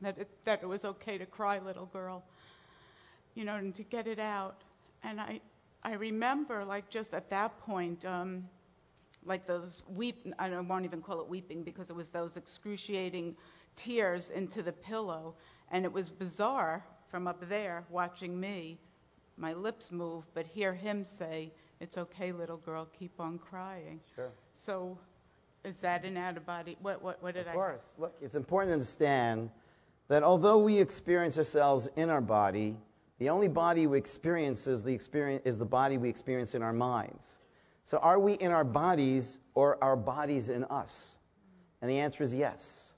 that 0.00 0.16
it, 0.18 0.28
that 0.44 0.62
it 0.62 0.66
was 0.66 0.84
okay 0.84 1.18
to 1.18 1.26
cry, 1.26 1.58
little 1.58 1.86
girl 1.86 2.24
you 3.34 3.44
know, 3.44 3.56
and 3.56 3.74
to 3.74 3.82
get 3.82 4.06
it 4.06 4.18
out. 4.18 4.62
And 5.02 5.20
I, 5.20 5.40
I 5.82 5.94
remember, 5.94 6.64
like, 6.64 6.90
just 6.90 7.14
at 7.14 7.30
that 7.30 7.58
point, 7.60 8.04
um, 8.04 8.48
like 9.24 9.46
those 9.46 9.82
weep, 9.88 10.26
I 10.38 10.48
don't, 10.48 10.66
won't 10.68 10.84
even 10.84 11.02
call 11.02 11.20
it 11.20 11.28
weeping 11.28 11.62
because 11.62 11.90
it 11.90 11.96
was 11.96 12.08
those 12.10 12.36
excruciating 12.36 13.36
tears 13.76 14.30
into 14.30 14.62
the 14.62 14.72
pillow. 14.72 15.34
And 15.70 15.84
it 15.84 15.92
was 15.92 16.10
bizarre 16.10 16.84
from 17.08 17.26
up 17.26 17.48
there 17.48 17.84
watching 17.90 18.38
me, 18.38 18.78
my 19.36 19.52
lips 19.54 19.90
move, 19.90 20.24
but 20.34 20.46
hear 20.46 20.74
him 20.74 21.04
say, 21.04 21.52
It's 21.80 21.96
okay, 21.96 22.32
little 22.32 22.58
girl, 22.58 22.86
keep 22.98 23.18
on 23.18 23.38
crying. 23.38 24.00
Sure. 24.14 24.30
So, 24.54 24.98
is 25.64 25.80
that 25.80 26.04
an 26.04 26.16
out 26.16 26.36
of 26.36 26.46
body? 26.46 26.76
What, 26.80 27.02
what, 27.02 27.22
what 27.22 27.34
did 27.34 27.46
I? 27.46 27.50
Of 27.50 27.56
course. 27.56 27.94
Look, 27.98 28.14
it's 28.20 28.34
important 28.34 28.70
to 28.70 28.74
understand 28.74 29.50
that 30.08 30.22
although 30.22 30.58
we 30.58 30.78
experience 30.78 31.38
ourselves 31.38 31.88
in 31.96 32.10
our 32.10 32.20
body, 32.20 32.76
the 33.18 33.28
only 33.28 33.48
body 33.48 33.86
we 33.86 33.98
experience 33.98 34.66
is 34.66 34.82
the, 34.82 34.92
experience, 34.92 35.42
is 35.44 35.58
the 35.58 35.66
body 35.66 35.98
we 35.98 36.08
experience 36.08 36.54
in 36.54 36.62
our 36.62 36.72
minds. 36.72 37.38
So 37.84 37.98
are 37.98 38.18
we 38.18 38.34
in 38.34 38.50
our 38.50 38.64
bodies 38.64 39.38
or 39.54 39.82
our 39.82 39.96
bodies 39.96 40.48
in 40.48 40.64
us? 40.64 41.16
And 41.80 41.90
the 41.90 41.98
answer 41.98 42.22
is 42.22 42.34
yes. 42.34 42.94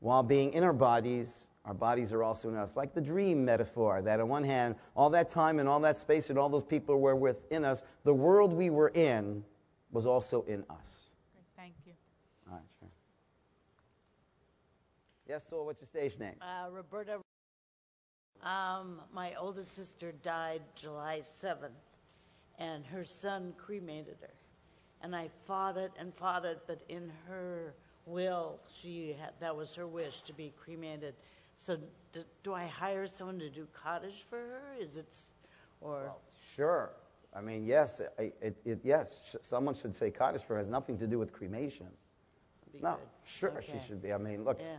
While 0.00 0.22
being 0.22 0.52
in 0.52 0.62
our 0.62 0.72
bodies, 0.72 1.46
our 1.66 1.74
bodies 1.74 2.12
are 2.12 2.22
also 2.22 2.48
in 2.48 2.56
us. 2.56 2.76
Like 2.76 2.94
the 2.94 3.00
dream 3.00 3.44
metaphor, 3.44 4.00
that 4.02 4.20
on 4.20 4.28
one 4.28 4.44
hand, 4.44 4.76
all 4.94 5.10
that 5.10 5.28
time 5.28 5.58
and 5.58 5.68
all 5.68 5.80
that 5.80 5.96
space 5.96 6.30
and 6.30 6.38
all 6.38 6.48
those 6.48 6.62
people 6.62 7.00
were 7.00 7.16
within 7.16 7.64
us, 7.64 7.82
the 8.04 8.14
world 8.14 8.52
we 8.52 8.70
were 8.70 8.88
in 8.90 9.42
was 9.90 10.06
also 10.06 10.42
in 10.42 10.64
us. 10.70 11.10
Thank 11.56 11.74
you. 11.84 11.92
All 12.48 12.54
right, 12.54 12.62
sure. 12.78 12.88
Yes, 15.28 15.42
so 15.50 15.64
what's 15.64 15.80
your 15.80 15.88
stage 15.88 16.18
name? 16.20 16.36
Uh, 16.40 16.70
Roberta. 16.70 17.20
Um, 18.42 19.00
my 19.12 19.34
oldest 19.34 19.74
sister 19.74 20.12
died 20.22 20.62
July 20.76 21.20
7th, 21.22 21.70
and 22.60 22.86
her 22.86 23.04
son 23.04 23.54
cremated 23.58 24.18
her. 24.20 24.34
And 25.02 25.16
I 25.16 25.30
fought 25.46 25.76
it 25.76 25.90
and 25.98 26.14
fought 26.14 26.44
it, 26.44 26.60
but 26.68 26.82
in 26.88 27.10
her 27.26 27.74
will, 28.04 28.60
she 28.72 29.16
had, 29.20 29.32
that 29.40 29.56
was 29.56 29.74
her 29.74 29.88
wish 29.88 30.22
to 30.22 30.32
be 30.32 30.54
cremated. 30.56 31.14
So, 31.56 31.78
do, 32.12 32.20
do 32.42 32.54
I 32.54 32.64
hire 32.66 33.06
someone 33.06 33.38
to 33.40 33.48
do 33.50 33.66
Kaddish 33.82 34.24
for 34.28 34.36
her? 34.36 34.62
Is 34.78 34.96
it, 34.96 35.06
or 35.80 36.12
Sure. 36.54 36.90
I 37.34 37.40
mean, 37.40 37.66
yes, 37.66 38.00
it, 38.18 38.34
it, 38.40 38.56
it, 38.64 38.80
yes, 38.82 39.18
sh- 39.30 39.36
someone 39.42 39.74
should 39.74 39.94
say 39.94 40.10
Kaddish 40.10 40.42
for 40.42 40.54
her. 40.54 40.60
It 40.60 40.62
has 40.64 40.68
nothing 40.70 40.96
to 40.98 41.06
do 41.06 41.18
with 41.18 41.32
cremation. 41.32 41.86
be 42.72 42.78
No, 42.80 42.92
good? 42.92 43.00
sure 43.24 43.50
Okay. 43.58 43.72
she 43.80 43.86
should 43.86 44.00
be. 44.02 44.12
I 44.12 44.18
mean, 44.18 44.44
look, 44.44 44.58
Yeah. 44.60 44.76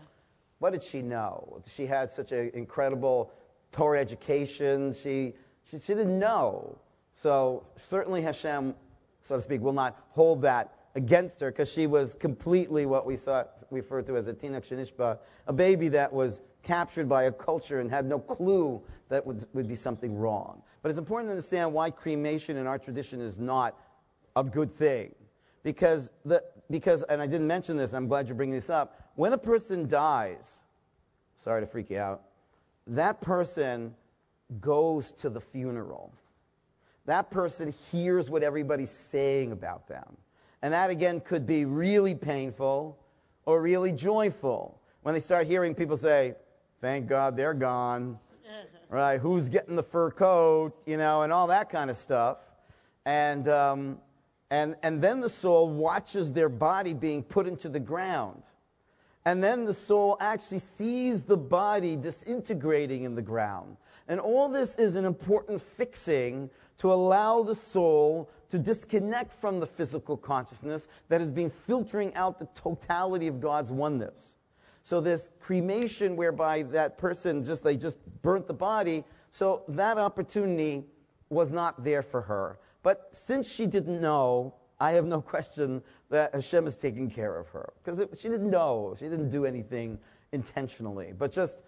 what 0.59 0.71
did 0.71 0.83
she 0.83 1.01
know? 1.01 1.61
She 1.67 1.85
had 1.85 2.09
such 2.09 2.31
an 2.31 2.51
incredible 2.53 3.31
Torah 3.71 3.99
education. 3.99 4.91
She, 4.93 5.33
she, 5.69 5.77
she 5.77 5.93
didn't 5.93 6.17
know. 6.17 6.77
So 7.13 7.63
certainly 7.75 8.21
Hashem, 8.21 8.73
so 9.21 9.35
to 9.35 9.41
speak, 9.41 9.61
will 9.61 9.73
not 9.73 9.99
hold 10.11 10.41
that 10.43 10.73
against 10.95 11.39
her 11.41 11.51
because 11.51 11.71
she 11.71 11.85
was 11.85 12.13
completely 12.15 12.85
what 12.87 13.05
we 13.05 13.15
thought 13.17 13.56
referred 13.71 14.05
to 14.07 14.17
as 14.17 14.27
a 14.27 14.33
tinok 14.33 14.67
shenishba, 14.67 15.19
a 15.47 15.53
baby 15.53 15.87
that 15.89 16.11
was 16.11 16.41
captured 16.63 17.07
by 17.07 17.23
a 17.23 17.31
culture 17.31 17.79
and 17.79 17.89
had 17.89 18.05
no 18.05 18.19
clue 18.19 18.81
that 19.09 19.25
would, 19.25 19.45
would 19.53 19.67
be 19.67 19.75
something 19.75 20.17
wrong. 20.17 20.61
But 20.81 20.89
it's 20.89 20.97
important 20.97 21.29
to 21.29 21.31
understand 21.31 21.73
why 21.73 21.91
cremation 21.91 22.57
in 22.57 22.67
our 22.67 22.77
tradition 22.77 23.21
is 23.21 23.39
not 23.39 23.77
a 24.35 24.43
good 24.43 24.71
thing. 24.71 25.13
Because, 25.63 26.11
the, 26.23 26.43
because, 26.69 27.03
and 27.03 27.21
I 27.21 27.27
didn't 27.27 27.47
mention 27.47 27.77
this, 27.77 27.93
I'm 27.93 28.07
glad 28.07 28.27
you're 28.27 28.35
bringing 28.35 28.55
this 28.55 28.69
up. 28.69 29.11
When 29.15 29.33
a 29.33 29.37
person 29.37 29.87
dies, 29.87 30.61
sorry 31.37 31.61
to 31.61 31.67
freak 31.67 31.89
you 31.89 31.99
out, 31.99 32.23
that 32.87 33.19
person 33.21 33.95
goes 34.61 35.11
to 35.13 35.29
the 35.29 35.41
funeral. 35.41 36.13
That 37.05 37.31
person 37.31 37.73
hears 37.91 38.29
what 38.29 38.43
everybody's 38.43 38.91
saying 38.91 39.51
about 39.51 39.87
them. 39.87 40.17
And 40.61 40.73
that 40.73 40.89
again 40.89 41.19
could 41.19 41.45
be 41.45 41.65
really 41.65 42.15
painful 42.15 42.97
or 43.47 43.61
really 43.61 43.93
joyful. 43.93 44.79
When 45.01 45.13
they 45.13 45.21
start 45.21 45.47
hearing 45.47 45.73
people 45.73 45.95
say, 45.95 46.35
thank 46.81 47.07
God 47.07 47.37
they're 47.37 47.53
gone, 47.53 48.19
right? 48.89 49.19
Who's 49.19 49.47
getting 49.47 49.77
the 49.77 49.83
fur 49.83 50.11
coat, 50.11 50.73
you 50.85 50.97
know, 50.97 51.21
and 51.21 51.31
all 51.31 51.47
that 51.47 51.69
kind 51.69 51.89
of 51.89 51.95
stuff. 51.95 52.39
And, 53.05 53.47
um, 53.47 53.99
and, 54.51 54.75
and 54.83 55.01
then 55.01 55.21
the 55.21 55.29
soul 55.29 55.69
watches 55.69 56.33
their 56.33 56.49
body 56.49 56.93
being 56.93 57.23
put 57.23 57.47
into 57.47 57.69
the 57.69 57.79
ground. 57.79 58.43
And 59.23 59.41
then 59.41 59.63
the 59.63 59.73
soul 59.73 60.17
actually 60.19 60.59
sees 60.59 61.23
the 61.23 61.37
body 61.37 61.95
disintegrating 61.95 63.03
in 63.03 63.15
the 63.15 63.21
ground. 63.21 63.77
And 64.09 64.19
all 64.19 64.49
this 64.49 64.75
is 64.75 64.97
an 64.97 65.05
important 65.05 65.61
fixing 65.61 66.49
to 66.79 66.91
allow 66.91 67.43
the 67.43 67.55
soul 67.55 68.29
to 68.49 68.59
disconnect 68.59 69.33
from 69.33 69.59
the 69.59 69.67
physical 69.67 70.17
consciousness 70.17 70.87
that 71.09 71.21
has 71.21 71.31
been 71.31 71.49
filtering 71.49 72.13
out 72.15 72.39
the 72.39 72.47
totality 72.53 73.27
of 73.27 73.39
God's 73.39 73.71
oneness. 73.71 74.35
So 74.83 75.01
this 75.01 75.29
cremation 75.41 76.15
whereby 76.15 76.63
that 76.63 76.97
person 76.97 77.43
just 77.43 77.63
they 77.63 77.75
just 77.75 77.99
burnt 78.21 78.47
the 78.47 78.53
body, 78.53 79.03
so 79.31 79.63
that 79.67 79.97
opportunity 79.97 80.85
was 81.29 81.51
not 81.51 81.83
there 81.83 82.01
for 82.01 82.21
her. 82.21 82.59
But 82.83 83.09
since 83.11 83.51
she 83.51 83.65
didn't 83.65 83.99
know, 83.99 84.53
I 84.79 84.91
have 84.91 85.05
no 85.05 85.21
question 85.33 85.81
that 86.09 86.33
Hashem 86.33 86.67
is 86.67 86.77
taking 86.77 87.09
care 87.09 87.37
of 87.37 87.49
her. 87.49 87.73
Because 87.83 88.01
she 88.19 88.29
didn't 88.29 88.49
know. 88.49 88.95
She 88.97 89.05
didn't 89.05 89.29
do 89.29 89.45
anything 89.45 89.99
intentionally. 90.31 91.13
But 91.17 91.31
just 91.31 91.63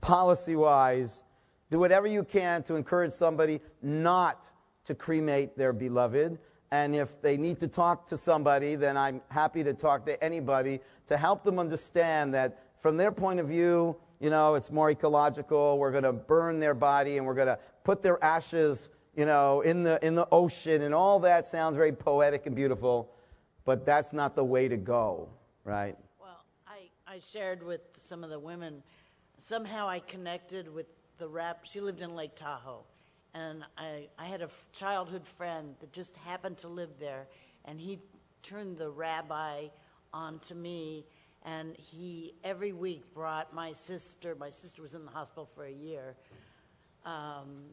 policy 0.00 0.56
wise, 0.56 1.22
do 1.70 1.78
whatever 1.78 2.06
you 2.06 2.24
can 2.24 2.62
to 2.62 2.76
encourage 2.76 3.12
somebody 3.12 3.60
not 3.82 4.50
to 4.88 4.94
cremate 4.94 5.56
their 5.56 5.72
beloved. 5.72 6.38
And 6.70 6.94
if 6.94 7.20
they 7.22 7.36
need 7.36 7.60
to 7.60 7.68
talk 7.68 8.06
to 8.06 8.16
somebody, 8.16 8.74
then 8.74 8.96
I'm 8.96 9.20
happy 9.30 9.62
to 9.64 9.72
talk 9.72 10.04
to 10.06 10.22
anybody 10.22 10.80
to 11.06 11.16
help 11.16 11.44
them 11.44 11.58
understand 11.58 12.34
that 12.34 12.62
from 12.80 12.96
their 12.96 13.12
point 13.12 13.38
of 13.40 13.48
view, 13.48 13.96
you 14.18 14.30
know, 14.30 14.54
it's 14.54 14.70
more 14.70 14.90
ecological. 14.90 15.78
We're 15.78 15.92
going 15.92 16.04
to 16.04 16.12
burn 16.12 16.58
their 16.58 16.74
body 16.74 17.18
and 17.18 17.26
we're 17.26 17.34
going 17.34 17.48
to 17.48 17.58
put 17.84 18.02
their 18.02 18.22
ashes, 18.24 18.88
you 19.14 19.26
know, 19.26 19.60
in 19.60 19.82
the, 19.82 20.04
in 20.04 20.14
the 20.14 20.26
ocean 20.32 20.82
and 20.82 20.94
all 20.94 21.20
that 21.20 21.46
sounds 21.46 21.76
very 21.76 21.92
poetic 21.92 22.46
and 22.46 22.56
beautiful. 22.56 23.10
but 23.68 23.84
that's 23.84 24.14
not 24.14 24.34
the 24.34 24.44
way 24.44 24.66
to 24.66 24.78
go, 24.78 25.28
right? 25.64 25.94
Well, 26.18 26.42
I, 26.66 26.88
I 27.06 27.18
shared 27.20 27.62
with 27.62 27.82
some 27.96 28.24
of 28.24 28.30
the 28.30 28.38
women. 28.38 28.82
Somehow 29.36 29.86
I 29.86 29.98
connected 29.98 30.72
with 30.72 30.86
the 31.18 31.28
rap. 31.28 31.60
She 31.64 31.80
lived 31.80 32.00
in 32.00 32.14
Lake 32.14 32.34
Tahoe. 32.34 32.84
And 33.34 33.64
I, 33.76 34.08
I 34.18 34.24
had 34.24 34.40
a 34.40 34.44
f- 34.44 34.68
childhood 34.72 35.26
friend 35.26 35.74
that 35.80 35.92
just 35.92 36.16
happened 36.18 36.58
to 36.58 36.68
live 36.68 36.90
there. 36.98 37.26
And 37.64 37.80
he 37.80 37.98
turned 38.42 38.78
the 38.78 38.90
rabbi 38.90 39.68
on 40.12 40.38
to 40.40 40.54
me. 40.54 41.04
And 41.44 41.76
he 41.76 42.34
every 42.42 42.72
week 42.72 43.14
brought 43.14 43.54
my 43.54 43.72
sister, 43.72 44.34
my 44.34 44.50
sister 44.50 44.82
was 44.82 44.94
in 44.94 45.04
the 45.04 45.10
hospital 45.10 45.46
for 45.46 45.64
a 45.64 45.72
year, 45.72 46.16
um, 47.04 47.64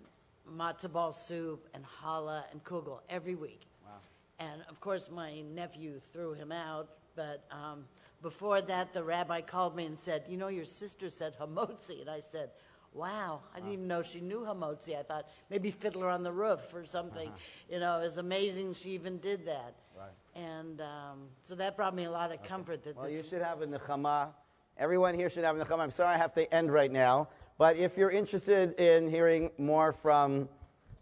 matzo 0.57 0.91
ball 0.91 1.13
soup 1.13 1.67
and 1.73 1.83
challah 2.01 2.43
and 2.51 2.63
kugel 2.63 2.99
every 3.09 3.35
week. 3.35 3.61
Wow. 3.83 3.91
And 4.39 4.61
of 4.69 4.79
course, 4.79 5.09
my 5.09 5.41
nephew 5.41 5.99
threw 6.13 6.33
him 6.33 6.51
out. 6.51 6.89
But 7.15 7.45
um, 7.49 7.85
before 8.21 8.61
that, 8.61 8.93
the 8.93 9.03
rabbi 9.03 9.41
called 9.41 9.75
me 9.75 9.85
and 9.85 9.97
said, 9.97 10.25
You 10.27 10.37
know, 10.37 10.49
your 10.49 10.65
sister 10.65 11.09
said 11.09 11.33
hamotzi. 11.39 12.01
And 12.01 12.09
I 12.09 12.19
said, 12.19 12.51
Wow, 12.95 13.41
I 13.53 13.57
didn't 13.57 13.73
even 13.73 13.87
know 13.89 14.01
she 14.01 14.21
knew 14.21 14.45
hamotzi. 14.45 14.97
I 14.97 15.03
thought 15.03 15.27
maybe 15.49 15.69
Fiddler 15.69 16.09
on 16.09 16.23
the 16.23 16.31
Roof 16.31 16.73
or 16.73 16.85
something. 16.85 17.29
You 17.69 17.81
know, 17.81 17.99
it 17.99 18.05
was 18.05 18.19
amazing 18.19 18.73
she 18.73 18.91
even 18.91 19.17
did 19.17 19.45
that. 19.47 19.75
Right. 19.97 20.07
And 20.33 20.79
um, 20.79 21.27
so 21.43 21.55
that 21.55 21.75
brought 21.75 21.93
me 21.93 22.05
a 22.05 22.11
lot 22.11 22.31
of 22.31 22.41
comfort 22.43 22.85
that 22.85 22.95
Well, 22.95 23.07
this 23.07 23.17
you 23.17 23.23
should 23.23 23.41
have 23.41 23.61
a 23.61 23.67
nechama. 23.67 24.29
Everyone 24.77 25.13
here 25.13 25.29
should 25.29 25.43
have 25.43 25.59
a 25.59 25.65
nechama. 25.65 25.79
I'm 25.79 25.91
sorry 25.91 26.15
I 26.15 26.17
have 26.17 26.33
to 26.35 26.53
end 26.53 26.71
right 26.71 26.91
now, 26.91 27.27
but 27.57 27.75
if 27.75 27.97
you're 27.97 28.11
interested 28.11 28.79
in 28.79 29.09
hearing 29.09 29.51
more 29.57 29.91
from, 29.91 30.47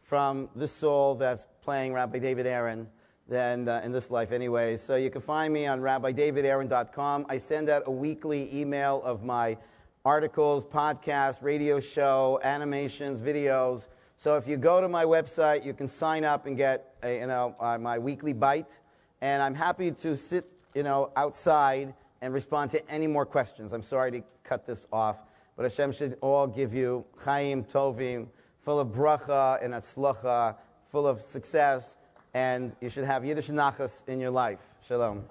from 0.01 0.49
the 0.55 0.67
soul 0.67 1.13
that's 1.13 1.45
playing 1.61 1.93
Rabbi 1.93 2.17
David 2.17 2.47
Aaron, 2.47 2.87
then 3.27 3.69
uh, 3.69 3.81
in 3.85 3.91
this 3.91 4.09
life 4.09 4.31
anyway, 4.31 4.77
so 4.77 4.95
you 4.95 5.11
can 5.11 5.21
find 5.21 5.53
me 5.53 5.67
on 5.67 5.79
rabbidavidaaron.com. 5.79 7.27
I 7.29 7.37
send 7.37 7.69
out 7.69 7.83
a 7.85 7.91
weekly 7.91 8.49
email 8.51 9.01
of 9.03 9.23
my 9.23 9.57
articles, 10.05 10.65
podcasts, 10.65 11.41
radio 11.41 11.79
show, 11.79 12.39
animations, 12.43 13.21
videos. 13.21 13.87
So 14.17 14.37
if 14.37 14.47
you 14.47 14.57
go 14.57 14.81
to 14.81 14.87
my 14.87 15.05
website, 15.05 15.65
you 15.65 15.73
can 15.73 15.87
sign 15.87 16.23
up 16.23 16.45
and 16.45 16.57
get 16.57 16.95
a, 17.03 17.19
you 17.19 17.27
know, 17.27 17.55
uh, 17.59 17.77
my 17.77 17.97
weekly 17.97 18.33
bite. 18.33 18.79
And 19.21 19.41
I'm 19.41 19.55
happy 19.55 19.91
to 19.91 20.15
sit 20.15 20.45
you 20.73 20.83
know, 20.83 21.11
outside 21.15 21.93
and 22.21 22.33
respond 22.33 22.71
to 22.71 22.89
any 22.89 23.07
more 23.07 23.25
questions. 23.25 23.73
I'm 23.73 23.83
sorry 23.83 24.11
to 24.11 24.23
cut 24.43 24.65
this 24.65 24.87
off, 24.91 25.17
but 25.55 25.63
Hashem 25.63 25.91
should 25.91 26.17
all 26.21 26.47
give 26.47 26.73
you 26.73 27.05
chaim 27.23 27.63
tovim, 27.63 28.27
full 28.61 28.79
of 28.79 28.89
bracha 28.89 29.63
and 29.63 29.73
atzlacha, 29.73 30.55
full 30.91 31.07
of 31.07 31.21
success, 31.21 31.97
and 32.33 32.75
you 32.81 32.89
should 32.89 33.05
have 33.05 33.25
Yiddish 33.25 33.49
nachas 33.49 34.07
in 34.07 34.19
your 34.19 34.31
life. 34.31 34.59
Shalom. 34.87 35.23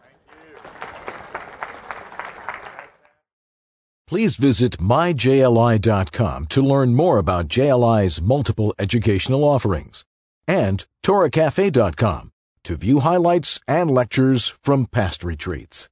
Please 4.12 4.36
visit 4.36 4.72
myjli.com 4.72 6.44
to 6.48 6.60
learn 6.60 6.94
more 6.94 7.16
about 7.16 7.48
JLI's 7.48 8.20
multiple 8.20 8.74
educational 8.78 9.42
offerings 9.42 10.04
and 10.46 10.84
TorahCafe.com 11.02 12.30
to 12.64 12.76
view 12.76 13.00
highlights 13.00 13.58
and 13.66 13.90
lectures 13.90 14.48
from 14.62 14.84
past 14.84 15.24
retreats. 15.24 15.88